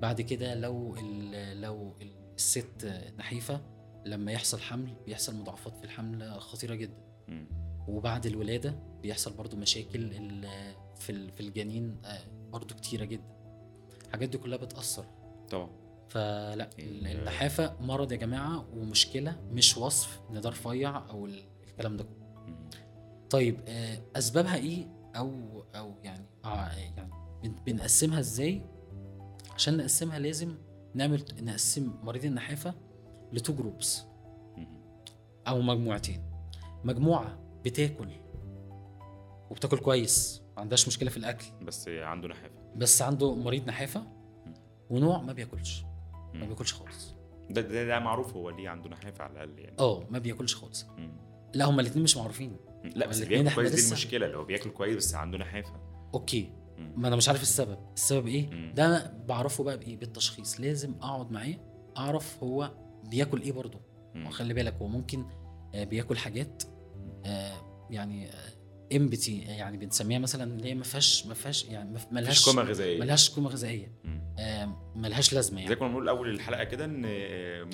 بعد 0.00 0.20
كده 0.20 0.54
لو 0.54 0.96
ال- 0.96 1.60
لو 1.60 1.94
الست 2.36 3.02
نحيفة 3.18 3.60
لما 4.06 4.32
يحصل 4.32 4.60
حمل 4.60 4.94
بيحصل 5.06 5.36
مضاعفات 5.36 5.76
في 5.76 5.84
الحمل 5.84 6.40
خطيرة 6.40 6.74
جدا. 6.74 7.02
وبعد 7.88 8.26
الولادة 8.26 8.74
بيحصل 9.02 9.32
برضو 9.32 9.56
مشاكل 9.56 10.10
في 10.94 11.30
في 11.32 11.40
الجنين 11.40 11.96
آه، 12.04 12.18
برضو 12.52 12.74
كتيرة 12.74 13.04
جدا. 13.04 13.32
الحاجات 14.06 14.28
دي 14.28 14.38
كلها 14.38 14.58
بتأثر. 14.58 15.04
طبعا. 15.50 15.70
فلا 16.08 16.70
ال- 16.78 17.06
النحافة 17.06 17.76
مرض 17.80 18.12
يا 18.12 18.16
جماعة 18.16 18.64
ومشكلة 18.76 19.36
مش 19.50 19.76
وصف 19.76 20.20
ان 20.30 20.40
ده 20.40 20.48
رفيع 20.50 21.10
أو 21.10 21.26
ال- 21.26 21.42
الكلام 21.68 21.96
ده 21.96 22.04
كله. 22.04 22.56
طيب 23.30 23.60
آه، 23.68 23.98
أسبابها 24.16 24.56
إيه؟ 24.56 24.86
أو 25.16 25.30
أو 25.74 25.94
يعني 26.04 26.24
آه 26.44 26.68
يعني 26.72 27.10
بن- 27.42 27.54
بنقسمها 27.66 28.18
إزاي؟ 28.20 28.62
عشان 29.54 29.76
نقسمها 29.76 30.18
لازم 30.18 30.54
نعمل 30.94 31.24
نقسم 31.42 31.92
مريض 32.02 32.24
النحافة 32.24 32.74
ل 33.32 33.38
two 33.38 33.54
groups. 33.54 34.04
أو 35.48 35.60
مجموعتين. 35.60 36.22
مجموعة 36.84 37.38
بتاكل 37.64 38.08
وبتاكل 39.50 39.78
كويس 39.78 40.42
ما 40.56 40.60
عندهاش 40.60 40.88
مشكلة 40.88 41.10
في 41.10 41.16
الأكل. 41.16 41.44
بس 41.62 41.88
عنده 41.88 42.28
نحافة. 42.28 42.54
بس 42.76 43.02
عنده 43.02 43.34
مريض 43.34 43.68
نحافة 43.68 44.06
ونوع 44.90 45.20
ما 45.22 45.32
بياكلش. 45.32 45.84
ما. 46.34 46.46
بياكلش 46.46 46.74
خالص. 46.74 47.14
ده, 47.50 47.60
ده 47.60 47.84
ده 47.84 47.98
معروف 47.98 48.34
هو 48.36 48.50
ليه 48.50 48.68
عنده 48.68 48.90
نحافة 48.90 49.24
على 49.24 49.32
الأقل 49.32 49.58
يعني. 49.58 49.76
آه 49.78 50.06
ما 50.10 50.18
بياكلش 50.18 50.54
خالص. 50.54 50.86
مم. 50.98 51.12
لا 51.54 51.64
هما 51.64 51.80
الاثنين 51.80 52.04
مش 52.04 52.16
معروفين. 52.16 52.56
لا 52.84 53.06
بس 53.06 53.16
والاتنين 53.16 53.42
بياكل 53.42 53.54
كويس 53.54 53.74
دي 53.74 53.88
المشكلة 53.88 54.26
اللي 54.26 54.36
هو 54.36 54.44
بياكل 54.44 54.70
كويس 54.70 54.96
بس 54.96 55.14
عنده 55.14 55.38
نحافة. 55.38 55.80
okay. 56.14 56.52
مم. 56.78 56.92
ما 56.96 57.08
أنا 57.08 57.16
مش 57.16 57.28
عارف 57.28 57.42
السبب. 57.42 57.78
السبب 57.96 58.26
إيه؟ 58.26 58.50
مم. 58.50 58.72
ده 58.76 58.86
أنا 58.86 59.24
بعرفه 59.28 59.64
بقى 59.64 59.78
بإيه؟ 59.78 59.96
بالتشخيص. 59.96 60.60
لازم 60.60 60.94
أقعد 60.94 61.30
معاه 61.32 61.54
أعرف 61.96 62.42
هو 62.42 62.70
بياكل 63.04 63.42
إيه 63.42 63.52
برضه. 63.52 63.80
وخلي 64.26 64.54
بالك 64.54 64.74
هو 64.74 64.88
ممكن 64.88 65.24
آه، 65.74 65.84
بياكل 65.84 66.16
حاجات 66.16 66.62
يعني 67.90 68.30
امبتي 68.96 69.38
يعني 69.38 69.76
بنسميها 69.76 70.18
مثلا 70.18 70.44
اللي 70.54 70.68
هي 70.68 70.74
ما 70.74 70.84
فيهاش 70.84 71.26
ما 71.26 71.34
فيهاش 71.34 71.64
يعني 71.64 71.90
ما- 71.92 72.00
ملهاش 72.12 72.48
قيمه 72.48 72.62
غذائية. 72.62 73.00
ملهاش 73.00 73.30
قيمه 73.30 73.48
غذائية. 73.50 73.92
مم. 74.04 74.34
آه، 74.38 74.92
ملهاش 74.96 75.32
لازمة 75.32 75.56
زي 75.58 75.62
يعني 75.64 75.76
كنا 75.76 75.88
بنقول 75.88 76.08
أول 76.08 76.30
الحلقة 76.30 76.64
كده 76.64 76.84
إن 76.84 77.02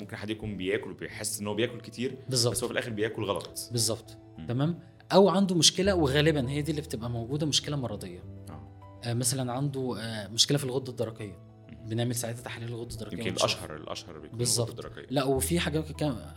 ممكن 0.01 0.15
حد 0.15 0.29
يكون 0.29 0.57
بياكل 0.57 0.91
وبيحس 0.91 1.39
إن 1.39 1.47
هو 1.47 1.53
بياكل 1.55 1.81
كتير 1.81 2.11
بس 2.11 2.17
هو 2.17 2.27
بالظبط 2.29 2.65
في 2.65 2.71
الآخر 2.71 2.89
بياكل 2.89 3.23
غلط. 3.23 3.69
بالظبط. 3.71 4.17
تمام؟ 4.47 4.79
أو 5.11 5.29
عنده 5.29 5.55
مشكلة 5.55 5.95
وغالبا 5.95 6.49
هي 6.49 6.61
دي 6.61 6.71
اللي 6.71 6.81
بتبقى 6.81 7.09
موجودة 7.09 7.45
مشكلة 7.45 7.75
مرضية. 7.75 8.23
آه. 8.49 8.99
آه، 9.03 9.13
مثلا 9.13 9.51
عنده 9.51 9.95
آه، 9.99 10.27
مشكلة 10.27 10.57
في 10.57 10.63
الغدة 10.63 10.91
الدرقية. 10.91 11.49
بنعمل 11.85 12.15
ساعتها 12.15 12.41
تحاليل 12.41 12.69
الغدة 12.69 12.93
الدرقية 12.93 13.17
يمكن. 13.17 13.31
الأشهر 13.31 13.75
الأشهر 13.75 14.19
بالظبط. 14.33 14.91
لا 15.09 15.23
وفي 15.23 15.59
حاجة 15.59 15.83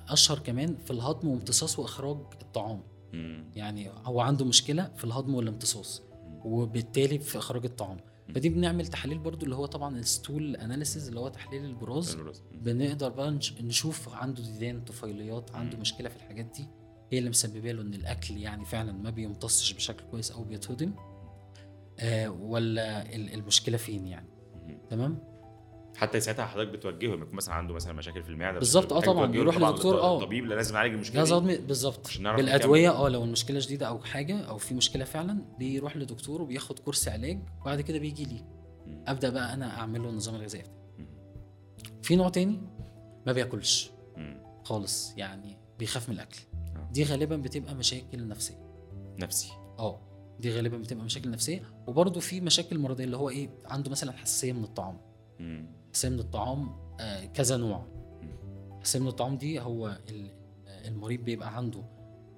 أشهر 0.08 0.38
كمان 0.38 0.76
في 0.84 0.90
الهضم 0.90 1.28
وامتصاص 1.28 1.78
وإخراج 1.78 2.16
الطعام. 2.42 2.82
مم. 3.12 3.44
يعني 3.54 3.90
هو 4.04 4.20
عنده 4.20 4.44
مشكلة 4.44 4.90
في 4.96 5.04
الهضم 5.04 5.34
والامتصاص 5.34 6.02
وبالتالي 6.44 7.18
في 7.18 7.38
إخراج 7.38 7.64
الطعام. 7.64 7.96
فدي 8.34 8.48
بنعمل 8.48 8.86
تحاليل 8.86 9.18
برضو 9.18 9.44
اللي 9.44 9.56
هو 9.56 9.66
طبعا 9.66 9.98
ال 9.98 10.08
stool 10.08 10.56
analysis 10.56 11.08
اللي 11.08 11.20
هو 11.20 11.28
تحليل 11.28 11.64
البراز. 11.64 12.14
بنقدر 12.52 13.08
بقى 13.08 13.30
نش- 13.30 13.60
نشوف 13.60 14.08
عنده 14.14 14.42
ديدان 14.42 14.80
طفيليات 14.84 15.54
عنده. 15.54 15.78
مشكلة 15.78 16.08
في 16.08 16.16
الحاجات 16.16 16.44
دي. 16.44 16.66
هي 17.12 17.18
اللي 17.18 17.30
مسببة 17.30 17.72
له 17.72 17.82
إن 17.82 17.94
الأكل 17.94 18.36
يعني 18.36 18.64
فعلا 18.64 18.92
ما 18.92 19.10
بيمتصش 19.10 19.72
بشكل 19.72 20.04
كويس 20.10 20.30
أو 20.30 20.44
بيتهضم. 20.44 20.92
آه 21.98 22.28
ولا 22.30 23.14
ال- 23.14 23.34
المشكلة 23.34 23.76
فين 23.76 24.06
يعني. 24.06 24.28
تمام؟ 24.90 25.18
حتى 25.96 26.20
ساعتها 26.20 26.44
حضرتك 26.46 26.72
بتوجهه 26.72 27.14
يكون 27.14 27.28
مثلا 27.32 27.54
عنده 27.54 27.74
مثلا 27.74 27.92
مشاكل 27.92 28.22
في 28.22 28.28
المعدة 28.30 28.58
بالظبط، 28.58 28.86
بتحتاج 28.86 29.04
طبعاً، 29.04 29.36
يروح 29.36 29.56
طبعاً 29.56 29.70
لدكتور، 29.70 30.00
آه. 30.00 30.18
للطبيب 30.18 30.44
اللي 30.44 30.54
لازم 30.54 30.74
يعالج 30.74 30.92
المشكلة 30.94 31.40
دي 31.40 31.58
بالظبط 31.58 32.10
بالأدوية. 32.18 32.90
آه 32.90 33.08
لو 33.08 33.24
المشكلة 33.24 33.60
شديده 33.60 33.88
أو 33.88 33.98
حاجة 34.00 34.40
أو 34.40 34.58
في 34.58 34.74
مشكلة 34.74 35.04
فعلا 35.04 35.44
بيروح 35.58 35.96
لدكتور 35.96 36.42
وبياخد 36.42 36.78
كورس 36.78 37.08
علاج 37.08 37.38
وبعد 37.60 37.80
كده 37.80 37.98
بيجي 37.98 38.24
لي. 38.24 38.44
أبدأ 39.06 39.30
بقى 39.30 39.54
أنا 39.54 39.78
اعمل 39.78 40.02
له 40.02 40.08
النظام 40.08 40.34
الغذائي 40.34 40.62
بتاعي. 40.64 40.76
في 42.02 42.16
نوع 42.16 42.28
تاني 42.28 42.60
ما 43.26 43.32
بياكلش. 43.32 43.90
خالص 44.64 45.14
يعني 45.16 45.58
بيخاف 45.78 46.08
من 46.08 46.14
الأكل 46.14 46.38
آه. 46.54 46.88
دي 46.92 47.04
غالبا 47.04 47.36
بتبقى 47.36 47.74
مشاكل 47.74 48.28
نفسية 48.28 48.54
نفسي 49.18 49.52
آه 49.78 50.00
دي 50.40 50.50
غالبا 50.50 50.78
بتبقى 50.78 51.04
مشاكل 51.04 51.30
نفسية 51.30 51.62
وبرده 51.86 52.20
في 52.20 52.40
مشاكل 52.40 52.78
مرضية 52.78 53.04
اللي 53.04 53.16
هو 53.16 53.30
إيه 53.30 53.50
عنده 53.64 53.90
مثلا 53.90 54.12
حساسية 54.12 54.52
من 54.52 54.64
الطعام. 54.64 55.00
حساسيه 55.92 56.08
من 56.08 56.18
الطعام 56.18 56.76
آه 57.00 57.24
كذا 57.24 57.56
نوع. 57.56 57.86
حساسيه 58.80 58.98
من 59.00 59.08
الطعام 59.08 59.36
دي 59.36 59.60
هو 59.60 59.98
ال- 60.10 60.30
المريض 60.86 61.20
بيبقى 61.20 61.56
عنده 61.56 61.84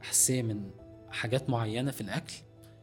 حساسية 0.02 0.42
من 0.42 0.70
حاجات 1.10 1.50
معينة 1.50 1.90
في 1.90 2.00
الأكل. 2.00 2.34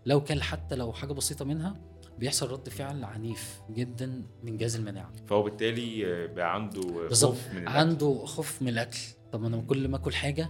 لو 0.05 0.23
كل 0.23 0.41
حتى 0.41 0.75
لو 0.75 0.93
حاجة 0.93 1.13
بسيطة 1.13 1.45
منها 1.45 1.75
بيحصل 2.19 2.51
رد 2.51 2.69
فعل 2.69 3.03
عنيف 3.03 3.61
جدا 3.69 4.23
من 4.43 4.57
جهاز 4.57 4.75
المناعة. 4.75 5.11
فهو 5.27 5.43
بالتالي 5.43 6.27
بقى 6.27 6.53
عنده 6.55 7.09
خوف 7.09 7.47
من 7.53 7.57
الأكل. 7.57 7.77
عنده 7.77 8.25
خوف 8.25 8.61
من 8.61 8.67
الأكل. 8.69 8.99
طب 9.31 9.43
أنا 9.43 9.61
كل 9.61 9.87
ما 9.87 9.97
آكل 9.97 10.13
حاجة 10.13 10.49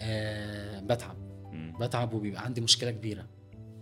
آه 0.00 0.80
بتعب. 0.80 1.16
بتعب 1.80 2.14
وبيبقى 2.14 2.44
عندي 2.44 2.60
مشكلة 2.60 2.90
كبيرة. 2.90 3.26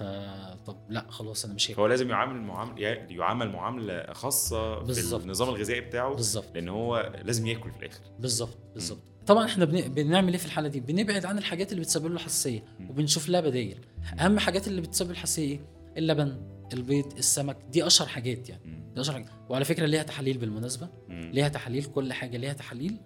ف 0.02 0.64
طب 0.66 0.76
لا 0.88 1.06
خلاص 1.08 1.44
أنا 1.44 1.54
مش 1.54 1.66
هاكل 1.66 1.76
فهو 1.76 1.86
لازم 1.86 2.10
يعامل 2.10 2.40
معامله 2.42 2.80
يعامل 3.10 3.48
معاملة 3.48 4.12
خاصة 4.12 4.78
بالظبط. 4.78 5.20
في 5.20 5.26
النظام 5.26 5.48
الغذائي 5.48 5.80
بتاعه 5.80 6.14
بالظبط. 6.14 6.54
لأن 6.54 6.68
هو 6.68 7.12
لازم 7.24 7.46
ياكل 7.46 7.70
في 7.72 7.78
الآخر. 7.78 8.00
بالظبط 8.18 8.58
بالظبط. 8.74 9.00
طبعا 9.26 9.44
إحنا 9.44 9.64
بن... 9.64 9.80
بنعمل 9.80 10.32
إيه 10.32 10.38
في 10.38 10.46
الحالة 10.46 10.68
دي؟ 10.68 10.80
بنبعد 10.80 11.24
عن 11.24 11.38
الحاجات 11.38 11.72
اللي 11.72 11.80
بتسبب 11.82 12.12
له 12.12 12.18
حساسية. 12.18 12.64
وبنشوف 12.90 13.28
لها 13.28 13.40
بدايل 13.40 13.78
أهم 14.20 14.38
حاجات 14.38 14.68
اللي 14.68 14.80
بتسبب 14.80 15.10
الحساسية 15.10 15.48
إيه؟ 15.48 15.60
اللبن 15.96 16.36
البيض 16.72 17.12
السمك 17.16 17.56
دي 17.70 17.86
أشهر 17.86 18.08
حاجات 18.08 18.48
يعني. 18.48 18.92
دي 18.94 19.00
أشهر 19.00 19.14
حاجات 19.14 19.30
وعلى 19.48 19.64
فكرة 19.64 19.86
ليها 19.86 20.02
تحاليل 20.02 20.38
بالمناسبة. 20.38 20.88
ليها 21.08 21.48
تحاليل 21.48 21.84
كل 21.84 22.12
حاجة 22.12 22.36
ليها 22.36 22.52
تحاليل. 22.52 22.96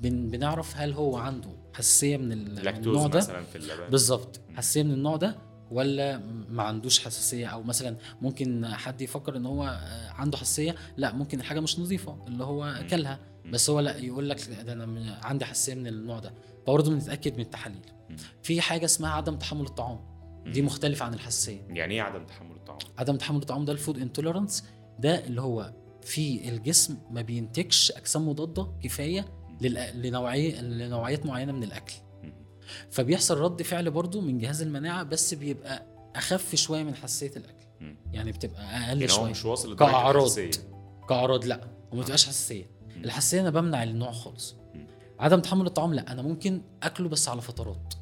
بن... 0.00 0.30
بنعرف 0.30 0.76
هل 0.76 0.92
هو 0.92 1.16
عنده 1.16 1.48
حساسية 1.74 2.16
من, 2.16 2.32
ال... 2.32 2.54
من 2.54 2.68
النوع 2.68 3.06
ده؟ 3.06 3.18
مثلا 3.18 3.42
في 3.44 3.56
اللبن. 3.56 3.90
بالظبط. 3.90 4.40
حساسية 4.54 4.82
من 4.82 4.92
النوع 4.92 5.16
ده؟ 5.16 5.36
ولا 5.70 6.18
ما 6.48 6.62
عندوش 6.62 7.04
حساسية 7.04 7.46
أو 7.46 7.62
مثلا 7.62 7.96
ممكن 8.22 8.66
حد 8.66 9.00
يفكر 9.00 9.36
إن 9.36 9.46
هو 9.46 9.64
آه، 9.64 10.10
عنده 10.10 10.36
حساسية 10.38 10.74
لا 10.96 11.12
ممكن 11.12 11.40
الحاجة 11.40 11.60
مش 11.60 11.78
نظيفة 11.78 12.24
اللي 12.26 12.44
هو. 12.44 12.64
أكلها. 12.64 13.18
بس 13.52 13.70
هو 13.70 13.80
لا 13.80 13.96
يقول 13.96 14.28
لك 14.30 14.48
ده 14.66 14.72
أنا 14.72 15.18
عندي 15.22 15.44
حساسية 15.44 15.74
من 15.74 15.86
النوع 15.86 16.18
ده 16.18 16.32
فبرضه 16.66 16.90
بنتأكد 16.90 17.34
من 17.34 17.40
التحاليل. 17.40 17.80
في 18.42 18.60
حاجة 18.60 18.84
اسمها 18.84 19.10
عدم 19.10 19.36
تحمل 19.36 19.60
الطعام 19.66 19.98
دي. 20.46 20.62
مختلفة 20.62 21.04
عن 21.04 21.14
الحساسية 21.14 21.60
يعني 21.68 21.94
إيه 21.94 22.02
عدم 22.02 22.24
تحمل 22.26 22.56
الطعام؟ 22.56 22.78
عدم 22.98 23.16
تحمل 23.16 23.36
الطعام 23.38 23.64
ده 23.64 23.72
الفود 23.72 23.98
انتوليرانس 23.98 24.64
ده 24.98 25.24
اللي 25.26 25.40
هو 25.40 25.72
في 26.02 26.48
الجسم 26.48 26.96
ما 27.10 27.22
بينتجش 27.22 27.92
أجسام 27.92 28.28
مضادة 28.28 28.68
كفاية 28.82 29.24
لنوعية 29.94 30.60
لنوعيات 30.60 31.26
معينة 31.26 31.52
من 31.52 31.62
الأكل. 31.64 31.94
فبيحصل 32.90 33.38
رد 33.38 33.62
فعل 33.62 33.90
برضو 33.90 34.20
من 34.20 34.38
جهاز 34.38 34.62
المناعة 34.62 35.02
بس 35.02 35.34
بيبقى 35.34 35.82
أخف 36.16 36.54
شوية 36.54 36.82
من 36.82 36.94
حساسية 36.94 37.32
الأكل. 37.36 37.66
يعني 38.12 38.32
بتبقى 38.32 38.62
أقل 38.62 39.00
يعني 39.00 39.08
شوية 39.08 39.30
مش 39.30 39.44
واصل 39.44 39.72
لدرجة 39.72 39.90
كأعراض. 39.90 40.22
الحساسية. 40.22 40.50
كأعراض 41.08 41.44
لأ 41.44 41.60
وما 41.92 42.02
تبقاش 42.04 42.26
حساسية. 42.26 42.70
الحساسية 42.96 43.40
أنا 43.40 43.50
بمنع 43.50 43.82
النوع 43.82 44.12
خالص. 44.12 44.56
عدم 45.20 45.40
تحمل 45.40 45.66
الطعام 45.66 45.94
لأ 45.94 46.12
أنا 46.12 46.22
ممكن 46.22 46.62
أكله 46.82 47.08
بس 47.08 47.28
على 47.28 47.40
فترات. 47.40 47.94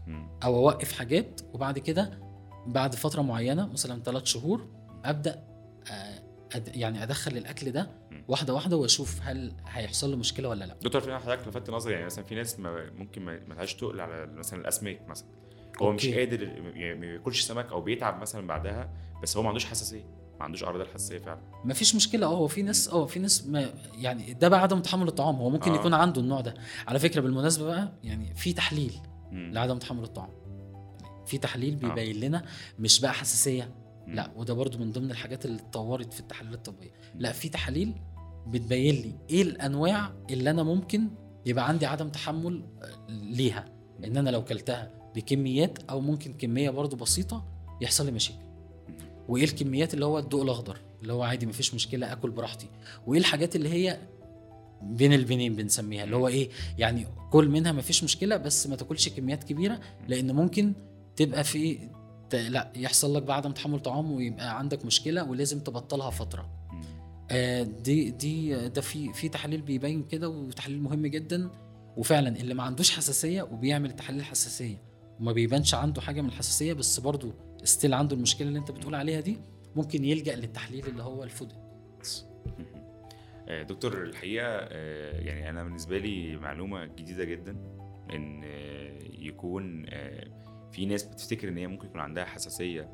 أو 0.45 0.57
أوقف 0.57 0.93
حاجات 0.93 1.41
وبعد 1.53 1.79
كده 1.79 2.19
بعد 2.67 2.95
فترة 2.95 3.23
معينة 3.23 3.67
مثلا 3.67 4.03
ثلاث 4.03 4.25
شهور 4.25 4.67
أبدأ 5.05 5.45
آه، 5.91 6.14
أد 6.55 6.77
يعني 6.77 7.03
أدخل 7.03 7.37
الأكل 7.37 7.71
ده. 7.71 7.91
واحدة 8.29 8.55
واحدة 8.55 8.77
وأشوف 8.77 9.21
هل 9.23 9.53
هيحصل 9.67 10.11
له 10.11 10.17
مشكلة 10.17 10.49
ولا 10.49 10.65
لأ 10.65 10.77
دكتور 10.83 11.01
في 11.01 11.19
حضرتك 11.19 11.49
لفت 11.49 11.71
نظري 11.71 11.93
يعني 11.93 12.07
مثلا 12.07 12.25
في 12.25 12.35
ناس 12.35 12.61
ما 12.61 12.91
ممكن 12.91 13.23
ما 13.25 13.55
لهاش 13.55 13.75
تقل 13.75 14.01
على 14.01 14.27
مثلا 14.27 14.61
الأسماك 14.61 15.09
مثلا 15.09 15.29
هو 15.83 15.93
مش 15.93 16.07
أوكي. 16.07 16.19
قادر 16.19 16.43
يعني 16.43 16.95
ما 16.95 17.01
بياكلش 17.01 17.41
سمك 17.41 17.73
أو 17.73 17.81
بيتعب 17.81 18.21
مثلا 18.21 18.47
بعدها 18.47 18.91
بس 19.23 19.37
هو 19.37 19.43
ما 19.43 19.49
عندوش 19.49 19.65
حساسية 19.65 20.05
ما 20.39 20.45
عندوش 20.45 20.65
أعراض 20.65 20.81
الحساسية 20.81 21.19
فعلا 21.19 21.41
ما 21.65 21.75
فيش 21.75 21.95
مشكلة 21.95 22.27
آه 22.27 22.37
هو 22.37 22.47
في 22.49 22.63
ناس 22.63 22.89
آه 22.89 23.07
في 23.07 23.19
ناس 23.19 23.47
ما 23.47 23.75
يعني 23.99 24.35
ده 24.35 24.49
بقى 24.49 24.63
عدم 24.63 24.81
تحمل 24.81 25.09
الطعام 25.09 25.37
هو 25.37 25.51
ممكن 25.51 25.71
آه. 25.71 25.77
آه. 25.77 25.79
يكون 25.81 25.95
عنده 25.95 26.21
النوع 26.21 26.41
ده 26.41 26.55
على 26.89 26.99
فكرة 26.99 27.21
بالمناسبة 27.21 27.65
بقى 27.67 27.93
يعني 28.05 28.35
في 28.35 28.53
تحليل 28.53 28.93
مم. 29.31 29.51
لعدم 29.53 29.79
تحمل 29.79 30.03
الطعام 30.03 30.31
في 31.27 31.39
تحليل 31.39 31.75
آه. 31.85 31.89
بيبين 31.89 32.21
لنا 32.21 32.45
مش 32.79 33.01
بقى 33.01 33.13
حساسية. 33.13 33.84
لا 34.07 34.31
وده 34.37 34.55
برضو 34.55 34.79
من 34.79 34.93
ضمن 34.93 35.11
الحاجات 35.11 35.45
اللي 35.45 35.57
اتطورت 35.61 36.13
في 36.13 36.21
التحاليل 36.21 36.55
الطبية. 36.55 36.91
لا 37.15 37.33
في 37.33 37.49
تحاليل 37.49 37.95
بتبين 38.47 38.95
لي 38.95 39.13
إيه 39.31 39.43
الانواع 39.43 40.13
اللي 40.31 40.51
أنا 40.51 40.63
ممكن 40.63 41.09
يبقى 41.47 41.69
عندي 41.69 41.87
عدم 41.87 42.09
تحمل 42.09 42.65
آه، 42.83 43.11
ليها. 43.11 43.65
ان 44.05 44.17
أنا 44.17 44.31
لو 44.31 44.45
كلتها 44.45 44.91
بكميات 45.15 45.79
أو 45.91 46.01
ممكن 46.01 46.33
كمية 46.35 46.71
برضو 46.71 46.97
بسيطة 46.97 47.45
يحصل 47.81 48.07
لي 48.07 48.13
مشاكل. 48.13 48.39
وايه 49.29 49.45
الكميات 49.45 49.95
اللي 49.95 50.05
هو 50.05 50.19
الضوء 50.19 50.43
الاخضر؟ 50.43 50.79
اللي 51.03 51.13
هو 51.13 51.23
عادي 51.23 51.47
مفيش 51.47 51.75
مشكلة 51.75 52.13
اكل 52.13 52.31
براحتي. 52.31 52.67
وايه 53.07 53.21
الحاجات 53.21 53.57
اللي 53.57 53.69
هي 53.69 53.99
بين 54.83 55.13
البنين 55.13 55.57
بنسميها؟ 55.57 56.05
اللي 56.05 56.17
هو 56.17 56.29
إيه 56.29 56.49
يعني 56.79 57.07
كل 57.31 57.49
منها 57.49 57.73
مفيش 57.73 58.05
مشكلة 58.05 58.37
بس 58.37 58.67
ما 58.67 58.77
تاكلش 58.77 59.09
كميات 59.09 59.45
كبيرة 59.45 59.81
لأن 60.09 60.33
ممكن 60.35 60.73
تبقى 61.17 61.45
في 61.45 61.79
لا 62.35 62.73
يحصل 62.77 63.17
لك 63.17 63.23
بقى 63.23 63.37
عدم 63.37 63.53
تحمل 63.53 63.81
طعام 63.81 64.13
ويبقى 64.13 64.59
عندك 64.59 64.85
مشكلة 64.85 65.25
ولازم 65.31 65.61
تبطلها 65.61 66.11
فترة. 66.11 66.51
آه، 67.31 67.63
دي 67.63 68.11
دي 68.11 68.69
ده 68.69 68.81
في 68.81 69.13
في 69.13 69.29
تحاليل 69.29 69.61
بيبين 69.61 70.03
كده 70.03 70.29
وتحليل 70.29 70.83
مهم 70.83 71.07
جدا. 71.07 71.51
وفعلا 71.97 72.29
اللي 72.37 72.55
ما 72.55 72.63
عندوش 72.63 72.91
حساسية 72.97 73.43
وبيعمل 73.43 73.91
تحاليل 73.97 74.25
حساسية. 74.25 74.77
وما 75.21 75.33
بيبانش 75.33 75.75
عنده 75.75 76.01
حاجة 76.01 76.21
من 76.21 76.29
الحساسية 76.29 76.73
بس 76.73 77.01
برضه 77.01 77.33
still 77.65 77.95
عنده 77.95 78.17
المشكلة 78.17 78.49
اللي 78.49 78.59
انت 78.59 78.71
بتقول 78.71 78.95
عليها 78.95 79.21
دي 79.21 79.37
ممكن 79.77 80.05
يلجأ 80.05 80.37
للتحليل 80.37 80.87
اللي 80.87 81.03
هو 81.03 81.25
ال 81.25 81.30
food 81.30 81.53
آه، 83.49 83.63
دكتور 83.63 84.03
الحقيقة 84.03 84.47
آه، 84.49 85.21
يعني 85.21 85.51
أنا 85.51 85.65
بالنسبة 85.65 85.99
لي 85.99 86.37
معلومة 86.37 86.85
جديدة 86.85 87.25
جدا 87.25 87.57
إن 88.15 88.45
يكون 89.19 89.87
في 90.75 90.87
ناس 90.87 91.03
بتفتكر 91.03 91.49
إن 91.49 91.57
هي 91.59 91.67
ممكن 91.67 91.87
يكون 91.87 92.01
عندها 92.01 92.25
حساسية 92.25 92.89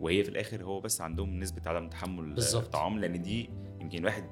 وهي 0.00 0.24
في 0.24 0.30
الآخر 0.30 0.64
هو 0.64 0.80
بس 0.80 1.00
عندهم 1.00 1.40
نسبة 1.40 1.62
عدم 1.66 1.88
تحمل 1.88 2.34
بالظبط. 2.34 2.64
الطعام 2.64 2.98
لأن 2.98 3.22
دي 3.22 3.50
يمكن 3.80 3.98
الواحد 3.98 4.24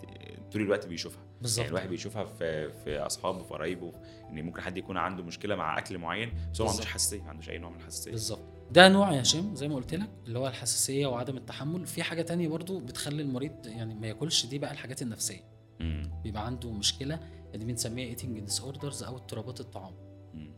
طول 0.53 0.63
الوقت 0.63 0.87
بيشوفها 0.87 1.23
بالظبط 1.43 1.59
يعني 1.59 1.71
الواحد 1.71 1.89
بيشوفها 1.89 2.25
في 2.25 2.73
في 2.73 2.99
أصحابه 2.99 3.43
في 3.43 3.55
قرايبه 3.55 3.93
إن 4.31 4.43
ممكن 4.45 4.61
حد 4.61 4.77
يكون 4.79 4.97
عنده 4.97 5.23
مشكلة 5.23 5.57
مع 5.57 5.79
أكل 5.79 5.99
معين 5.99 6.33
بس 6.53 6.61
هو 6.61 6.67
ما 6.67 6.73
عندوش. 6.73 6.87
حساسية 6.87 7.23
ما 7.23 7.29
عندوش 7.29 7.51
أي 7.51 7.59
نوع 7.59 7.71
من 7.71 7.77
الحساسية 7.77 8.11
بالظبط 8.11 8.43
ده 8.71 8.89
نوع 8.89 9.13
يا 9.13 9.23
هشام 9.23 9.55
زي 9.55 9.69
ما 9.69 9.75
قلت 9.75 9.95
لك 9.95 10.11
اللي 10.27 10.39
هو 10.39 10.49
الحساسية 10.49 11.07
وعدم 11.07 11.37
التحمل 11.37 11.87
في 11.87 12.03
حاجة 12.03 12.23
تانية 12.23 12.49
برضو 12.49 12.79
بتخلي 12.81 13.23
المريض 13.23 13.67
يعني 13.67 13.95
ما 13.95 14.07
ياكلش 14.07 14.47
دي 14.47 14.59
بقى 14.59 14.73
الحاجات 14.73 15.03
النفسية 15.03 15.41
مم. 15.81 16.11
بيبقى 16.25 16.47
عنده 16.47 16.73
مشكلة 16.73 17.21
دي 17.55 17.65
بنسميها 17.65 18.09
eating 18.09 18.41
disorders 18.41 19.03
أو 19.03 19.17
اضطرابات 19.17 19.61
الطعام 19.61 19.95
مم. 20.35 20.55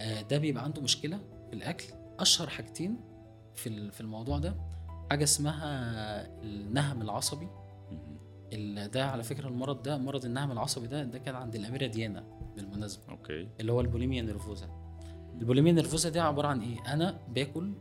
آه، 0.00 0.22
ده 0.22 0.38
بيبقى 0.38 0.64
عنده 0.64 0.82
مشكلة 0.82 1.20
الأكل. 1.52 1.86
أشهر 2.18 2.48
حاجتين 2.48 3.00
في 3.54 3.90
في 3.90 4.00
الموضوع 4.00 4.38
ده 4.38 4.54
حاجة 5.10 5.24
اسمها 5.24 6.26
النهم 6.42 7.02
العصبي. 7.02 7.48
ده 8.92 9.06
على 9.06 9.22
فكرة 9.22 9.48
المرض 9.48 9.82
ده 9.82 9.98
مرض 9.98 10.24
النهم 10.24 10.52
العصبي 10.52 10.86
ده 10.86 11.04
ده 11.04 11.18
كان 11.18 11.34
عند 11.34 11.54
الأميرة 11.54 11.86
ديانا 11.86 12.24
بالمناسبة. 12.56 13.02
okay. 13.08 13.48
اللي 13.60 13.72
هو 13.72 13.80
ال 13.80 13.85
bulimia 13.85 14.22
nervosa. 14.22 14.68
ال 15.40 15.44
bulimia 15.44 15.72
nervosa 15.72 16.08
دي 16.08 16.20
عبارة 16.20 16.48
عن 16.48 16.60
إيه؟ 16.60 16.92
أنا 16.92 17.18
باكل 17.28 17.74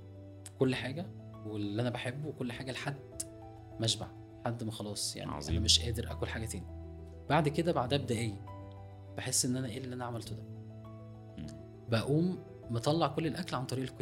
كل 0.60 0.76
حاجة 0.76 1.06
واللي 1.46 1.82
أنا 1.82 1.90
بحبه 1.90 2.28
وكل 2.28 2.52
حاجة 2.52 2.72
لحد 2.72 3.22
ما 3.80 3.86
أشبع 3.86 4.08
لحد 4.42 4.64
ما 4.64 4.72
خلاص 4.72 5.16
يعني 5.16 5.32
عظيم. 5.32 5.56
أنا 5.56 5.66
مش 5.66 5.80
قادر 5.80 6.12
آكل 6.12 6.28
حاجة 6.28 6.46
تاني. 6.46 6.66
بعد 7.30 7.50
كده 7.50 7.72
بعدها 7.72 7.98
بدقايق 7.98 8.36
بحس 9.18 9.46
إن 9.46 9.56
أنا 9.58 9.68
إيه 9.68 9.78
اللي 9.78 9.96
أنا 9.96 10.06
عملته 10.06 10.36
ده. 10.36 10.44
بقوم 11.90 12.40
مطلع 12.70 13.08
كل 13.08 13.28
الأكل 13.28 13.56
عن 13.56 13.66
طريق 13.66 13.94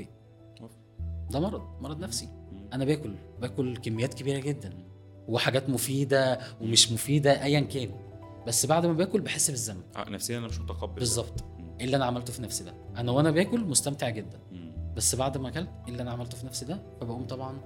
أوف. 0.61 0.71
ده 1.31 1.39
مرض 1.39 1.81
مرض 1.81 1.99
نفسي. 1.99 2.29
أنا 2.73 2.85
باكل 2.85 3.15
باكل 3.41 3.77
كميات 3.77 4.13
كبيرة 4.13 4.39
جدا 4.39 4.73
وحاجات 5.27 5.69
مفيدة 5.69 6.39
ومش 6.61 6.91
مفيدة 6.91 7.43
ايا 7.43 7.59
كان 7.59 7.89
بس 8.47 8.65
بعد 8.65 8.85
ما 8.85 8.93
باكل 8.93 9.21
بحس 9.21 9.49
بالذنب 9.51 9.81
آه 9.95 10.09
نفسيا 10.09 10.37
أنا 10.37 10.47
مش 10.47 10.59
متقبل. 10.59 10.99
بالظبط. 10.99 11.43
إيه 11.79 11.85
اللي 11.85 11.97
أنا 11.97 12.05
عملته 12.05 12.33
في 12.33 12.41
نفسي 12.41 12.63
ده 12.63 12.73
أنا 12.97 13.11
وأنا 13.11 13.31
باكل 13.31 13.59
مستمتع 13.59 14.09
جدا. 14.09 14.39
بس 14.95 15.15
بعد 15.15 15.37
ما 15.37 15.47
أكلت 15.49 15.69
إيه 15.85 15.91
اللي 15.91 16.01
أنا 16.01 16.11
عملته 16.11 16.37
في 16.37 16.45
نفسي 16.45 16.65
ده 16.65 16.79
فبقوم 17.01 17.27
طبعا. 17.27 17.57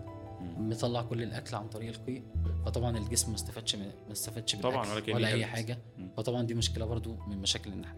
مطلع 0.58 1.02
كل 1.02 1.24
الأكل 1.24 1.56
عن 1.56 1.68
طريق 1.68 1.90
القيء 1.94 2.24
فطبعا 2.66 2.98
الجسم 2.98 3.30
ما 3.30 3.36
استفادش 3.36 3.76
ما 3.76 3.92
استفادش 4.12 4.56
طبعاً، 4.56 4.94
ولا 4.94 5.16
ولا 5.16 5.28
أي. 5.28 5.46
حاجة. 5.46 5.78
فطبعا 6.18 6.44
دي 6.44 6.54
مشكلة 6.54 6.86
برضو 6.86 7.16
من 7.28 7.38
مشاكل 7.38 7.74
النحل 7.74 7.96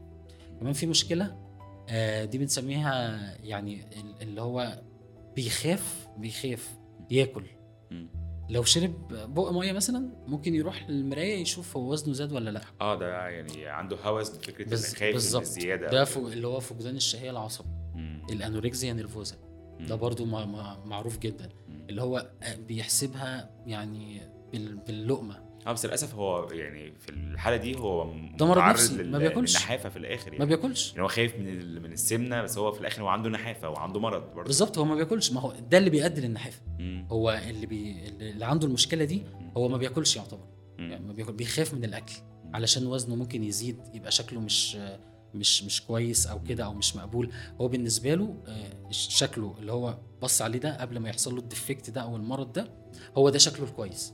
كمان 0.59 0.73
في 0.73 0.85
مشكلة 0.87 1.25
آه، 1.25 1.50
دي 2.25 2.37
بنسميها 2.37 3.19
يعني 3.43 3.81
ال- 3.99 4.21
اللي 4.21 4.41
هو 4.41 4.81
بيخاف 5.35 6.07
بيخاف 6.17 6.69
ياكل. 7.11 7.45
لو 8.49 8.63
شرب 8.63 9.07
بق 9.33 9.51
مية 9.51 9.71
مثلا 9.71 10.09
ممكن 10.27 10.55
يروح 10.55 10.89
للمراية 10.89 11.41
يشوف 11.41 11.77
هو 11.77 11.91
وزنه 11.91 12.13
زاد 12.13 12.31
ولا 12.31 12.49
لأ 12.49 12.61
آه 12.81 12.95
ده 12.99 13.27
يعني 13.29 13.65
عنده 13.67 13.97
هوس 14.03 14.29
بفكرة 14.29 14.65
بز- 14.69 14.93
خايف 14.95 15.03
من 15.09 15.13
بالظبط. 15.13 15.41
الزيادة 15.41 15.87
ده 15.89 16.03
فوق 16.05 16.31
اللي 16.31 16.47
هو 16.47 16.59
فقدان 16.59 16.95
الشهية 16.95 17.31
العصبي. 17.31 17.69
ال 18.31 18.38
anorexia 18.38 18.93
nervosa 18.93 19.35
ده. 19.79 19.95
برضو 19.95 20.25
ما- 20.25 20.45
ما- 20.45 20.83
معروف 20.85 21.19
جدا. 21.19 21.49
اللي 21.89 22.01
هو 22.01 22.31
بيحسبها 22.67 23.49
يعني 23.67 24.21
بال- 24.51 24.75
باللقمة 24.77 25.50
آه 25.67 25.71
بس 25.71 25.85
للأسف 25.85 26.15
هو 26.15 26.47
يعني 26.51 26.93
في 26.99 27.09
الحالة 27.09 27.57
دي 27.57 27.77
هو 27.77 28.03
ده 28.37 28.45
مرض 28.45 28.57
متعرض 28.57 28.73
نفسي، 28.73 29.03
ما 29.03 29.17
بياكلش. 29.17 29.55
للنحافة 29.57 29.89
في 29.89 29.97
الآخر 29.97 30.31
ما 30.31 30.37
يعني. 30.37 30.45
بياكلش. 30.49 30.89
يعني 30.91 31.03
هو 31.03 31.07
خايف 31.07 31.35
من 31.35 31.81
من 31.81 31.91
السمنة 31.93 32.41
بس 32.41 32.57
هو 32.57 32.71
في 32.71 32.81
الآخر 32.81 33.01
هو 33.01 33.07
عنده 33.07 33.29
نحافة 33.29 33.69
وعنده 33.69 33.99
مرض 33.99 34.23
برضه. 34.35 34.43
بالظبط 34.47 34.77
هو 34.77 34.85
ما 34.85 34.95
بياكلش. 34.95 35.31
ما 35.31 35.41
هو 35.41 35.53
ده 35.71 35.77
اللي 35.77 35.89
بيؤدي 35.89 36.21
للنحافة. 36.21 36.61
هو 37.11 37.41
اللي 37.49 37.65
بي 37.65 38.07
اللي 38.07 38.45
عنده 38.45 38.67
المشكلة 38.67 39.03
دي 39.05 39.23
هو 39.57 39.67
ما 39.67 39.77
بياكلش 39.77 40.15
يعتبر. 40.15 40.47
يعني 40.79 41.05
ما 41.05 41.13
بياكل 41.13 41.33
بيخاف 41.33 41.73
من 41.73 41.83
الأكل 41.83 42.13
علشان 42.53 42.87
وزنه 42.87 43.15
ممكن 43.15 43.43
يزيد 43.43 43.79
يبقى 43.93 44.11
شكله 44.11 44.39
مش 44.39 44.77
مش 45.33 45.63
مش 45.63 45.81
كويس 45.81 46.27
أو 46.27 46.43
كده 46.43 46.65
أو 46.65 46.73
مش 46.73 46.95
مقبول. 46.95 47.31
هو 47.61 47.67
بالنسبة 47.67 48.13
له 48.13 48.35
آه، 48.47 48.91
شكله 48.91 49.55
اللي 49.59 49.71
هو 49.71 49.97
بص 50.21 50.41
عليه 50.41 50.59
ده 50.59 50.81
قبل 50.81 50.99
ما 50.99 51.09
يحصل 51.09 51.33
له 51.35 51.39
الديفكت 51.41 51.89
ده 51.89 52.01
أو 52.01 52.15
المرض 52.15 52.53
ده 52.53 52.67
هو 53.17 53.29
ده 53.29 53.37
شكله 53.39 53.65
الكويس. 53.65 54.13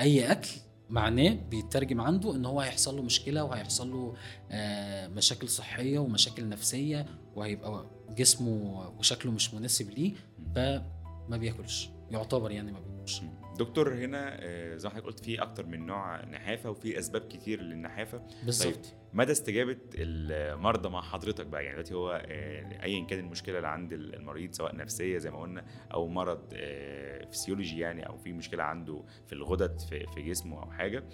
أي 0.00 0.32
أكل 0.32 0.48
معناه 0.90 1.36
بيترجم 1.50 2.00
عنده 2.00 2.34
إن 2.36 2.44
هو 2.46 2.60
هيحصل 2.60 2.96
له 2.96 3.02
مشكلة 3.02 3.44
وهيحصل 3.44 3.92
له 3.92 4.14
آه، 4.50 5.06
مشاكل 5.08 5.48
صحية 5.48 5.98
ومشاكل 5.98 6.48
نفسية 6.48 7.06
وهيبقى 7.36 7.86
جسمه 8.16 8.88
وشكله 8.98 9.32
مش 9.32 9.54
مناسب 9.54 9.90
ليه 9.90 10.12
فما 10.54 11.36
بياكلش 11.36 11.90
يعتبر 12.10 12.50
يعني 12.50 12.72
ما 12.72 12.80
بياكلش. 12.80 13.22
دكتور 13.58 13.94
هنا 13.94 14.36
آه، 14.40 14.76
زي 14.76 14.88
ما 14.88 14.94
حضرتك 14.94 15.06
قلت 15.06 15.20
في 15.20 15.42
أكتر 15.42 15.66
من 15.66 15.86
نوع 15.86 16.24
نحافة 16.24 16.70
وفي 16.70 16.98
أسباب 16.98 17.22
كتير 17.22 17.60
للنحافة. 17.60 18.22
بالظبط. 18.44 18.94
مدى 19.12 19.32
استجابة 19.32 19.76
المرضى 19.94 20.88
مع 20.88 21.00
حضرتك 21.02 21.46
بقى؟ 21.46 21.64
يعني 21.64 21.72
دلوقتي 21.74 21.94
هو 21.94 22.10
آه، 22.26 22.82
ايا 22.82 23.04
كان 23.06 23.18
المشكلة 23.18 23.56
اللي 23.56 23.68
عند 23.68 23.92
المريض 23.92 24.52
سواء 24.52 24.76
نفسية 24.76 25.18
زي 25.18 25.30
ما 25.30 25.40
قلنا 25.40 25.64
أو 25.94 26.08
مرض 26.08 26.52
آه، 26.54 27.24
فسيولوجي 27.30 27.78
يعني 27.78 28.06
أو 28.08 28.18
في 28.18 28.32
مشكلة 28.32 28.62
عنده 28.62 29.04
في 29.26 29.32
الغدد 29.32 29.80
في 30.14 30.22
جسمه 30.22 30.62
أو 30.62 30.70
حاجة. 30.70 31.04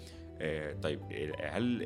طيب 0.81 1.01
هل 1.41 1.85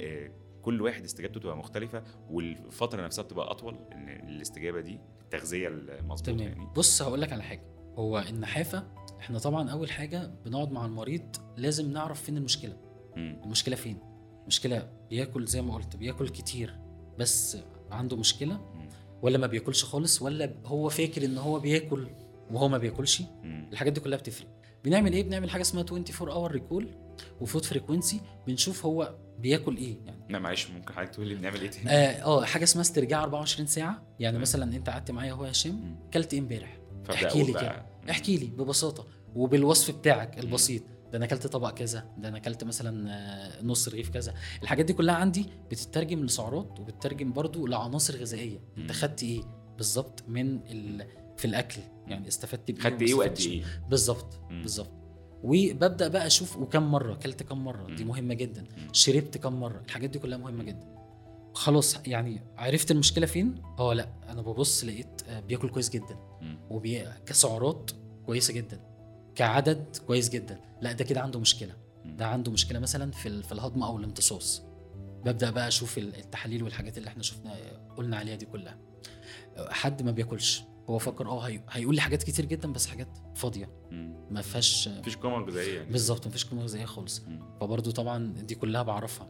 كل 0.61 0.81
واحد 0.81 1.03
استجابته 1.03 1.39
تبقى 1.39 1.57
مختلفة 1.57 2.03
والفترة 2.29 3.01
نفسها 3.01 3.23
بتبقى 3.23 3.51
أطول 3.51 3.75
إن 3.91 4.09
الاستجابة 4.09 4.81
دي 4.81 4.99
التغذيه 5.21 5.67
المظبوطه 5.67 6.41
يعني؟ 6.43 6.67
بص 6.75 7.01
هقول 7.01 7.21
لك 7.21 7.33
على 7.33 7.43
حاجة. 7.43 7.61
هو 7.95 8.19
النحافة 8.19 8.87
إحنا 9.19 9.39
طبعا 9.39 9.69
أول 9.69 9.91
حاجة 9.91 10.31
بنقعد 10.45 10.71
مع 10.71 10.85
المريض 10.85 11.35
لازم 11.57 11.91
نعرف 11.91 12.21
فين 12.23 12.37
المشكلة 12.37 12.77
مم. 13.15 13.41
المشكلة 13.43 13.75
فين 13.75 13.97
المشكلة 14.41 14.89
بياكل 15.09 15.45
زي 15.45 15.61
ما 15.61 15.73
قلت 15.75 15.95
بياكل 15.95 16.29
كتير 16.29 16.79
بس 17.19 17.57
عنده 17.91 18.17
مشكلة. 18.17 18.59
ولا 19.21 19.37
ما 19.37 19.47
بياكلش 19.47 19.83
خالص 19.83 20.21
ولا 20.21 20.53
هو 20.65 20.89
فاكر 20.89 21.25
إن 21.25 21.37
هو 21.37 21.59
بياكل 21.59 22.07
وهو 22.51 22.67
ما 22.67 22.77
بياكلش. 22.77 23.23
الحاجات 23.43 23.93
دي 23.93 23.99
كلها 23.99 24.17
بتفرق 24.17 24.47
بنعمل 24.83 25.13
إيه 25.13 25.23
بنعمل 25.23 25.49
حاجة 25.49 25.61
اسمها 25.61 25.83
24 25.83 26.31
hour 26.31 26.51
recall 26.51 26.87
و 27.41 27.46
food 27.46 27.65
frequency 27.65 28.21
بنشوف 28.47 28.85
هو 28.85 29.15
بياكل 29.39 29.77
إيه 29.77 29.97
يعني 30.05 30.23
لا 30.29 30.39
معلش 30.39 30.69
ممكن 30.69 30.93
حضرتك 30.93 31.09
تقول 31.13 31.27
لي 31.27 31.35
بنعمل 31.35 31.61
إيه 31.61 31.69
تاني 31.69 31.89
آه 31.89 32.23
آه، 32.23 32.45
حاجة 32.45 32.63
اسمها 32.63 32.81
استرجاع 32.81 33.23
24 33.23 33.67
ساعة 33.67 34.03
يعني. 34.19 34.39
مثلا 34.39 34.75
أنت 34.75 34.89
قعدت 34.89 35.11
معايا 35.11 35.31
أهو 35.31 35.45
يا 35.45 35.51
هشام. 35.51 35.95
كلت 36.13 36.33
إيه 36.33 36.39
إمبارح 36.39 36.77
احكي 37.13 37.43
لي 37.43 37.51
كده. 37.53 37.85
احكي 38.09 38.37
لي 38.37 38.45
ببساطة 38.45 39.07
وبالوصف 39.35 39.97
بتاعك 39.97 40.39
البسيط. 40.39 40.83
ده 41.11 41.17
أنا 41.17 41.25
أكلت 41.25 41.47
طبق 41.47 41.69
كذا 41.71 42.05
ده 42.17 42.27
أنا 42.29 42.37
أكلت 42.37 42.63
مثلا 42.63 43.11
آه، 43.11 43.63
نص 43.63 43.87
رغيف 43.87 44.09
كذا. 44.09 44.33
الحاجات 44.63 44.85
دي 44.85 44.93
كلها 44.93 45.15
عندي 45.15 45.45
بتترجم 45.71 46.25
لسعرات 46.25 46.79
وبتترجم 46.79 47.33
برضو 47.33 47.67
لعناصر 47.67 48.15
غذائية. 48.15 48.59
أنت. 48.77 48.91
خدت 48.91 49.23
إيه 49.23 49.41
بالظبط 49.77 50.23
من 50.27 50.59
ال... 50.71 51.07
في 51.37 51.45
الأكل؟ 51.45 51.81
يعني 52.07 52.27
استفدت 52.27 52.71
بإيه 52.71 52.81
خدت 52.81 53.01
إيه 53.01 53.13
وقد 53.13 53.31
استفدتش؟ 53.31 53.47
إيه؟ 53.47 53.63
بالظبط. 53.89 54.39
بالظبط. 54.49 54.91
وببدأ 55.43 56.07
بقى 56.07 56.27
أشوف 56.27 56.57
وكم 56.57 56.83
مرة 56.91 57.13
أكلت 57.13 57.43
كم 57.43 57.63
مرة؟ 57.63 57.95
دي. 57.95 58.03
مهمة 58.03 58.33
جدا. 58.33 58.63
شربت 58.93 59.37
كم 59.37 59.59
مرة؟ 59.59 59.81
الحاجات 59.85 60.09
دي 60.09 60.19
كلها 60.19 60.37
مهمة 60.37 60.63
جدا. 60.63 60.98
خلاص 61.59 61.97
يعني 62.07 62.41
عرفت 62.57 62.91
المشكلة 62.91 63.25
فين؟ 63.25 63.61
آه 63.79 63.93
لا 63.93 64.09
أنا 64.29 64.41
ببص 64.41 64.83
لقيت 64.83 65.21
آه، 65.29 65.39
بياكل 65.39 65.69
كويس 65.69 65.89
جدا. 65.89 66.17
وبي... 66.69 67.03
كسعرات 67.25 67.91
كويسة 68.25 68.53
جدا 68.53 68.81
كعدد 69.35 69.97
كويس 70.07 70.29
جدا. 70.29 70.61
لا 70.81 70.91
ده 70.91 71.03
كده 71.03 71.21
عنده 71.21 71.39
مشكلة. 71.39 71.75
ده 72.05 72.27
عنده 72.27 72.51
مشكلة 72.51 72.79
مثلا 72.79 73.11
في 73.11 73.43
في 73.43 73.51
الهضم 73.51 73.83
أو 73.83 73.97
الامتصاص. 73.97 74.63
ببدأ 75.25 75.49
بقى 75.49 75.67
أشوف 75.67 75.97
ال- 75.97 76.15
التحاليل 76.15 76.63
والحاجات 76.63 76.97
اللي 76.97 77.09
إحنا 77.09 77.23
شفنا 77.23 77.53
قلنا 77.97 78.17
عليها 78.17 78.35
دي 78.35 78.45
كلها. 78.45 78.77
حد 79.69 80.01
ما 80.03 80.11
بياكلش. 80.11 80.63
هو 80.89 80.97
فكر 80.97 81.27
آه 81.27 81.39
هي... 81.39 81.61
هيقول 81.69 81.95
لي 81.95 82.01
حاجات 82.01 82.23
كتير 82.23 82.45
جدا 82.45 82.73
بس 82.73 82.87
حاجات 82.87 83.17
فاضية. 83.35 83.69
ما 84.31 84.41
فيهاش 84.41 84.87
مفيش 84.87 85.17
قيمه 85.17 85.37
غذائيه 85.45 85.77
يعني. 85.77 85.91
بالظبط 85.91 86.27
مفيش 86.27 86.45
قيمه 86.45 86.63
غذائيه 86.63 86.85
خالص. 86.85 87.21
مم. 87.27 87.57
فبرضو 87.61 87.91
طبعا 87.91 88.33
دي 88.33 88.55
كلها 88.55 88.83
بعرفها. 88.83 89.29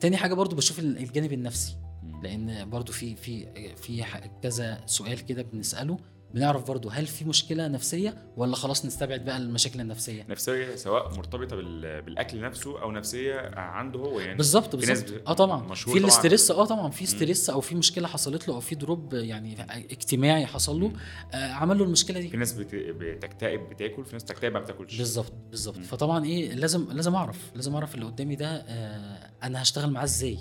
تاني 0.00 0.16
حاجة 0.16 0.34
برضو 0.34 0.56
بشوف 0.56 0.78
ال- 0.78 0.98
الجانب 0.98 1.32
النفسي. 1.32 1.76
لأن 2.22 2.70
برضو 2.70 2.92
في 2.92 3.16
في 3.16 3.46
في 3.76 4.04
كذا 4.42 4.80
سؤال 4.86 5.26
كده 5.26 5.42
بنسأله 5.42 5.98
بنعرف 6.34 6.68
برضو 6.68 6.88
هل 6.88 7.06
في 7.06 7.24
مشكلة 7.24 7.68
نفسية 7.68 8.14
ولا 8.36 8.56
خلاص 8.56 8.86
نستبعد 8.86 9.24
بقى 9.24 9.36
المشاكل 9.36 9.80
النفسية؟ 9.80 10.26
نفسية 10.28 10.74
سواء 10.76 11.14
مرتبطة 11.16 11.56
بال... 11.56 12.02
بالأكل 12.02 12.40
نفسه 12.40 12.82
أو 12.82 12.90
نفسية 12.92 13.50
عنده 13.54 14.00
هو 14.00 14.20
يعني. 14.20 14.36
بالظبط 14.36 14.76
بالظبط. 14.76 15.28
آه 15.28 15.32
طبعا. 15.32 15.74
في 15.74 15.84
طبعاً. 15.84 15.98
ال 15.98 16.05
stress 16.05 16.50
آه 16.50 16.64
طبعا. 16.64 16.90
في 16.90 17.06
stress 17.06 17.50
أو 17.50 17.60
في 17.60 17.74
مشكلة 17.74 18.08
حصلت 18.08 18.48
له 18.48 18.54
أو 18.54 18.60
في 18.60 18.74
drop 18.74 19.14
يعني 19.14 19.56
اجتماعي 19.92 20.46
حصل 20.46 20.80
له. 20.80 20.92
آه 21.34 21.52
عمل 21.52 21.78
له 21.78 21.84
المشكلة 21.84 22.20
دي. 22.20 22.28
في 22.28 22.36
ناس 22.36 22.52
بت... 22.52 22.74
بتكتئب 22.74 23.60
بتاكل 23.70 24.04
في 24.04 24.12
ناس 24.12 24.22
بتكتئب 24.24 24.52
ما 24.52 24.60
بتاكلش. 24.60 24.98
بالظبط 24.98 25.32
بالظبط. 25.50 25.78
فطبعا 25.78 26.24
إيه 26.24 26.54
لازم 26.54 26.92
لازم 26.92 27.14
أعرف 27.14 27.50
لازم 27.54 27.74
أعرف 27.74 27.94
اللي 27.94 28.06
قدامي 28.06 28.36
ده 28.36 28.46
آه 28.56 29.30
أنا 29.42 29.62
هشتغل 29.62 29.90
معاه 29.90 30.04
إزاي. 30.04 30.38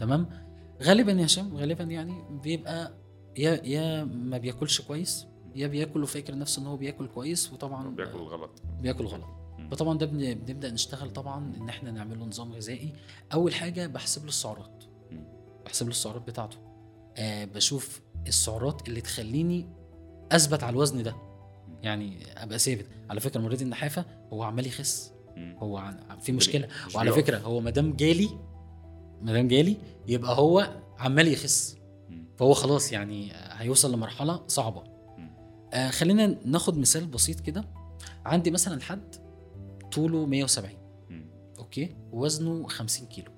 تمام؟ 0.00 0.28
غالبا 0.82 1.12
يا 1.12 1.24
هشام 1.24 1.56
غالبا 1.56 1.84
يعني 1.84 2.14
بيبقى 2.42 2.92
يا 3.38 3.60
يا 3.64 4.04
ما 4.04 4.38
بياكلش 4.38 4.80
كويس 4.80 5.26
يا 5.54 5.66
بياكل 5.66 6.02
وفاكر 6.02 6.38
نفسه 6.38 6.62
إن 6.62 6.66
هو 6.66 6.76
بياكل 6.76 7.06
كويس 7.06 7.52
وطبعا 7.52 7.88
بياكل 7.94 8.18
غلط 8.18 8.50
بياكل 8.80 9.04
غلط. 9.04 9.24
فطبعا 9.70 9.98
ده 9.98 10.06
بن- 10.06 10.34
بنبدأ 10.34 10.70
نشتغل 10.70 11.10
طبعا 11.10 11.52
إن 11.60 11.68
إحنا 11.68 11.90
نعمل 11.90 12.18
له 12.18 12.24
نظام 12.24 12.52
غذائي 12.52 12.92
أول 13.34 13.54
حاجة 13.54 13.86
بحسب 13.86 14.22
له 14.22 14.28
السعرات. 14.28 14.84
بحسب 15.66 15.86
له 15.86 15.90
السعرات 15.92 16.22
بتاعته 16.22 16.56
آه 17.16 17.44
بشوف 17.44 18.00
السعرات 18.26 18.88
اللي 18.88 19.00
تخليني 19.00 19.66
أثبت 20.32 20.62
على 20.62 20.72
الوزن 20.72 21.02
ده 21.02 21.14
يعني 21.82 22.18
أبقى 22.42 22.58
ثابت 22.58 22.86
على 23.10 23.20
فكرة 23.20 23.40
مريض 23.40 23.62
النحافة 23.62 24.04
هو 24.32 24.42
عمال 24.42 24.66
يخس. 24.66 25.12
هو 25.38 25.94
في 26.20 26.32
مشكلة 26.32 26.68
مش 26.86 26.94
وعلى. 26.94 27.12
فكرة 27.12 27.38
هو 27.38 27.60
ما 27.60 27.70
دام 27.70 27.92
جالي 27.92 28.28
ما 29.22 29.32
دام 29.32 29.48
جالي 29.48 29.76
يبقى 30.08 30.38
هو 30.38 30.70
عمال 30.98 31.28
يخس. 31.28 31.76
فهو 32.42 32.54
خلاص 32.54 32.92
يعني 32.92 33.32
هيوصل 33.34 33.92
لمرحلة 33.94 34.40
صعبة. 34.46 34.84
آه 35.72 35.90
خلينا 35.90 36.26
ناخد 36.44 36.78
مثال 36.78 37.06
بسيط 37.06 37.40
كده 37.40 37.64
عندي 38.26 38.50
مثلا 38.50 38.80
حد 38.80 39.14
طوله 39.92 40.26
170 40.26 40.72
مم. 41.10 41.26
أوكي 41.58 41.96
وزنه 42.12 42.66
50 42.68 43.06
كيلو. 43.08 43.30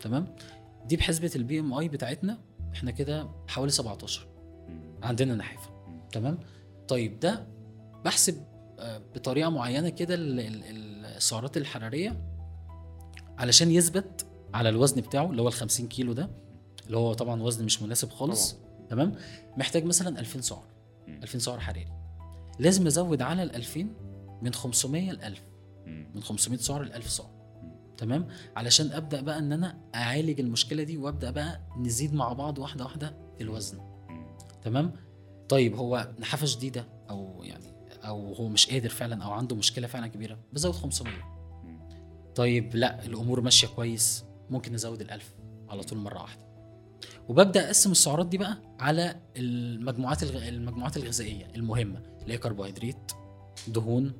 تمام 0.00 0.36
دي 0.86 0.96
بحسبة 0.96 1.30
ال 1.36 1.60
BMI 1.60 1.88
بتاعتنا 1.88 2.38
إحنا 2.72 2.90
كده 2.90 3.28
حوالي 3.48 3.72
17 3.72 4.26
مم. 4.68 4.80
عندنا 5.02 5.34
نحافه. 5.34 5.70
تمام 6.12 6.38
طيب 6.88 7.20
ده 7.20 7.46
بحسب 8.04 8.42
آه، 8.78 8.98
بطريقة 9.14 9.50
معينة 9.50 9.88
كده 9.88 10.14
ال- 10.14 10.40
ال- 10.40 10.64
ال- 10.64 11.04
السعرات 11.06 11.56
الحرارية 11.56 12.22
علشان 13.38 13.70
يثبت 13.70 14.26
على 14.54 14.68
الوزن 14.68 15.00
بتاعه 15.00 15.30
اللي 15.30 15.42
هو 15.42 15.48
ال 15.48 15.52
50 15.52 15.88
كيلو 15.88 16.12
ده 16.12 16.43
اللي 16.86 16.96
هو 16.96 17.12
طبعا 17.12 17.42
وزن 17.42 17.64
مش 17.64 17.82
مناسب 17.82 18.10
خالص. 18.10 18.56
تمام؟ 18.90 19.14
محتاج 19.56 19.84
مثلا 19.84 20.20
2000 20.20 20.40
سعر. 20.40 20.64
مم. 21.08 21.20
2000 21.22 21.38
سعر 21.38 21.60
حراري. 21.60 21.86
لازم 22.58 22.86
أزود 22.86 23.22
على 23.22 23.42
ال 23.42 23.54
2000 23.56 23.86
من 24.42 24.54
500 24.54 25.12
ل 25.12 25.22
1000 25.22 25.42
مم. 25.86 26.06
من 26.14 26.22
500 26.22 26.58
سعر 26.58 26.82
ل 26.82 26.92
1000 26.92 27.10
سعر. 27.10 27.30
تمام؟ 27.96 28.26
علشان 28.56 28.92
أبدأ 28.92 29.20
بقى 29.20 29.38
إن 29.38 29.52
أنا 29.52 29.78
أعالج 29.94 30.40
المشكلة 30.40 30.82
دي 30.82 30.96
وأبدأ 30.96 31.30
بقى 31.30 31.60
نزيد 31.78 32.14
مع 32.14 32.32
بعض 32.32 32.58
واحدة 32.58 32.84
واحدة 32.84 33.16
الوزن. 33.40 33.78
تمام؟ 34.62 34.92
طيب 35.48 35.76
هو 35.76 36.08
نحافه 36.18 36.46
شديده 36.46 36.84
أو 37.10 37.42
يعني 37.44 37.64
أو 38.04 38.34
هو 38.34 38.48
مش 38.48 38.70
قادر 38.70 38.88
فعلا 38.88 39.24
أو 39.24 39.30
عنده 39.32 39.56
مشكلة 39.56 39.86
فعلا 39.86 40.06
كبيرة 40.06 40.38
بزود 40.52 40.72
500 40.74 41.12
مم. 41.64 41.88
طيب 42.34 42.76
لأ 42.76 43.04
الأمور 43.04 43.40
ماشية 43.40 43.66
كويس 43.68 44.24
ممكن 44.50 44.72
نزود 44.72 45.00
الألف 45.00 45.34
على 45.68 45.82
طول 45.82 45.98
مرة 45.98 46.22
واحدة. 46.22 46.53
وببدأ 47.28 47.66
أقسم 47.66 47.90
السعرات 47.90 48.26
دي 48.26 48.38
بقى 48.38 48.58
على 48.80 49.20
المجموعات 49.36 50.22
الغ... 50.22 50.48
المجموعات 50.48 50.96
الغذائية 50.96 51.46
المهمة 51.56 52.02
اللي 52.22 52.34
هي 52.34 52.38
كربوهيدرات 52.38 53.12
دهون 53.68 54.12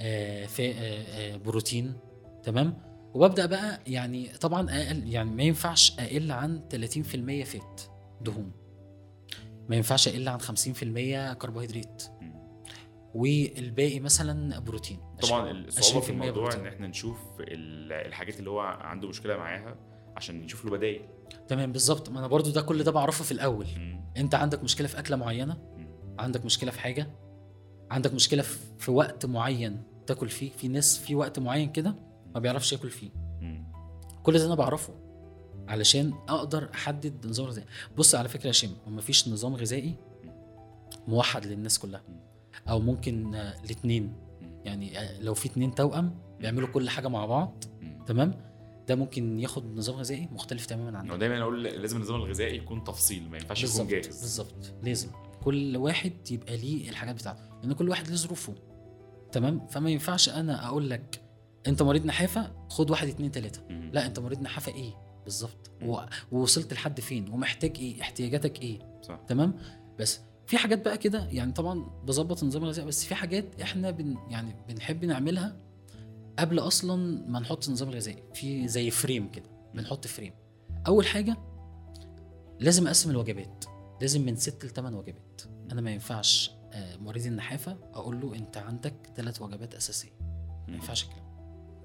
آه 0.00 0.46
في 0.46 0.70
آه 0.70 0.74
آه 0.74 1.36
بروتين 1.36 1.94
تمام 2.42 2.78
وببدأ 3.14 3.46
بقى 3.46 3.80
يعني 3.86 4.28
طبعا 4.28 4.70
أقل 4.70 5.08
يعني 5.08 5.30
ما 5.30 5.42
ينفعش 5.42 5.98
أقل 5.98 6.32
عن 6.32 6.62
30% 7.44 7.44
فات 7.44 7.80
دهون 8.20 8.52
ما 9.68 9.76
ينفعش 9.76 10.08
أقل 10.08 10.28
عن 10.28 10.40
50% 10.40 11.34
كربوهيدرات. 11.38 12.02
والباقي 13.14 14.00
مثلا 14.00 14.58
بروتين 14.58 14.98
طبعا 15.22 15.50
الصعوبة 15.50 16.00
في 16.00 16.06
20% 16.06 16.10
الموضوع 16.10 16.32
بروتين. 16.42 16.60
ان 16.60 16.66
إحنا 16.66 16.86
نشوف 16.86 17.18
ال- 17.40 17.92
الحاجات 17.92 18.38
اللي 18.38 18.50
هو 18.50 18.60
عنده 18.60 19.08
مشكلة 19.08 19.36
معاها 19.36 19.76
عشان 20.16 20.40
نشوف 20.40 20.64
له 20.64 20.70
بدايل 20.70 21.00
تمام 21.48 21.72
بالظبط. 21.72 22.08
ما 22.08 22.18
أنا 22.18 22.26
برضو 22.26 22.50
ده 22.50 22.62
كل 22.62 22.82
ده 22.82 22.90
بعرفه 22.90 23.24
في 23.24 23.32
الأول. 23.32 23.66
مم. 23.76 24.04
أنت 24.16 24.34
عندك 24.34 24.62
مشكلة 24.64 24.88
في 24.88 24.98
أكلة 24.98 25.16
معينة؟ 25.16 25.56
مم. 25.76 25.86
عندك 26.18 26.44
مشكلة 26.44 26.70
في 26.70 26.80
حاجة؟ 26.80 27.06
عندك 27.90 28.14
مشكلة 28.14 28.44
في 28.78 28.90
وقت 28.90 29.26
معين 29.26 29.82
تاكل 30.06 30.28
فيه؟ 30.28 30.50
في 30.50 30.68
ناس 30.68 30.98
في 30.98 31.14
وقت 31.14 31.38
معين 31.38 31.72
كده 31.72 31.94
ما 32.34 32.40
بيعرفش 32.40 32.72
ياكل 32.72 32.90
فيه. 32.90 33.10
مم. 33.40 33.64
كل 34.22 34.38
ده 34.38 34.46
أنا 34.46 34.54
بعرفه 34.54 34.94
علشان 35.68 36.12
أقدر 36.28 36.68
أحدد 36.74 37.26
نظام 37.26 37.46
غذائي. 37.46 37.66
بص 37.96 38.14
على 38.14 38.28
فكرة 38.28 38.46
يا 38.46 38.52
شيم 38.52 38.76
مفيش 38.86 39.28
نظام 39.28 39.54
غذائي 39.54 39.94
موحد 41.08 41.46
للناس 41.46 41.78
كلها. 41.78 42.02
أو 42.68 42.80
ممكن 42.80 43.34
الاثنين 43.34 44.12
يعني 44.64 44.92
لو 45.20 45.34
في 45.34 45.48
اتنين 45.48 45.74
توأم 45.74 46.14
بيعملوا 46.40 46.68
كل 46.68 46.90
حاجة 46.90 47.08
مع 47.08 47.26
بعض. 47.26 47.64
تمام؟ 48.06 48.34
ده 48.88 48.94
ممكن 48.94 49.40
ياخد 49.40 49.76
نظام 49.76 49.96
غذائي 49.96 50.28
مختلف 50.32 50.66
تماما 50.66 50.98
عن 50.98 51.10
هو 51.10 51.16
ده 51.16 51.26
دايما 51.28 51.42
أقول 51.42 51.62
لازم 51.62 51.96
النظام 51.96 52.16
الغذائي 52.16 52.56
يكون 52.56 52.84
تفصيل 52.84 53.28
ما 53.30 53.36
ينفعش 53.38 53.64
يكون 53.64 53.86
جاهز. 53.86 54.06
بالظبط 54.06 54.72
لازم. 54.82 55.08
كل 55.44 55.76
واحد 55.76 56.12
يبقى 56.30 56.56
ليه 56.56 56.90
الحاجات 56.90 57.14
بتاعته 57.14 57.40
لأن 57.62 57.72
كل 57.72 57.88
واحد 57.88 58.08
له 58.08 58.16
ظروفه. 58.16 58.54
تمام؟ 59.32 59.66
فما 59.66 59.90
ينفعش 59.90 60.28
أنا 60.28 60.66
أقول 60.66 60.90
لك 60.90 61.22
أنت 61.66 61.82
مريض 61.82 62.06
نحافة 62.06 62.52
خد 62.68 62.90
واحد 62.90 63.08
اتنين 63.08 63.30
تلاتة. 63.30 63.60
مم. 63.70 63.90
لا 63.92 64.06
أنت 64.06 64.18
مريض 64.18 64.42
نحافة 64.42 64.74
إيه؟ 64.74 64.90
بالظبط. 65.24 65.70
و- 65.84 65.98
ووصلت 66.32 66.72
لحد 66.74 67.00
فين؟ 67.00 67.28
ومحتاج 67.32 67.72
إيه؟ 67.78 68.00
احتياجاتك 68.00 68.62
إيه؟ 68.62 68.78
صح. 69.02 69.20
تمام؟ 69.28 69.54
بس 69.98 70.20
في 70.46 70.58
حاجات 70.58 70.84
بقى 70.84 70.98
كده 70.98 71.28
يعني 71.30 71.52
طبعا 71.52 71.84
بظبط 72.04 72.42
النظام 72.42 72.62
الغذائي 72.64 72.88
بس 72.88 73.04
في 73.04 73.14
حاجات 73.14 73.60
إحنا 73.60 73.90
بن 73.90 74.16
يعني 74.28 74.56
بنحب 74.68 75.04
نعملها 75.04 75.56
قبل 76.38 76.58
أصلا 76.58 77.26
ما 77.28 77.40
نحط 77.40 77.66
النظام 77.66 77.88
الغذائي 77.88 78.22
في 78.34 78.68
زي 78.68 78.90
frame 78.90 79.30
كده 79.30 79.50
بنحط 79.74 80.06
frame. 80.06 80.32
أول 80.86 81.06
حاجة 81.06 81.36
لازم 82.60 82.86
أقسم 82.86 83.10
الوجبات 83.10 83.64
لازم 84.00 84.24
من 84.24 84.36
ست 84.36 84.64
لثمان 84.64 84.94
وجبات. 84.94 85.42
أنا 85.72 85.80
ما 85.80 85.90
ينفعش 85.90 86.50
آه، 86.72 86.96
مريض 86.96 87.26
النحافة 87.26 87.78
أقول 87.94 88.20
له 88.20 88.34
أنت 88.34 88.56
عندك 88.56 88.94
ثلاث 89.16 89.42
وجبات 89.42 89.74
أساسية. 89.74 90.10
ما 90.68 90.74
ينفعش 90.74 91.04
الكلام 91.04 91.32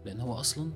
لأن 0.06 0.22
هو 0.22 0.34
أصلا 0.34 0.72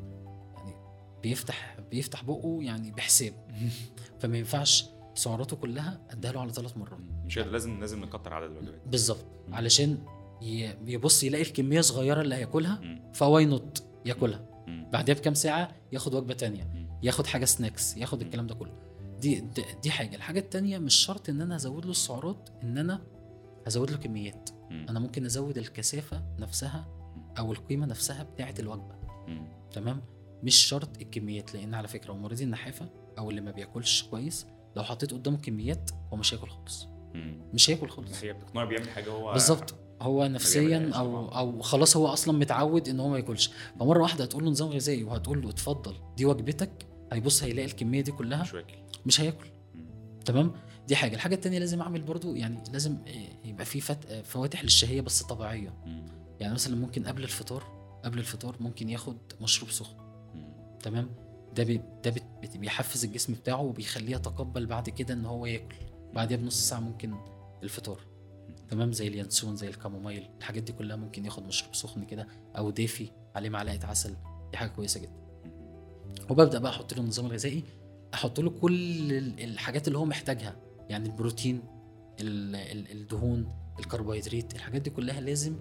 يعني 0.57 0.76
بيفتح 1.24 1.80
بيفتح 1.91 2.24
بقه 2.24 2.57
يعني 2.61 2.91
بحساب 2.91 3.34
فما 4.19 4.38
ينفعش 4.38 4.86
سعراته 5.15 5.55
كلها 5.55 6.01
أديها 6.09 6.32
له 6.32 6.39
على 6.41 6.53
ثلاث 6.53 6.78
مرات. 6.78 6.99
مش 7.26 7.38
لازم 7.38 7.80
لازم 7.80 8.03
نكتر 8.03 8.34
عدد 8.34 8.51
الوجبات. 8.51 8.82
بالظبط. 8.88 9.26
علشان 9.51 9.97
يبص 10.42 11.24
يلاقي 11.24 11.42
الكمية 11.42 11.82
صغيرة 11.82 12.22
اللي 12.22 12.36
هياكلها. 12.36 12.82
ف 13.14 13.45
why 13.45 13.64
not 13.64 13.84
ياكلها. 14.06 14.48
بعدها 14.68 15.16
بكام 15.16 15.34
ساعة 15.34 15.72
ياخد 15.92 16.14
وجبة 16.14 16.34
تانية. 16.34 16.88
ياخد 17.04 17.28
حاجة 17.28 17.46
snacks 17.45 17.97
ياخد. 17.98 18.22
الكلام 18.22 18.48
ده 18.48 18.56
كله 18.56 18.74
دي 19.20 19.44
دي, 19.84 19.92
حاجة 19.92 20.16
الحاجة 20.16 20.39
التانية 20.39 20.78
مش 20.78 20.96
شرط 20.96 21.30
إن 21.30 21.42
أنا 21.42 21.56
أزود 21.56 21.86
له 21.86 21.92
السعرات 21.92 22.50
إن 22.64 22.78
أنا 22.78 23.02
هزود 23.68 23.92
له 23.92 23.98
كميات. 23.98 24.50
أنا 24.72 25.00
ممكن 25.00 25.26
أزود 25.26 25.58
الكثافة 25.58 26.24
نفسها 26.39 26.88
أو 27.39 27.52
القيمة 27.52 27.86
نفسها 27.86 28.24
بتاعة 28.24 28.56
الوجبة. 28.60 28.96
تمام 29.72 30.02
مش 30.44 30.56
شرط 30.56 31.02
الكميات 31.02 31.54
لأن 31.54 31.74
على 31.74 31.88
فكرة 31.88 32.14
مريض 32.14 32.42
النحافة 32.42 32.89
أو 33.18 33.30
اللي 33.30 33.42
ما 33.42 33.52
بياكلش 33.52 34.04
كويس 34.04 34.48
لو 34.76 34.84
حطيت 34.84 35.14
قدامه 35.14 35.38
كميات 35.38 35.92
هو 36.14 36.18
مش 36.18 36.34
هياكل 36.34 36.48
خالص. 36.50 36.88
مش 37.54 37.70
هياكل 37.70 37.89
خالص 37.89 38.24
هي 38.24 38.34
بتقنعه 38.34 38.66
بيعمل 38.66 38.89
حاجة 38.89 39.12
هو 39.12 39.32
بالظبط 39.34 39.76
هو 40.02 40.28
نفسيا 40.28 40.91
أو. 40.95 41.28
أو 41.38 41.62
خلاص 41.62 41.97
هو 41.97 42.08
أصلا 42.08 42.38
متعود 42.38 42.89
إن 42.89 42.99
هو 42.99 43.10
ما 43.10 43.18
ياكلش. 43.18 43.52
فمرة 43.80 44.02
واحدة 44.02 44.24
هتقول 44.24 44.43
له 44.43 44.49
نظام 44.52 44.70
غذائي 44.70 45.04
وهتقول 45.04 45.41
له 45.41 45.49
اتفضل 45.49 45.95
دي 46.18 46.26
وجبتك 46.26 46.72
هيبص 47.12 47.43
هيلاقي 47.43 47.66
الكمية 47.66 48.02
دي 48.02 48.12
كلها 48.12 48.41
مش 48.41 48.54
واكل. 48.54 48.76
مش 49.06 49.22
هياكل. 49.22 49.47
تمام؟ 50.26 50.52
دي 50.88 50.95
حاجة. 50.95 51.16
الحاجة 51.16 51.36
التانية 51.36 51.60
لازم 51.60 51.82
أعمل 51.82 52.02
برضو 52.02 52.36
يعني 52.36 52.64
لازم 52.74 52.97
آه، 53.08 53.47
يبقى 53.47 53.66
في 53.66 53.82
فت... 53.82 54.06
آه، 54.12 54.22
فواتح 54.22 54.64
للشهية 54.64 55.02
بس 55.02 55.24
طبيعية. 55.24 55.74
يعني 56.39 56.54
مثلا 56.54 56.76
ممكن 56.76 57.06
قبل 57.06 57.24
الفطار 57.24 57.64
قبل 58.06 58.20
الفطار 58.20 58.56
ممكن 58.60 58.89
ياخد 58.89 59.18
مشروب 59.41 59.72
سخن. 59.72 59.95
تمام؟ 60.84 61.10
ده 61.56 61.64
بي... 61.64 61.82
ده 62.04 62.14
بيحفز 62.56 63.06
الجسم 63.06 63.34
بتاعه 63.34 63.62
وبيخليه 63.62 64.16
يتقبل 64.16 64.66
بعد 64.66 64.89
كده 64.89 65.14
إن 65.14 65.26
هو 65.26 65.45
ياكل. 65.45 65.76
بعدها 66.14 66.38
بنص 66.38 66.70
ساعة 66.70 66.80
ممكن 66.80 67.14
الفطار. 67.64 67.99
تمام؟ 68.72 68.91
زي 68.91 69.07
اليانسون 69.07 69.55
زي 69.55 69.67
الكامومايل 69.67 70.30
الحاجات 70.39 70.63
دي 70.63 70.72
كلها 70.72 70.95
ممكن 70.95 71.26
ياخد 71.26 71.47
مشروب 71.47 71.76
سخن 71.76 72.05
كده 72.05 72.28
أو 72.57 72.69
دافي 72.69 73.09
عليه 73.36 73.49
معلقة 73.49 73.88
عسل. 73.88 74.15
دي 74.51 74.57
حاجة 74.57 74.69
كويسة 74.69 74.99
جدا. 74.99 75.22
وببدأ 76.30 76.59
بقى 76.59 76.72
أحط 76.72 76.93
له 76.93 77.01
النظام 77.01 77.26
الغذائي 77.26 77.63
أحط 78.13 78.39
له 78.39 78.49
كل 78.49 79.11
ال- 79.13 79.43
الحاجات 79.43 79.88
اللي 79.88 79.97
هو 79.97 80.05
محتاجها. 80.05 80.55
يعني 80.89 81.05
البروتين 81.09 81.61
ال- 82.22 82.55
ال- 82.55 82.91
الدهون 82.91 83.47
الكربوهيدرات 83.80 84.55
الحاجات 84.55 84.82
دي 84.82 84.89
كلها 84.89 85.22
لازم 85.22 85.55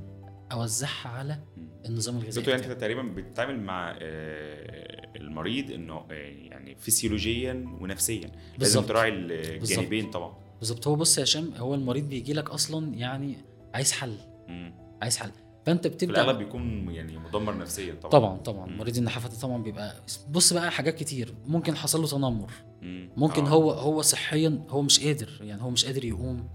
أوزعها 0.53 1.09
على. 1.09 1.39
النظام 1.87 2.17
الغذائي 2.19 2.51
يعني. 2.51 2.67
أنت 2.67 2.81
تقريبا 2.81 3.03
بتتعامل 3.03 3.61
مع 3.61 3.91
آه، 3.91 5.17
المريض 5.17 5.71
إنه 5.71 5.95
آه، 6.11 6.13
يعني 6.51 6.75
فسيولوجيا 6.75 7.53
ونفسيا. 7.81 8.21
لازم 8.27 8.59
بالظبط. 8.59 8.89
تراعي 8.89 9.09
الجانبين 9.09 10.11
طبعا. 10.11 10.50
بالظبط. 10.61 10.87
هو 10.89 10.97
بص 10.97 11.19
يا 11.19 11.23
هشام 11.23 11.51
هو 11.57 11.75
المريض 11.75 12.09
بيجي 12.09 12.33
لك 12.33 12.51
أصلا 12.51 12.95
يعني 12.95 13.37
عايز 13.75 13.93
حل. 13.93 14.15
مم. 14.49 14.75
عايز 15.03 15.17
حل. 15.17 15.31
فأنت 15.67 15.87
بتبدأ 15.87 16.23
الأغلب 16.23 16.39
بيكون 16.39 16.91
يعني 16.91 17.19
مدمر 17.19 17.57
نفسيا 17.59 17.95
طبعا. 17.95 18.11
طبعا 18.11 18.37
طبعا. 18.37 18.67
مم. 18.67 18.79
مريض 18.79 18.97
النحافة 18.97 19.29
ده 19.29 19.35
طبعا 19.37 19.63
بيبقى 19.63 19.95
بص 20.31 20.53
بقى 20.53 20.71
حاجات 20.71 20.95
كتير. 20.95 21.35
ممكن 21.47 21.77
حصل 21.77 22.01
له 22.01 22.07
تنمر. 22.07 22.51
مم. 22.83 23.11
ممكن 23.17 23.45
آه. 23.45 23.49
هو 23.49 23.71
هو 23.71 24.03
صحيا 24.03 24.65
هو 24.69 24.83
مش 24.83 25.01
قادر 25.05 25.29
يعني 25.41 25.63
هو 25.63 25.71
مش 25.71 25.85
قادر 25.87 26.05
يقوم 26.05 26.49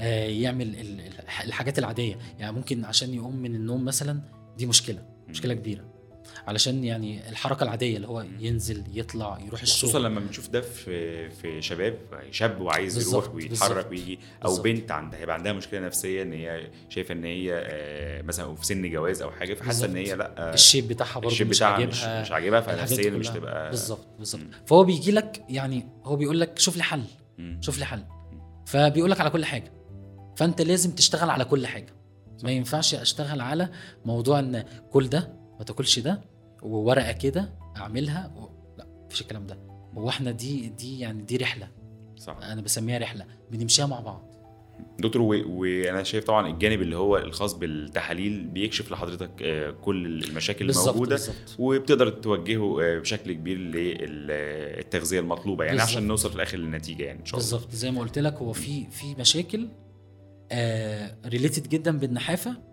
آه 0.00 0.26
يعمل 0.26 0.68
ال- 0.68 1.00
ال- 1.00 1.12
الحاجات 1.44 1.78
العادية. 1.78 2.18
يعني 2.38 2.52
ممكن 2.56 2.84
عشان 2.84 3.14
يقوم 3.14 3.36
من 3.36 3.54
النوم 3.54 3.84
مثلا 3.84 4.20
دي 4.56 4.66
مشكلة 4.66 5.02
مشكلة 5.28 5.54
كبيرة. 5.54 5.84
علشان 6.46 6.84
يعني 6.84 7.28
الحركة 7.28 7.64
العادية 7.64 7.96
اللي 7.96 8.08
هو 8.08 8.24
ينزل 8.40 8.84
يطلع 8.92 9.38
يروح 9.46 9.62
خصوصا 9.62 9.86
الشغل 9.86 10.04
لما 10.04 10.20
بنشوف 10.20 10.48
ده 10.48 10.60
في 10.60 11.30
في 11.30 11.62
شباب 11.62 11.98
شاب 12.30 12.60
وعايز 12.60 13.08
يروح 13.08 13.34
ويتحرك. 13.34 13.90
ويجي 13.90 14.18
أو 14.44 14.48
بالظبط. 14.48 14.64
بنت 14.64 14.90
عندها 14.90 15.20
هيبقى 15.20 15.34
عندها 15.34 15.52
مشكلة 15.52 15.80
نفسية 15.80 16.22
إن 16.22 16.32
هي 16.32 16.70
شايفة 16.88 17.12
إن 17.14 17.24
هي 17.24 17.52
آه، 17.54 18.22
مثلا 18.22 18.54
في 18.54 18.66
سن 18.66 18.90
جواز 18.90 19.22
أو 19.22 19.30
حاجة 19.30 19.54
فحاسة 19.54 19.86
إن 19.86 19.96
هي. 19.96 20.14
لأ 20.14 20.54
ال 20.54 20.60
shape 20.60 20.88
بتاعها 20.88 21.14
برضه 21.14 21.28
ال 21.28 21.31
shape 21.31 21.48
مش 21.48 21.56
بتاعها 21.56 21.86
مش, 21.86 22.02
عاجبها 22.02 22.20
مش 22.22 22.30
عاجبها 22.32 22.60
فنفسيا 22.60 23.10
مش. 23.10 23.28
تبقى 23.28 23.70
بالظبط 23.70 24.06
بالظبط. 24.18 24.42
فهو 24.66 24.84
بيجي 24.84 25.12
لك 25.12 25.44
يعني 25.48 25.86
هو 26.04 26.16
بيقول 26.16 26.40
لك 26.40 26.58
شوف 26.58 26.76
لي 26.76 26.82
حل. 26.82 27.02
شوف 27.60 27.78
لي 27.78 27.84
حل 27.84 28.04
فبيقول 28.66 29.10
لك 29.10 29.20
على 29.20 29.30
كل 29.30 29.44
حاجة 29.44 29.72
فأنت 30.36 30.62
لازم 30.62 30.90
تشتغل 30.90 31.30
على 31.30 31.44
كل 31.44 31.66
حاجة 31.66 31.92
ما 32.44 32.50
ينفعش 32.50 32.94
أشتغل 32.94 33.40
على 33.40 33.68
موضوع 34.04 34.38
إن 34.38 34.64
كل 34.90 35.08
ده 35.08 35.39
ما 35.60 35.64
تاكلش 35.64 35.98
ده 35.98 36.20
وورقة 36.62 37.12
كده 37.12 37.52
أعملها 37.76 38.32
و... 38.36 38.48
لا 38.78 38.86
مفيش 39.06 39.20
الكلام 39.20 39.46
ده. 39.46 39.58
هو 39.94 40.08
إحنا 40.08 40.30
دي 40.30 40.68
دي 40.68 41.00
يعني 41.00 41.22
دي 41.22 41.36
رحلة. 41.36 41.68
صح. 42.16 42.38
أنا 42.42 42.60
بسميها 42.60 42.98
رحلة 42.98 43.26
بنمشيها 43.50 43.86
مع 43.86 44.00
بعض. 44.00 44.30
دكتور 44.98 45.22
وأنا 45.22 46.02
شايف 46.02 46.24
طبعا 46.24 46.48
الجانب 46.48 46.82
اللي 46.82 46.96
هو 46.96 47.16
الخاص 47.16 47.54
بالتحاليل 47.54 48.44
بيكشف 48.46 48.92
لحضرتك 48.92 49.30
آه، 49.42 49.70
كل 49.70 50.24
المشاكل 50.24 50.66
بالظبط 50.66 50.88
الموجودة 50.88 51.16
بالظبط. 51.16 51.56
وبتقدر 51.58 52.08
توجهه 52.08 52.82
آه، 52.82 52.98
بشكل 52.98 53.32
كبير 53.32 53.58
للتغذية 53.58 55.20
المطلوبة. 55.20 55.64
يعني 55.64 55.76
بالظبط. 55.76 55.92
عشان 55.96 56.06
نوصل 56.08 56.28
في 56.30 56.36
الآخر 56.36 56.58
للنتيجة 56.58 57.02
يعني 57.02 57.20
إن 57.20 57.24
شاء 57.26 57.40
الله. 57.40 57.50
بالظبط 57.50 57.72
زي 57.72 57.90
ما 57.90 58.00
قلت 58.00 58.18
لك 58.18 58.34
هو 58.34 58.52
في 58.52 58.90
في 58.90 59.14
مشاكل 59.14 59.68
آه 60.52 61.16
related 61.26 61.68
جدا 61.68 61.98
بالنحافة 61.98 62.69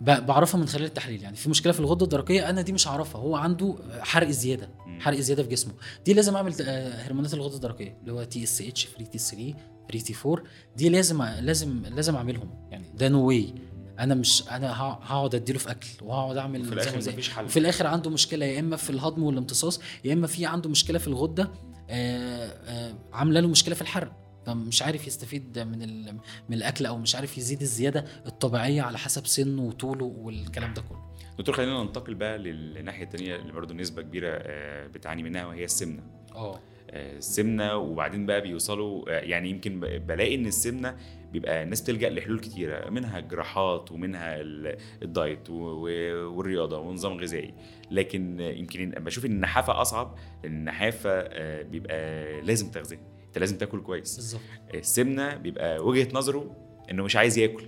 بعرفها 0.00 0.60
من 0.60 0.66
خلال 0.66 0.84
التحليل. 0.84 1.22
يعني 1.22 1.36
في 1.36 1.50
مشكلة 1.50 1.72
في 1.72 1.80
الغدة 1.80 2.04
الدرقية 2.04 2.50
أنا 2.50 2.62
دي 2.62 2.72
مش 2.72 2.88
هعرفها. 2.88 3.20
هو 3.20 3.36
عنده 3.36 3.76
حرق 4.00 4.28
زيادة. 4.28 4.68
حرق 5.00 5.18
زيادة 5.18 5.42
في 5.42 5.48
جسمه. 5.48 5.72
دي 6.06 6.14
لازم 6.14 6.36
أعمل 6.36 6.54
آه، 6.60 7.06
هرمونات 7.06 7.34
الغدة 7.34 7.54
الدرقية 7.56 7.96
اللي 8.00 8.12
هو 8.12 8.24
تي 8.24 8.42
اس 8.44 8.60
اتش 8.60 8.84
فري 8.84 9.04
تي 9.04 9.18
3 9.18 9.54
فري 9.88 10.00
تي 10.00 10.14
4 10.26 10.42
دي 10.76 10.88
لازم 10.88 11.22
لازم 11.22 11.82
لازم 11.86 12.16
أعملهم. 12.16 12.68
يعني 12.70 12.84
ده 12.94 13.08
no 13.08 13.26
way 13.28 13.54
أنا 13.98 14.14
مش 14.14 14.44
أنا 14.50 14.80
هقعد 14.82 15.34
أديله 15.34 15.58
في 15.58 15.70
أكل 15.70 15.88
وهقعد 16.02 16.36
أعمل 16.36 16.64
في 16.64 16.72
الآخر. 16.72 16.96
مفيش 16.98 17.30
حل. 17.30 17.44
وفي 17.44 17.58
الآخر 17.58 17.86
عنده 17.86 18.10
مشكلة 18.10 18.46
يا 18.46 18.60
إما 18.60 18.76
في 18.76 18.90
الهضم 18.90 19.22
والامتصاص 19.22 19.80
يا 20.04 20.12
إما 20.12 20.26
في 20.26 20.46
عنده 20.46 20.70
مشكلة 20.70 20.98
في 20.98 21.08
الغدة 21.08 21.50
آه، 21.90 22.46
آه، 22.66 22.94
عاملة 23.12 23.40
له 23.40 23.48
مشكلة 23.48 23.74
في 23.74 23.82
الحرق. 23.82 24.27
فمش 24.48 24.82
عارف 24.82 25.06
يستفيد 25.06 25.58
من 25.58 26.04
من 26.48 26.56
الأكل 26.56 26.86
أو 26.86 26.98
مش 26.98 27.14
عارف 27.14 27.38
يزيد 27.38 27.60
الزيادة 27.60 28.04
الطبيعية 28.26 28.82
على 28.82 28.98
حسب 28.98 29.26
سنه 29.26 29.62
وطوله 29.62 30.04
والكلام 30.04 30.74
ده 30.74 30.82
كله. 30.82 30.98
دكتور 31.38 31.54
خلينا 31.54 31.82
ننتقل 31.82 32.14
بقى 32.14 32.38
للناحية 32.38 33.04
الثانية 33.04 33.36
اللي 33.36 33.52
برضه 33.52 33.74
نسبة 33.74 34.02
كبيرة 34.02 34.28
آه، 34.30 34.86
بتعاني 34.86 35.22
منها 35.22 35.46
وهي 35.46 35.64
السمنة. 35.64 36.02
آه. 36.34 36.60
آه، 36.90 37.16
السمنة 37.16 37.76
وبعدين 37.76 38.26
بقى 38.26 38.40
بيوصلوا 38.40 39.10
آه، 39.10 39.20
يعني 39.20 39.50
يمكن 39.50 39.80
بلاقي 39.80 40.34
إن 40.34 40.46
السمنة 40.46 40.96
بيبقى 41.32 41.62
الناس 41.62 41.80
بتلجأ 41.80 42.10
لحلول 42.10 42.40
كتيرة 42.40 42.90
منها 42.90 43.18
الجراحات 43.18 43.92
ومنها 43.92 44.40
ال- 44.40 44.76
الدايت 45.02 45.50
والرياضة 45.50 46.78
ونظام 46.78 47.20
غذائي. 47.20 47.54
لكن 47.90 48.40
يمكن 48.40 48.90
بشوف 48.90 49.24
إن 49.26 49.32
النحافة 49.32 49.80
أصعب 49.80 50.14
لأن 50.44 50.52
النحافة 50.52 51.22
بيبقى 51.62 52.40
لازم 52.42 52.70
تغذية. 52.70 53.17
انت 53.38 53.42
لازم 53.44 53.58
تاكل 53.58 53.80
كويس. 53.82 54.16
بالظبط. 54.16 54.40
السمنه 54.74 55.36
بيبقى 55.36 55.78
وجهة 55.78 56.08
نظره 56.12 56.56
إنه 56.90 57.02
مش 57.04 57.16
عايز 57.16 57.38
ياكل. 57.38 57.66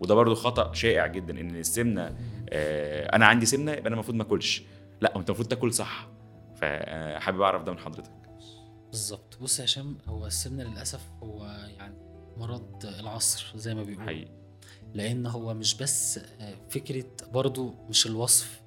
وده 0.00 0.14
برضو 0.14 0.34
خطأ 0.34 0.72
شائع 0.72 1.06
جدا 1.06 1.40
إن 1.40 1.56
السمنة 1.56 2.16
آه، 2.48 3.16
أنا 3.16 3.26
عندي 3.26 3.46
سمنة 3.46 3.72
يبقى 3.72 3.86
أنا 3.86 3.94
المفروض 3.94 4.16
ما 4.16 4.22
آكلش. 4.22 4.62
لأ 5.00 5.16
أنت 5.16 5.28
المفروض 5.28 5.48
تاكل 5.48 5.72
صح. 5.72 6.08
فحابب 6.56 7.40
أعرف 7.40 7.62
ده 7.62 7.72
من 7.72 7.78
حضرتك. 7.78 8.12
بالظبط. 8.90 9.38
بص 9.40 9.58
يا 9.60 9.64
هشام 9.64 9.98
هو 10.06 10.26
السمنة 10.26 10.64
للأسف 10.64 11.00
هو 11.22 11.44
يعني 11.78 11.94
مرض 12.36 12.86
العصر 13.00 13.52
زي 13.56 13.74
ما 13.74 13.82
بيقولوا. 13.82 14.06
حقيقي. 14.06 14.30
لأن 14.94 15.26
هو 15.26 15.54
مش 15.54 15.74
بس 15.76 16.18
آه، 16.18 16.54
فكرة 16.70 17.04
برضو 17.32 17.74
مش 17.88 18.06
الوصف 18.06 18.60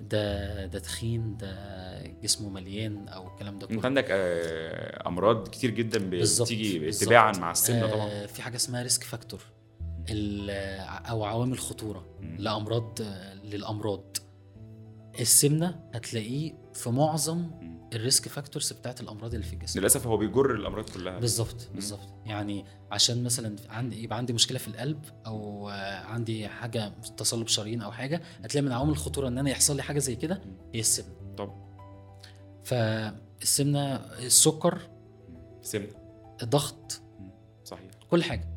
ده 0.00 0.66
ده 0.66 0.78
تخين 0.78 1.36
ده 1.36 2.02
جسمه 2.22 2.48
مليان 2.48 3.08
أو 3.08 3.28
الكلام 3.28 3.58
ده 3.58 3.66
أنت 3.70 3.74
كله 3.74 3.86
عندك 3.86 4.06
آه، 4.10 5.08
أمراض 5.08 5.48
كتير 5.48 5.70
جدا 5.70 5.98
بتيجي. 6.10 6.90
تباعا 6.90 7.32
مع 7.32 7.50
السمنه 7.50 7.86
طبعا 7.86 8.06
آه 8.10 8.26
في 8.26 8.42
حاجة 8.42 8.56
اسمها 8.56 8.82
risk 8.82 9.02
factor 9.04 9.40
أو 11.10 11.24
عوامل 11.24 11.58
خطورة. 11.58 12.06
لأمراض 12.38 12.98
للأمراض 13.44 14.16
السمنة 15.20 15.80
هتلاقيه 15.94 16.54
في 16.74 16.90
معظم. 16.90 17.50
ال 17.92 17.99
risk 17.99 18.28
factors 18.28 18.72
بتاعت 18.72 19.00
الأمراض 19.00 19.34
اللي 19.34 19.46
في 19.46 19.52
الجسم. 19.52 19.80
للأسف 19.80 20.06
هو 20.06 20.16
بيجر 20.16 20.54
الأمراض 20.54 20.90
كلها. 20.90 21.18
بالظبط 21.18 21.68
بالظبط. 21.74 22.08
يعني 22.26 22.64
عشان 22.90 23.24
مثلا 23.24 23.56
عندي 23.68 24.02
يبقى 24.02 24.18
عندي 24.18 24.32
مشكلة 24.32 24.58
في 24.58 24.68
القلب 24.68 25.04
أو 25.26 25.68
عندي 26.04 26.48
حاجة 26.48 26.92
تصلب 27.16 27.48
شرايين 27.48 27.82
أو 27.82 27.92
حاجة 27.92 28.22
هتلاقي 28.44 28.64
من 28.64 28.72
عوامل 28.72 28.90
الخطورة 28.90 29.28
إن 29.28 29.38
أنا 29.38 29.50
يحصل 29.50 29.76
لي 29.76 29.82
حاجة 29.82 29.98
زي 29.98 30.16
كده 30.16 30.42
هي 30.74 30.80
السمنة. 30.80 31.14
طب. 31.38 31.52
فالسمنة 32.64 33.94
السكر 33.96 34.78
سمنه 35.62 35.88
الضغط 36.42 37.00
صحيح. 37.64 37.90
كل 38.10 38.22
حاجة. 38.22 38.48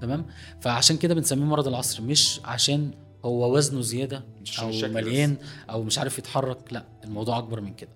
تمام؟ 0.00 0.26
فعشان 0.60 0.96
كده 0.96 1.14
بنسميه 1.14 1.44
مرض 1.44 1.68
العصر 1.68 2.02
مش 2.02 2.40
عشان 2.44 2.90
هو 3.24 3.56
وزنه 3.56 3.80
زيادة 3.80 4.24
أو. 4.58 4.68
مليان 4.68 5.36
أو 5.70 5.82
مش 5.82 5.98
عارف 5.98 6.18
يتحرك 6.18 6.72
لا 6.72 6.84
الموضوع 7.04 7.38
أكبر 7.38 7.60
من 7.60 7.74
كده. 7.74 7.90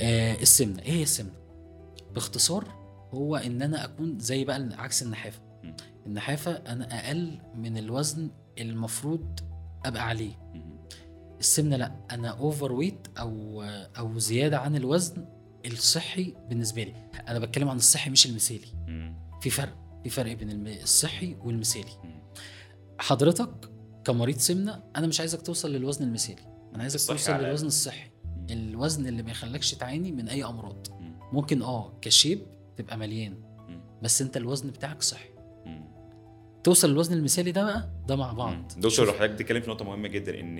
السمنة 0.00 0.82
إيه 0.82 0.92
هي 0.92 1.02
السمنة 1.02 1.32
باختصار 2.14 2.64
هو 3.14 3.36
إن 3.36 3.62
أنا 3.62 3.84
أكون 3.84 4.18
زي 4.18 4.44
بقى 4.44 4.68
عكس 4.72 5.02
النحافة. 5.02 5.40
النحافة 6.06 6.52
أنا 6.52 7.06
أقل 7.06 7.38
من 7.54 7.78
الوزن 7.78 8.30
المفروض 8.58 9.40
أبقى 9.84 10.08
عليه. 10.08 10.32
السمنة 11.40 11.76
لأ 11.76 11.92
أنا 12.10 12.28
overweight 12.28 13.06
أو 13.18 13.62
أو 13.98 14.18
زيادة 14.18 14.58
عن 14.58 14.76
الوزن 14.76 15.26
الصحي 15.66 16.34
بالنسبة 16.48 16.82
لي 16.82 16.94
أنا 17.28 17.38
بتكلم 17.38 17.68
عن 17.68 17.76
الصحي 17.76 18.10
مش 18.10 18.26
المثالي. 18.26 18.66
في 19.40 19.50
فرق 19.50 19.76
في 20.04 20.10
فرق 20.10 20.32
بين 20.32 20.66
الصحي 20.68 21.36
والمثالي. 21.44 22.20
حضرتك 22.98 23.70
كمريض 24.04 24.38
سمنة 24.38 24.82
أنا 24.96 25.06
مش 25.06 25.20
عايزك 25.20 25.42
توصل 25.42 25.72
للوزن 25.72 26.04
المثالي 26.04 26.42
أنا 26.74 26.82
عايزك 26.82 26.98
توصل. 26.98 27.12
للوزن 27.32 27.66
الصحي. 27.66 28.10
الوزن 28.50 29.06
اللي 29.06 29.22
ما 29.22 29.30
يخلكش 29.30 29.74
تعاني 29.74 30.12
من 30.12 30.28
أي 30.28 30.44
أمراض 30.44 30.86
مم. 31.00 31.12
ممكن 31.32 31.62
آه 31.62 31.92
كشيب 32.02 32.38
تبقى 32.76 32.98
مليان. 32.98 33.34
بس 34.02 34.22
أنت 34.22 34.36
الوزن 34.36 34.70
بتاعك 34.70 35.02
صحي. 35.02 35.28
توصل 36.64 36.90
للوزن 36.90 37.16
المثالي 37.16 37.52
ده 37.52 37.64
بقى 37.64 37.88
ده 38.08 38.16
مع 38.16 38.32
بعض. 38.32 38.68
دكتور 38.76 39.06
حضرتك 39.12 39.30
بتتكلم 39.30 39.60
في 39.60 39.70
نقطة 39.70 39.84
مهمة 39.84 40.08
جدا 40.08 40.40
إن 40.40 40.58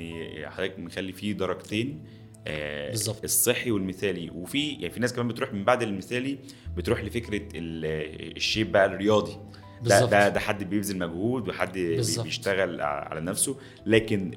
حضرتك 0.50 0.78
مخلي 0.78 1.12
فيه 1.12 1.32
درجتين 1.32 2.04
آه، 2.48 2.90
بالظبط. 2.90 3.24
الصحي 3.24 3.70
والمثالي 3.70 4.30
وفي 4.30 4.68
يعني 4.68 4.90
في 4.90 5.00
ناس 5.00 5.12
كمان 5.12 5.28
بتروح 5.28 5.52
من 5.52 5.64
بعد 5.64 5.82
المثالي 5.82 6.38
بتروح 6.76 7.04
لفكرة 7.04 7.42
ال- 7.54 8.36
الشيب 8.36 8.72
بقى 8.72 8.86
الرياضي 8.86 9.36
ده. 9.82 10.04
ده 10.06 10.28
ده 10.28 10.40
حد 10.40 10.64
بيبذل 10.64 10.98
مجهود 10.98 11.48
وحد 11.48 11.72
بالظبط. 11.78 12.24
بيشتغل 12.24 12.80
على 12.80 13.20
نفسه 13.20 13.56
لكن 13.86 14.30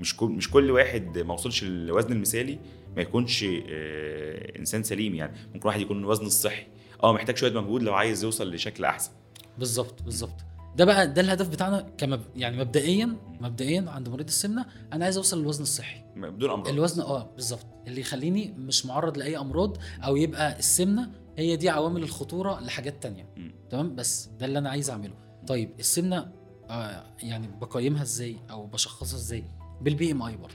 مش 0.00 0.16
كل 0.16 0.26
مش 0.26 0.50
كل 0.50 0.70
واحد 0.70 1.18
ما 1.18 1.34
وصلش 1.34 1.64
للوزن 1.64 2.12
المثالي 2.12 2.58
ما 2.96 3.02
يكونش 3.02 3.44
آه، 3.44 4.58
إنسان 4.58 4.82
سليم 4.82 5.14
يعني. 5.14 5.36
ممكن 5.54 5.68
واحد 5.68 5.80
يكون 5.80 5.98
الوزن 5.98 6.26
الصحي 6.26 6.66
آه 7.02 7.12
محتاج 7.12 7.36
شوية 7.36 7.60
مجهود 7.60 7.82
لو 7.82 7.94
عايز 7.94 8.24
يوصل 8.24 8.54
لشكل 8.54 8.84
أحسن. 8.84 9.10
بالظبط 9.58 10.02
بالظبط. 10.02 10.34
ده 10.76 10.84
بقى 10.84 11.12
ده 11.12 11.20
الهدف 11.20 11.48
بتاعنا 11.48 11.86
كمب... 11.98 12.20
يعني 12.36 12.56
مبدئيا 12.56 13.16
مبدئيا 13.40 13.84
عند 13.88 14.08
مريض 14.08 14.26
السمنة 14.26 14.66
أنا 14.92 15.04
عايز 15.04 15.16
أوصل 15.16 15.40
للوزن 15.40 15.62
الصحي. 15.62 16.00
بدون 16.16 16.50
أمراض. 16.50 16.68
الوزن 16.68 17.02
آه 17.02 17.30
بالظبط. 17.34 17.66
اللي 17.86 18.00
يخليني 18.00 18.54
مش 18.58 18.86
معرض 18.86 19.18
لأي 19.18 19.38
أمراض 19.38 19.76
أو 20.04 20.16
يبقى 20.16 20.58
السمنة 20.58 21.10
هي 21.38 21.56
دي 21.56 21.68
عوامل 21.68 22.02
الخطورة 22.02 22.60
لحاجات 22.60 23.02
تانية. 23.02 23.26
تمام؟ 23.70 23.94
بس 23.94 24.26
ده 24.26 24.46
اللي 24.46 24.58
أنا 24.58 24.70
عايز 24.70 24.90
أعمله. 24.90 25.14
طيب 25.46 25.70
السمنة 25.78 26.32
آه 26.70 27.04
يعني 27.22 27.48
بقيمها 27.60 28.02
إزاي؟ 28.02 28.36
أو 28.50 28.66
بشخصها 28.66 29.16
إزاي؟ 29.16 29.44
بال 29.80 30.12
BMI 30.12 30.36
برضه. 30.36 30.54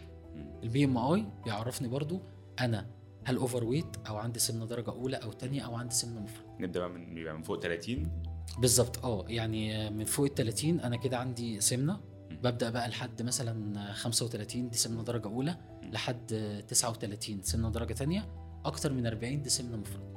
ال 0.64 0.86
BMI 0.86 1.26
بيعرفني 1.46 1.88
برضه 1.88 2.22
أنا 2.60 2.86
هل 3.26 3.36
overweight 3.38 3.86
أو 4.08 4.18
عندي 4.18 4.40
سمنة 4.40 4.66
درجة 4.66 4.90
أولى 4.92 5.18
أو 5.18 5.32
تانية 5.32 5.62
أو 5.62 5.76
عندي 5.76 5.96
سمنة 5.96 6.22
مفرطه 6.22 6.56
نبدأ 6.60 6.80
بقى 6.80 6.90
من 6.90 7.14
بيبقى 7.14 7.34
من 7.34 7.42
فوق 7.44 7.60
30 7.60 8.12
بالظبط. 8.60 9.06
آه 9.06 9.26
يعني 9.28 9.90
من 9.90 10.06
فوق 10.06 10.26
ال 10.26 10.36
30 10.36 10.80
أنا 10.80 10.96
كده 10.96 11.18
عندي 11.18 11.62
سمنة. 11.62 12.00
ببدأ 12.32 12.70
بقى 12.70 12.90
لحد 12.90 13.22
مثلا 13.22 13.94
35 13.94 14.70
دي 14.70 14.78
سمنة 14.78 15.04
درجة 15.04 15.28
أولى 15.28 15.56
لحد 15.92 16.26
39 16.68 17.42
سمنة 17.42 17.70
درجة 17.70 17.94
تانية. 17.94 18.30
أكتر 18.66 18.94
من 18.94 19.08
40 19.08 19.42
دي 19.42 19.50
سمنة 19.50 19.78
مفرطه 19.78 20.04
مم. 20.06 20.13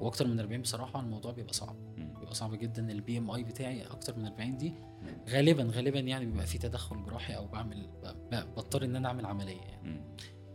وأكتر 0.00 0.26
من 0.26 0.40
40 0.40 0.62
بصراحة 0.62 1.00
الموضوع 1.00 1.32
بيبقى 1.32 1.52
صعب. 1.52 1.76
بيبقى 1.96 2.34
صعب 2.34 2.54
جدا 2.54 2.90
ال 2.92 3.18
BMI 3.18 3.44
بتاعي 3.44 3.82
أكتر 3.86 4.16
من 4.18 4.26
40 4.26 4.56
دي 4.56 4.72
غالبا 5.28 5.70
غالبا 5.74 5.98
يعني 6.00 6.26
بيبقى 6.26 6.46
في 6.46 6.58
تدخل 6.58 7.04
جراحي 7.04 7.36
أو 7.36 7.46
بعمل 7.46 7.88
بضطر 8.32 8.84
إن 8.84 8.96
أنا 8.96 9.08
أعمل 9.08 9.26
عملية 9.26 9.60
يعني. 9.60 10.00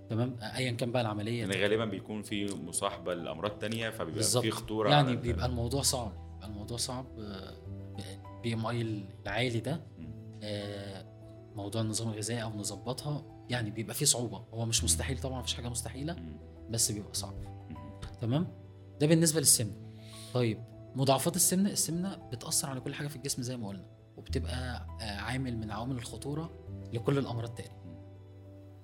تمام 0.09 0.35
ايا 0.41 0.71
كان 0.71 0.91
بقى 0.91 1.01
العملية 1.01 1.39
يعني. 1.39 1.61
غالبا 1.61 1.85
بيكون 1.85 2.21
في 2.23 2.55
مصاحبة 2.55 3.13
لأمراض 3.13 3.51
تانية 3.51 3.89
فبيبقى. 3.89 4.23
في 4.23 4.51
خطورة 4.51 4.89
يعني 4.89 5.15
بيبقى 5.15 5.45
الموضوع 5.45 5.81
صعب 5.81 6.11
بيبقى 6.33 6.47
الموضوع 6.47 6.77
صعب 6.77 7.05
ال 7.17 8.53
BMI 8.53 8.81
العالي 9.25 9.59
ده. 9.59 9.81
آه، 10.43 11.05
موضوع 11.55 11.81
النظام 11.81 12.09
الغذائي 12.09 12.43
أو 12.43 12.49
نظبطها 12.49 13.23
يعني 13.49 13.71
بيبقى 13.71 13.95
فيه 13.95 14.05
صعوبة 14.05 14.45
هو 14.53 14.65
مش 14.65 14.83
مستحيل 14.83 15.17
طبعا 15.19 15.39
مفيش 15.39 15.53
حاجة 15.53 15.69
مستحيلة. 15.69 16.15
بس 16.69 16.91
بيبقى 16.91 17.13
صعب. 17.13 17.33
تمام 18.21 18.47
ده 19.01 19.07
بالنسبة 19.07 19.39
للسمنه 19.39 19.73
طيب 20.33 20.63
مضاعفات 20.95 21.35
السمنه 21.35 21.69
السمنة 21.69 22.15
بتأثر 22.31 22.69
على 22.69 22.79
كل 22.79 22.93
حاجة 22.93 23.07
في 23.07 23.15
الجسم 23.15 23.41
زي 23.41 23.57
ما 23.57 23.67
قلنا 23.67 23.85
وبتبقى 24.17 24.87
آه، 25.01 25.03
عامل 25.03 25.57
من 25.57 25.71
عوامل 25.71 25.95
الخطورة 25.95 26.51
لكل 26.93 27.17
الأمراض 27.17 27.49
تقريبا 27.49 27.81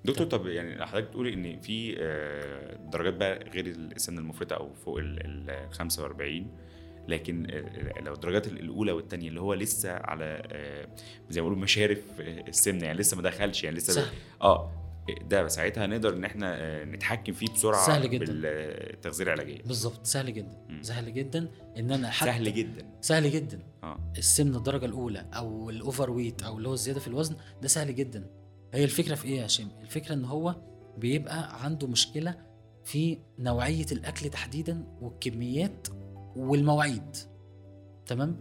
دكتور 0.05 0.27
طب 0.27 0.47
يعني 0.47 0.85
حضرتك 0.85 1.07
بتقولي 1.07 1.33
إن 1.33 1.59
في 1.59 1.95
آه، 1.99 2.75
درجات 2.91 3.13
بقى 3.13 3.49
غير 3.49 3.65
السن 3.67 4.17
المفرطة 4.17 4.55
أو 4.55 4.73
فوق 4.73 4.97
ال 4.97 5.49
ال 5.49 5.71
45 5.73 6.57
لكن 7.07 7.47
آه، 7.51 8.01
لو 8.01 8.13
الدرجات 8.13 8.47
الأولى 8.47 8.91
والثانيه 8.91 9.29
اللي 9.29 9.41
هو 9.41 9.53
لسه 9.53 9.93
على 9.93 10.41
زي 11.29 11.41
ما 11.41 11.47
بيقولوا 11.47 11.63
مشارف 11.63 12.19
السمنه 12.19 12.85
يعني 12.85 12.97
لسه 12.99 13.17
ما 13.17 13.23
دخلش 13.23 13.63
يعني 13.63 13.77
لسه 13.77 13.93
سهل. 13.93 14.13
آه 14.41 14.86
ده 15.29 15.47
ساعتها 15.47 15.87
نقدر 15.87 16.13
إن 16.13 16.23
إحنا 16.25 16.55
آه، 16.61 16.85
نتحكم 16.85 17.33
فيه 17.33 17.47
بسرعة 17.53 17.87
سهل 17.87 18.09
جداً. 18.09 18.25
بالتغذيه 18.25 19.23
العلاجية. 19.23 19.61
بالظبط 19.63 20.05
سهل 20.05 20.33
جدا. 20.33 20.65
مم. 20.69 20.83
سهل 20.83 21.13
جدا 21.13 21.49
إن 21.77 21.91
أنا 21.91 22.09
حتى 22.09 22.31
سهل 22.31 22.53
جدا. 22.53 22.85
سهل 23.01 23.31
جدا. 23.31 23.59
آه. 23.83 24.11
السمنة 24.17 24.57
الدرجة 24.57 24.85
الأولى 24.85 25.25
أو 25.33 25.69
الأوفر 25.69 26.11
ويت 26.11 26.43
أو 26.43 26.57
اللي 26.57 26.69
هو 26.69 26.73
الزيادة 26.73 26.99
في 26.99 27.07
الوزن 27.07 27.35
ده 27.61 27.67
سهل 27.67 27.95
جدا. 27.95 28.29
هي 28.73 28.83
الفكرة 28.83 29.15
في 29.15 29.25
إيه 29.27 29.37
يا 29.39 29.45
هشام 29.45 29.67
الفكرة 29.81 30.13
إن 30.13 30.25
هو 30.25 30.55
بيبقى 30.97 31.63
عنده 31.63 31.87
مشكلة 31.87 32.35
في 32.83 33.17
نوعية 33.39 33.85
الأكل 33.91 34.29
تحديدا 34.29 34.83
والكميات 35.01 35.87
والمواعيد. 36.35 37.15
تمام؟ 38.05 38.37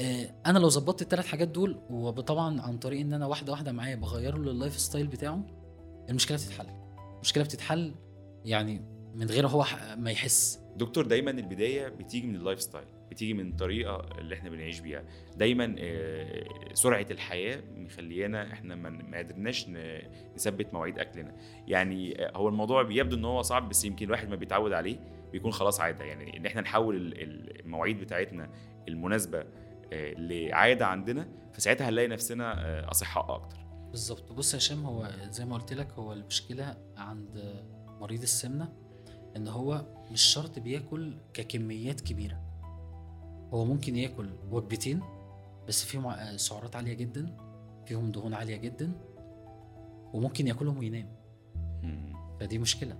آه 0.00 0.34
أنا 0.46 0.58
لو 0.58 0.68
ظبطت 0.68 1.02
الثلاث 1.02 1.26
حاجات 1.26 1.48
دول 1.48 1.80
وطبعا 1.90 2.60
عن 2.60 2.78
طريق 2.78 3.00
إن 3.00 3.12
أنا 3.12 3.26
واحدة 3.26 3.52
واحدة 3.52 3.72
معايا 3.72 3.96
بغير 3.96 4.38
له 4.38 4.50
ال 4.50 4.78
lifestyle 4.78 5.06
بتاعه 5.06 5.46
المشكلة 6.08 6.36
بتتحل. 6.36 6.66
المشكلة 7.14 7.44
بتتحل 7.44 7.94
يعني 8.44 8.80
من 9.14 9.26
غير 9.26 9.46
هو 9.46 9.64
ما 9.96 10.10
يحس. 10.10 10.60
دكتور 10.76 11.06
دايما 11.06 11.30
البداية 11.30 11.88
بتيجي 11.88 12.26
من 12.26 12.34
ال 12.34 12.60
lifestyle 12.62 12.84
بتيجي 13.10 13.34
من 13.34 13.48
الطريقة 13.50 14.18
اللي 14.18 14.34
إحنا 14.34 14.50
بنعيش 14.50 14.80
بيها. 14.80 15.04
دايما 15.36 15.74
آه، 15.78 16.44
سرعة 16.74 17.06
الحياة 17.10 17.62
مخليانا 17.76 18.52
إحنا 18.52 18.74
ما 18.74 19.18
قدرناش 19.18 19.66
نثبت 20.36 20.74
مواعيد 20.74 20.98
أكلنا. 20.98 21.34
يعني 21.66 22.24
آه، 22.26 22.36
هو 22.36 22.48
الموضوع 22.48 22.82
بيبدو 22.82 23.16
إن 23.16 23.24
هو 23.24 23.42
صعب 23.42 23.68
بس 23.68 23.84
يمكن 23.84 24.06
الواحد 24.06 24.28
ما 24.28 24.36
بيتعود 24.36 24.72
عليه 24.72 24.96
بيكون 25.32 25.52
خلاص 25.52 25.80
عادة. 25.80 26.04
يعني 26.04 26.36
إن 26.36 26.46
إحنا 26.46 26.60
نحول 26.60 26.96
ال- 26.96 27.22
ال- 27.22 27.60
المواعيد 27.60 28.00
بتاعتنا 28.00 28.50
المناسبة 28.88 29.44
آه، 29.92 30.12
لعادة 30.14 30.86
عندنا 30.86 31.28
فساعتها 31.52 31.88
هنلاقي 31.88 32.08
نفسنا 32.08 32.90
أصحاء 32.90 33.34
أكتر. 33.34 33.58
بالظبط. 33.90 34.32
بص 34.32 34.54
يا 34.54 34.58
هشام 34.58 34.86
هو 34.86 35.10
زي 35.30 35.44
ما 35.44 35.54
قلت 35.54 35.72
لك 35.72 35.92
هو 35.92 36.12
المشكلة 36.12 36.76
عند 36.96 37.62
مريض 38.00 38.22
السمنة 38.22 38.72
إن 39.36 39.48
هو 39.48 39.86
مش 40.10 40.22
شرط 40.22 40.58
بياكل 40.58 41.18
ككميات 41.32 42.00
كبيرة. 42.00 42.40
هو 43.54 43.64
ممكن 43.64 43.96
ياكل 43.96 44.30
وجبتين 44.50 45.02
بس 45.68 45.84
فيهم 45.84 46.36
سعرات 46.36 46.76
عالية 46.76 46.94
جدا 46.94 47.36
فيهم 47.86 48.12
دهون 48.12 48.34
عالية 48.34 48.56
جدا 48.56 48.92
وممكن 50.12 50.46
ياكلهم 50.46 50.78
وينام. 50.78 51.16
فدي 52.40 52.58
مشكلة. 52.58 52.98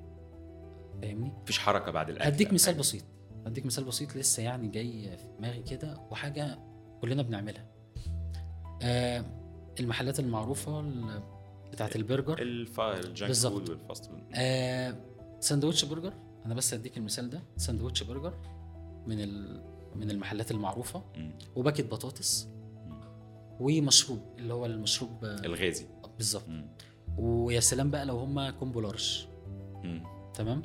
فاهمني؟ 1.02 1.32
مفيش 1.42 1.58
حركة 1.58 1.90
بعد 1.90 2.10
الأكل. 2.10 2.26
هديك 2.26 2.52
مثال. 2.52 2.74
بسيط. 2.74 3.04
هديك 3.46 3.66
مثال 3.66 3.84
بسيط 3.84 4.16
لسه 4.16 4.42
يعني 4.42 4.68
جاي 4.68 5.16
في 5.16 5.24
دماغي 5.38 5.62
كده 5.62 6.00
وحاجة 6.10 6.58
كلنا 7.00 7.22
بنعملها. 7.22 7.66
آه 8.82 9.24
المحلات 9.80 10.20
المعروفة 10.20 10.80
ال- 10.80 11.22
بتاعت 11.72 11.96
البرجر. 11.96 12.42
ال 12.42 12.58
junk 12.58 13.22
بالظبط. 13.28 13.52
food 13.52 13.70
وال 13.70 13.82
fast 13.82 14.04
food 14.06 14.22
آه 14.34 14.96
سندوتش 15.40 15.84
برجر 15.84 16.12
أنا 16.46 16.54
بس 16.54 16.74
اديك 16.74 16.96
المثال 16.98 17.30
ده 17.30 17.42
سندوتش 17.56 18.02
برجر 18.02 18.34
من 19.06 19.20
ال... 19.20 19.62
من 19.96 20.10
المحلات 20.10 20.50
المعروفة. 20.50 21.02
وباكت 21.56 21.84
بطاطس. 21.92 22.48
ومشروب 23.60 24.18
اللي 24.38 24.54
هو 24.54 24.66
المشروب 24.66 25.24
آه، 25.24 25.44
الغازي 25.44 25.86
بالظبط. 26.16 26.44
ويا 27.18 27.60
سلام 27.60 27.90
بقى 27.90 28.06
لو 28.06 28.18
هما 28.18 28.50
combo 28.50 28.80
large. 28.80 29.26
تمام 30.34 30.62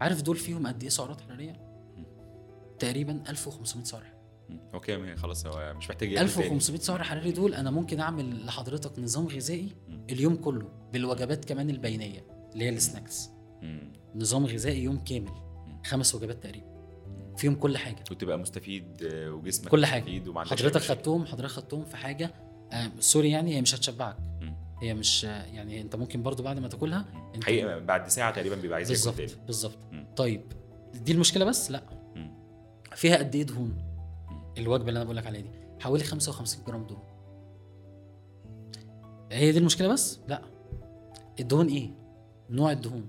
عارف 0.00 0.22
دول 0.22 0.36
فيهم 0.36 0.66
قد 0.66 0.82
إيه 0.82 0.88
سعرات 0.90 1.20
حرارية 1.20 1.60
تقريبا 2.78 3.22
1500 3.28 3.84
سعر 3.84 4.00
حراري. 4.04 4.15
okay 4.74 5.16
خلاص 5.16 5.46
هو 5.46 5.74
مش 5.74 5.88
محتاج 5.90 6.12
ياكل 6.12 6.28
تاني. 6.28 6.46
1500 6.46 6.80
سعر 6.80 7.02
حراري 7.02 7.32
دول 7.32 7.54
أنا 7.54 7.70
ممكن 7.70 8.00
أعمل 8.00 8.46
لحضرتك 8.46 8.98
نظام 8.98 9.26
غذائي. 9.26 9.68
اليوم 10.10 10.36
كله 10.36 10.68
بالوجبات 10.92 11.44
كمان 11.44 11.70
البينية 11.70 12.24
اللي 12.52 12.64
هي 12.64 12.68
ال 12.68 12.76
snacks. 12.76 13.30
نظام 14.14 14.46
غذائي 14.46 14.82
يوم 14.82 14.98
كامل 15.04 15.30
خمس 15.86 16.14
وجبات 16.14 16.42
تقريبا 16.42 16.66
فيهم 17.36 17.54
كل 17.54 17.76
حاجة 17.78 18.04
وتبقى 18.10 18.38
مستفيد 18.38 19.02
آه، 19.12 19.30
وجسمك 19.30 19.68
كل 19.68 19.86
حاجة. 19.86 20.02
مستفيد 20.20 20.36
حضرتك. 20.38 20.80
خدتهم 20.80 21.26
حضرتك 21.26 21.50
خدتهم 21.50 21.84
في 21.84 21.96
حاجة 21.96 22.34
آه 22.72 22.90
سوري 23.00 23.30
يعني 23.30 23.56
هي 23.56 23.60
مش 23.62 23.74
هتشبعك. 23.74 24.16
هي 24.82 24.94
مش 24.94 25.24
آه، 25.24 25.44
يعني 25.44 25.80
أنت 25.80 25.96
ممكن 25.96 26.22
برضو 26.22 26.42
بعد 26.42 26.58
ما 26.58 26.68
تاكلها 26.68 27.04
حقيقة 27.44 27.78
بعد 27.78 28.08
ساعة 28.08 28.34
تقريبا 28.34 28.56
بيبقى 28.56 28.76
عايز 28.76 28.88
بالظبط 28.88 29.14
بالظبط. 29.46 29.78
طيب 30.16 30.42
دي 30.94 31.12
المشكلة 31.12 31.44
بس 31.44 31.70
لا. 31.70 31.82
فيها 32.94 33.16
قد 33.16 33.34
إيه 33.34 33.42
دهون 33.42 33.76
الوجبة 34.58 34.88
اللي 34.88 34.96
أنا 34.96 35.04
بقول 35.04 35.16
لك 35.16 35.26
عليها 35.26 35.40
دي 35.42 35.50
حوالي 35.80 36.04
55 36.04 36.64
جرام 36.64 36.86
دهون. 36.86 37.02
هي 39.32 39.52
دي 39.52 39.58
المشكلة 39.58 39.88
بس؟ 39.88 40.20
لا. 40.28 40.42
الدهون 41.40 41.68
إيه؟ 41.68 41.90
نوع 42.50 42.72
الدهون. 42.72 43.08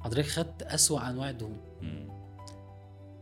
حضرتك 0.00 0.28
خدت 0.28 0.62
أسوأ 0.62 1.10
أنواع 1.10 1.30
الدهون. 1.30 1.56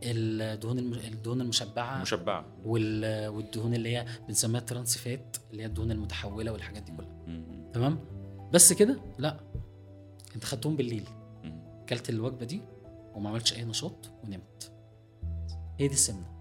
الدهون 0.03 0.77
الدهون 0.79 1.41
المشبعة 1.41 2.01
مشبعه 2.01 2.45
وال- 2.65 3.27
والدهون 3.27 3.73
اللي 3.73 3.97
هي 3.97 4.05
بنسميها 4.27 4.59
ترانس 4.61 4.97
فات 4.97 5.37
اللي 5.51 5.61
هي 5.63 5.65
الدهون 5.65 5.91
المتحولة 5.91 6.51
والحاجات 6.51 6.83
دي 6.83 6.91
كلها. 6.97 7.41
تمام؟ 7.73 7.99
بس 8.53 8.73
كده؟ 8.73 8.97
لا. 9.17 9.39
أنت 10.35 10.43
خدتهم 10.45 10.75
بالليل. 10.75 11.03
مم. 11.43 11.61
كلت 11.89 12.09
الوجبة 12.09 12.45
دي 12.45 12.61
وما 13.15 13.29
عملتش 13.29 13.53
أي 13.53 13.63
نشاط 13.65 14.09
ونمت. 14.23 14.71
هي 15.79 15.87
دي 15.87 15.93
السمنة. 15.93 16.36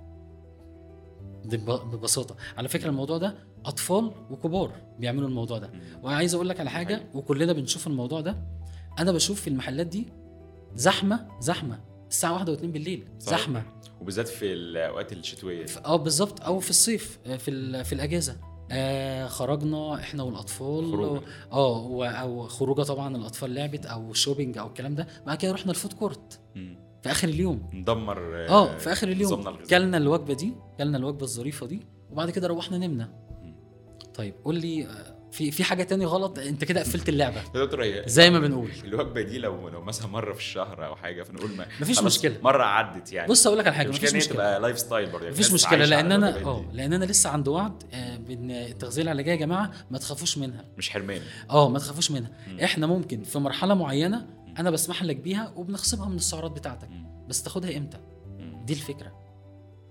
ببساطة. 1.54 2.36
على 2.56 2.68
فكرة 2.68 2.88
الموضوع 2.88 3.18
ده 3.18 3.34
أطفال 3.64 4.10
وكبار 4.30 4.72
بيعملوا 4.98 5.28
الموضوع 5.28 5.58
ده. 5.58 5.70
وعايز 6.02 6.34
أقول 6.34 6.48
لك 6.48 6.60
على 6.60 6.70
حاجة. 6.70 7.06
وكلنا 7.14 7.52
بنشوف 7.52 7.86
الموضوع 7.86 8.20
ده. 8.20 8.36
أنا 8.98 9.12
بشوف 9.12 9.40
في 9.40 9.48
المحلات 9.48 9.86
دي 9.86 10.08
زحمة 10.74 11.26
زحمة. 11.40 11.80
الساعة 12.10 12.32
واحدة 12.32 12.52
واتنين 12.52 12.72
بالليل 12.72 13.08
صحيح. 13.18 13.38
زحمة. 13.40 13.62
وبالذات 14.00 14.28
في 14.28 14.52
الأوقات 14.52 15.12
الشتوية 15.12 15.66
آه 15.84 15.96
بالظبط. 15.96 16.40
أو 16.42 16.60
في 16.60 16.70
الصيف 16.70 17.18
آه، 17.26 17.36
في 17.36 17.84
في 17.84 17.92
الأجازة. 17.92 18.36
آه 18.70 19.26
خرجنا 19.26 19.94
إحنا 19.94 20.22
والأطفال. 20.22 20.90
خروجة. 20.92 21.20
آه 21.52 22.06
أو 22.08 22.48
خروجة 22.48 22.82
طبعا 22.82 23.16
الأطفال 23.16 23.54
لعبت 23.54 23.86
أو 23.86 24.12
shopping 24.12 24.58
أو 24.58 24.66
الكلام 24.66 24.94
ده. 24.94 25.06
بعد 25.26 25.36
كده 25.36 25.52
رحنا 25.52 25.70
ال 25.70 25.75
food 25.75 25.92
court 25.92 26.40
مم. 26.54 26.85
في 27.06 27.12
آخر 27.12 27.28
اليوم. 27.28 27.70
ندمر 27.74 28.46
آه 28.48 28.76
في 28.78 28.92
آخر 28.92 29.08
اليوم. 29.08 29.56
كلنا 29.70 29.96
الوجبة 29.96 30.34
دي 30.34 30.52
كلنا 30.78 30.98
الوجبة 30.98 31.22
الظريفة 31.22 31.66
دي 31.66 31.86
وبعد 32.10 32.30
كده 32.30 32.46
روحنا 32.48 32.78
نمنا. 32.78 33.26
طيب 34.14 34.34
قول 34.44 34.54
لي 34.54 34.86
آه، 34.86 35.16
في 35.32 35.50
في 35.50 35.64
حاجة 35.64 35.82
تاني 35.82 36.04
غلط؟ 36.04 36.38
انت 36.38 36.64
كده 36.64 36.80
قفلت 36.80 37.08
اللعبة. 37.08 37.36
يا 37.54 37.64
دكتور 37.64 38.02
زي 38.06 38.30
ما 38.30 38.38
بنقول. 38.38 38.70
الوجبة 38.84 39.22
دي 39.22 39.38
لو 39.38 39.68
لو 39.68 39.82
مثلا 39.82 40.06
مرة 40.08 40.32
في 40.32 40.38
الشهر 40.38 40.86
أو 40.86 40.96
حاجة 40.96 41.22
فنقول 41.22 41.50
ما 41.56 41.66
مفيش 41.80 42.02
مشكلة. 42.02 42.36
مرة 42.42 42.62
عدت 42.64 43.12
يعني. 43.12 43.28
بص 43.28 43.46
أقول 43.46 43.58
لك 43.58 43.66
على 43.66 43.76
حاجة 43.76 43.88
مفيش 43.88 44.14
مشكله 44.14 44.34
تبقى 44.34 44.60
lifestyle 44.60 45.06
برضه 45.10 45.24
يعني 45.24 45.34
مفيش 45.34 45.52
مشكلة 45.52 45.84
لأن 45.84 46.12
أنا 46.12 46.44
آه. 46.44 46.64
لأن 46.72 46.92
أنا 46.92 47.04
لسه 47.04 47.30
عند 47.30 47.48
وعد 47.48 47.82
آه، 47.94 48.16
بان 48.16 48.50
التغذيه 48.50 49.02
العلاجيه 49.02 49.30
يا 49.30 49.36
جماعة 49.36 49.70
ما 49.90 49.98
تخافوش 49.98 50.38
منها. 50.38 50.64
مش 50.78 50.90
حرمان. 50.90 51.20
آه 51.50 51.68
ما 51.68 51.78
تخافوش 51.78 52.10
منها. 52.10 52.30
إحنا 52.64 52.86
ممكن 52.86 53.22
في 53.22 53.38
مرحلة 53.38 53.74
معينة 53.74 54.26
أنا 54.58 54.70
بسمح 54.70 55.02
لك 55.02 55.16
بيها 55.16 55.52
وبنخصمها 55.56 56.08
من 56.08 56.16
السعرات 56.16 56.50
بتاعتك. 56.50 56.88
بس 57.28 57.42
تاخدها 57.42 57.76
إمتى. 57.76 57.98
دي 58.64 58.72
الفكرة. 58.72 59.12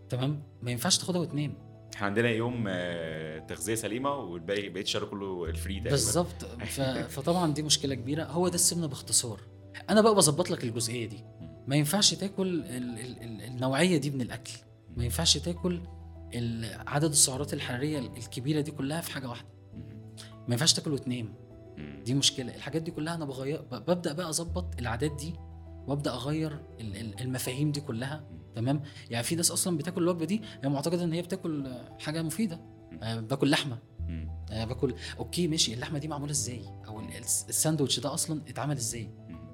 تمام؟ 0.09 0.43
ما 0.61 0.72
ينفعش 0.72 0.97
تاخدها 0.97 1.22
وتنام 1.22 1.57
إحنا 1.95 2.07
عندنا 2.07 2.30
يوم 2.30 2.66
آه، 2.68 3.39
تغذية 3.39 3.76
سليمة 3.76 4.09
والباقي 4.16 4.70
بقيه 4.70 4.82
الشهر 4.82 5.05
كله 5.05 5.45
الفري 5.45 5.74
تقريبا. 5.74 5.89
بالظبط. 5.89 6.45
فطبعا 7.16 7.53
دي 7.53 7.63
مشكلة 7.63 7.95
كبيرة. 7.95 8.24
هو 8.24 8.47
ده 8.47 8.55
السمنة 8.55 8.88
باختصار. 8.88 9.41
أنا 9.89 10.01
بقى 10.01 10.16
بظبط 10.16 10.49
لك 10.49 10.63
الجزئية 10.63 11.05
دي. 11.05 11.24
ما 11.68 11.76
ينفعش 11.76 12.13
تاكل 12.13 12.47
ال... 12.47 12.99
ال... 12.99 13.22
ال... 13.24 13.41
النوعية 13.41 13.97
دي 13.97 14.09
من 14.09 14.22
الأكل. 14.22 14.53
ما 14.97 15.03
ينفعش 15.03 15.38
تاكل 15.38 15.82
عدد 16.88 17.09
السعرات 17.09 17.53
الحرارية 17.53 17.99
الكبيرة 17.99 18.61
دي 18.61 18.72
كلها 18.72 19.01
في 19.01 19.11
حاجة 19.11 19.30
واحدة. 19.30 19.47
ما 20.47 20.53
ينفعش 20.53 20.74
تاكل 20.74 20.91
وتنام. 20.91 21.34
دي 22.05 22.13
مشكلة. 22.13 22.55
الحاجات 22.55 22.82
دي 22.82 22.91
كلها 22.91 23.15
أنا 23.15 23.26
بغير 23.26 23.61
ببدأ 23.61 24.13
بقى 24.13 24.30
أظبط 24.30 24.80
العادات 24.80 25.11
دي 25.11 25.34
وأبدأ 25.88 26.13
أغير 26.13 26.51
ال- 26.80 26.95
ال- 26.97 27.21
المفاهيم 27.21 27.71
دي 27.71 27.82
كلها. 27.82 28.23
تمام؟ 28.55 28.82
يعني 29.09 29.23
في 29.23 29.36
ناس 29.36 29.51
أصلا 29.51 29.78
بتاكل 29.78 30.03
الوجبة 30.03 30.26
دي 30.26 30.41
هي 30.63 30.69
معتقدة 30.69 31.03
إن 31.03 31.13
هي 31.13 31.21
بتاكل 31.21 31.73
حاجة 31.99 32.21
مفيدة. 32.21 32.59
آه، 33.03 33.19
باكل 33.19 33.49
لحمة. 33.49 33.78
آه، 34.51 34.65
باكل 34.65 34.95
okay 35.19 35.47
ماشي. 35.47 35.73
اللحمة 35.73 35.99
دي 35.99 36.07
معمولة 36.07 36.32
إزاي؟ 36.32 36.61
أو 36.88 36.99
ال- 36.99 37.17
الس- 37.17 37.45
الساندوتش 37.49 37.99
ده 37.99 38.13
أصلا 38.13 38.41
اتعمل 38.47 38.76
إزاي. 38.76 39.09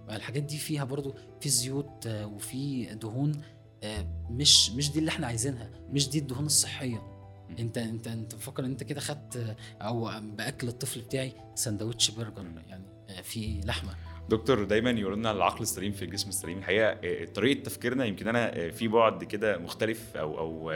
الحاجات 0.09 0.43
دي 0.43 0.57
فيها 0.57 0.83
برضو 0.83 1.15
في 1.39 1.49
زيوت 1.49 2.07
آه، 2.07 2.25
وفي 2.27 2.85
دهون 2.95 3.41
آه، 3.83 4.25
مش 4.29 4.71
مش 4.71 4.91
دي 4.91 4.99
اللي 4.99 5.09
إحنا 5.09 5.27
عايزينها. 5.27 5.69
مش 5.89 6.09
دي 6.09 6.19
الدهون 6.19 6.45
الصحية. 6.45 7.10
انت 7.59 7.77
انت 7.77 8.07
انت 8.07 8.35
مفكر 8.35 8.65
ان 8.65 8.69
انت 8.69 8.83
كده 8.83 8.99
خدت 9.01 9.55
أو 9.81 10.11
باكل 10.21 10.67
الطفل 10.67 11.01
بتاعي 11.01 11.33
سندوتش 11.55 12.11
برجر 12.11 12.45
يعني 12.67 12.83
آه، 13.09 13.21
في 13.21 13.61
لحمة. 13.65 13.95
دكتور 14.29 14.63
دايما 14.63 14.91
يقول 14.91 15.13
لنا 15.17 15.31
العقل 15.31 15.61
السليم 15.61 15.91
في 15.91 16.05
الجسم 16.05 16.29
السليم. 16.29 16.57
الحقيقة 16.57 16.87
آه، 17.03 17.25
طريقة 17.25 17.63
تفكيرنا 17.63 18.05
يمكن 18.05 18.27
أنا 18.27 18.57
آه، 18.57 18.69
في 18.69 18.87
بعد 18.87 19.23
كده 19.23 19.57
مختلف 19.57 20.17
أو 20.17 20.39
أو 20.39 20.73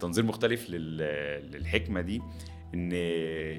تنظير 0.00 0.24
مختلف 0.24 0.70
لل- 0.70 1.50
للحكمة 1.52 2.00
دي. 2.00 2.22
إن 2.74 2.92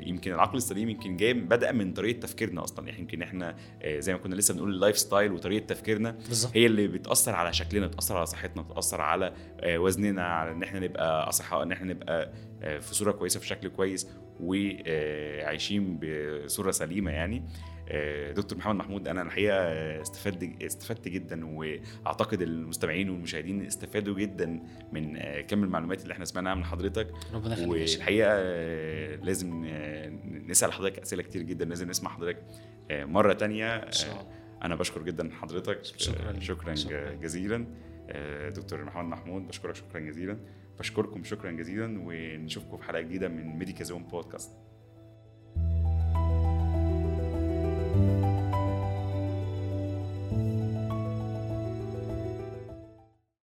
يمكن 0.07 0.33
العقل 0.33 0.57
السليم 0.57 0.89
يمكن 0.89 1.17
جاي 1.17 1.33
بدأ 1.33 1.71
من 1.71 1.93
طريقة 1.93 2.19
تفكيرنا 2.19 2.63
أصلا. 2.63 2.87
يعني 2.87 2.99
يمكن 2.99 3.21
إحنا 3.21 3.55
آه، 3.81 3.99
زي 3.99 4.13
ما 4.13 4.19
كنا 4.19 4.35
لسه 4.35 4.53
بنقول 4.53 4.69
ال 4.69 4.97
lifestyle 4.97 5.31
وطريقة 5.31 5.65
تفكيرنا 5.65 6.11
بالظبط. 6.11 6.51
هي 6.55 6.65
اللي 6.65 6.87
بتأثر 6.87 7.35
على 7.35 7.53
شكلنا 7.53 7.87
بتأثر 7.87 8.17
على 8.17 8.25
صحتنا 8.25 8.61
بتأثر 8.61 9.01
على 9.01 9.33
آه، 9.59 9.77
وزننا 9.77 10.23
على 10.23 10.51
إن 10.51 10.63
إحنا 10.63 10.79
نبقى 10.79 11.29
أصحاء 11.29 11.63
إن 11.63 11.71
إحنا 11.71 11.93
نبقى 11.93 12.31
آه، 12.63 12.79
في 12.79 12.95
صورة 12.95 13.11
كويسة 13.11 13.39
في 13.39 13.47
شكل 13.47 13.67
كويس 13.69 14.07
وعايشين 14.39 15.99
بصورة 16.01 16.71
سليمة 16.71 17.11
يعني. 17.11 17.43
دكتور 18.35 18.57
محمد 18.57 18.75
محمود 18.75 19.07
أنا 19.07 19.21
الحقيقة 19.21 19.55
استفدت 20.01 20.63
استفدت 20.63 21.07
جدا 21.07 21.45
وأعتقد 21.45 22.41
المستمعين 22.41 23.09
والمشاهدين 23.09 23.65
استفادوا 23.65 24.15
جدا 24.15 24.59
من 24.91 25.17
آه، 25.17 25.41
كم 25.41 25.63
المعلومات 25.63 26.03
اللي 26.03 26.13
إحنا 26.13 26.25
سمعناها 26.25 26.55
من 26.55 26.63
حضرتك 26.65 27.11
ربنا 27.33 27.53
يخليك. 27.53 27.69
والحقيقة 27.69 28.29
آه، 28.31 29.15
لازم 29.15 29.65
آه، 29.67 30.09
نسأل 30.47 30.73
حضرتك 30.73 30.99
أسئلة 30.99 31.23
كتير 31.23 31.41
جدا 31.41 31.65
لازم 31.65 31.89
نسمع 31.89 32.09
حضرتك 32.11 32.37
آه، 32.91 33.05
مرة 33.05 33.33
تانية 33.33 33.75
إن 33.75 33.91
شاء 33.91 34.09
آه، 34.15 34.21
الله 34.21 34.31
أنا 34.63 34.75
بشكر 34.75 35.01
جدا 35.01 35.29
حضرتك 35.41 35.83
شكراً 35.83 36.29
آه،. 36.29 36.39
شكرا 36.39 36.75
شكراً. 36.75 37.13
جزيلا 37.13 37.67
آه، 38.09 38.49
دكتور 38.49 38.83
محمد 38.83 39.05
محمود 39.11 39.47
بشكرك 39.47 39.75
شكرا 39.75 39.99
جزيلا 39.99 40.37
بشكركم 40.79 41.23
شكرا 41.23 41.51
جزيلا 41.51 41.99
ونشوفكم 42.05 42.77
في 42.77 42.83
حلقة 42.83 43.01
جديدة 43.01 43.27
من 43.27 43.57
ميديكا 43.57 43.83
زون 43.83 44.03
بودكاست 44.03 44.51
Bye. 47.95 48.24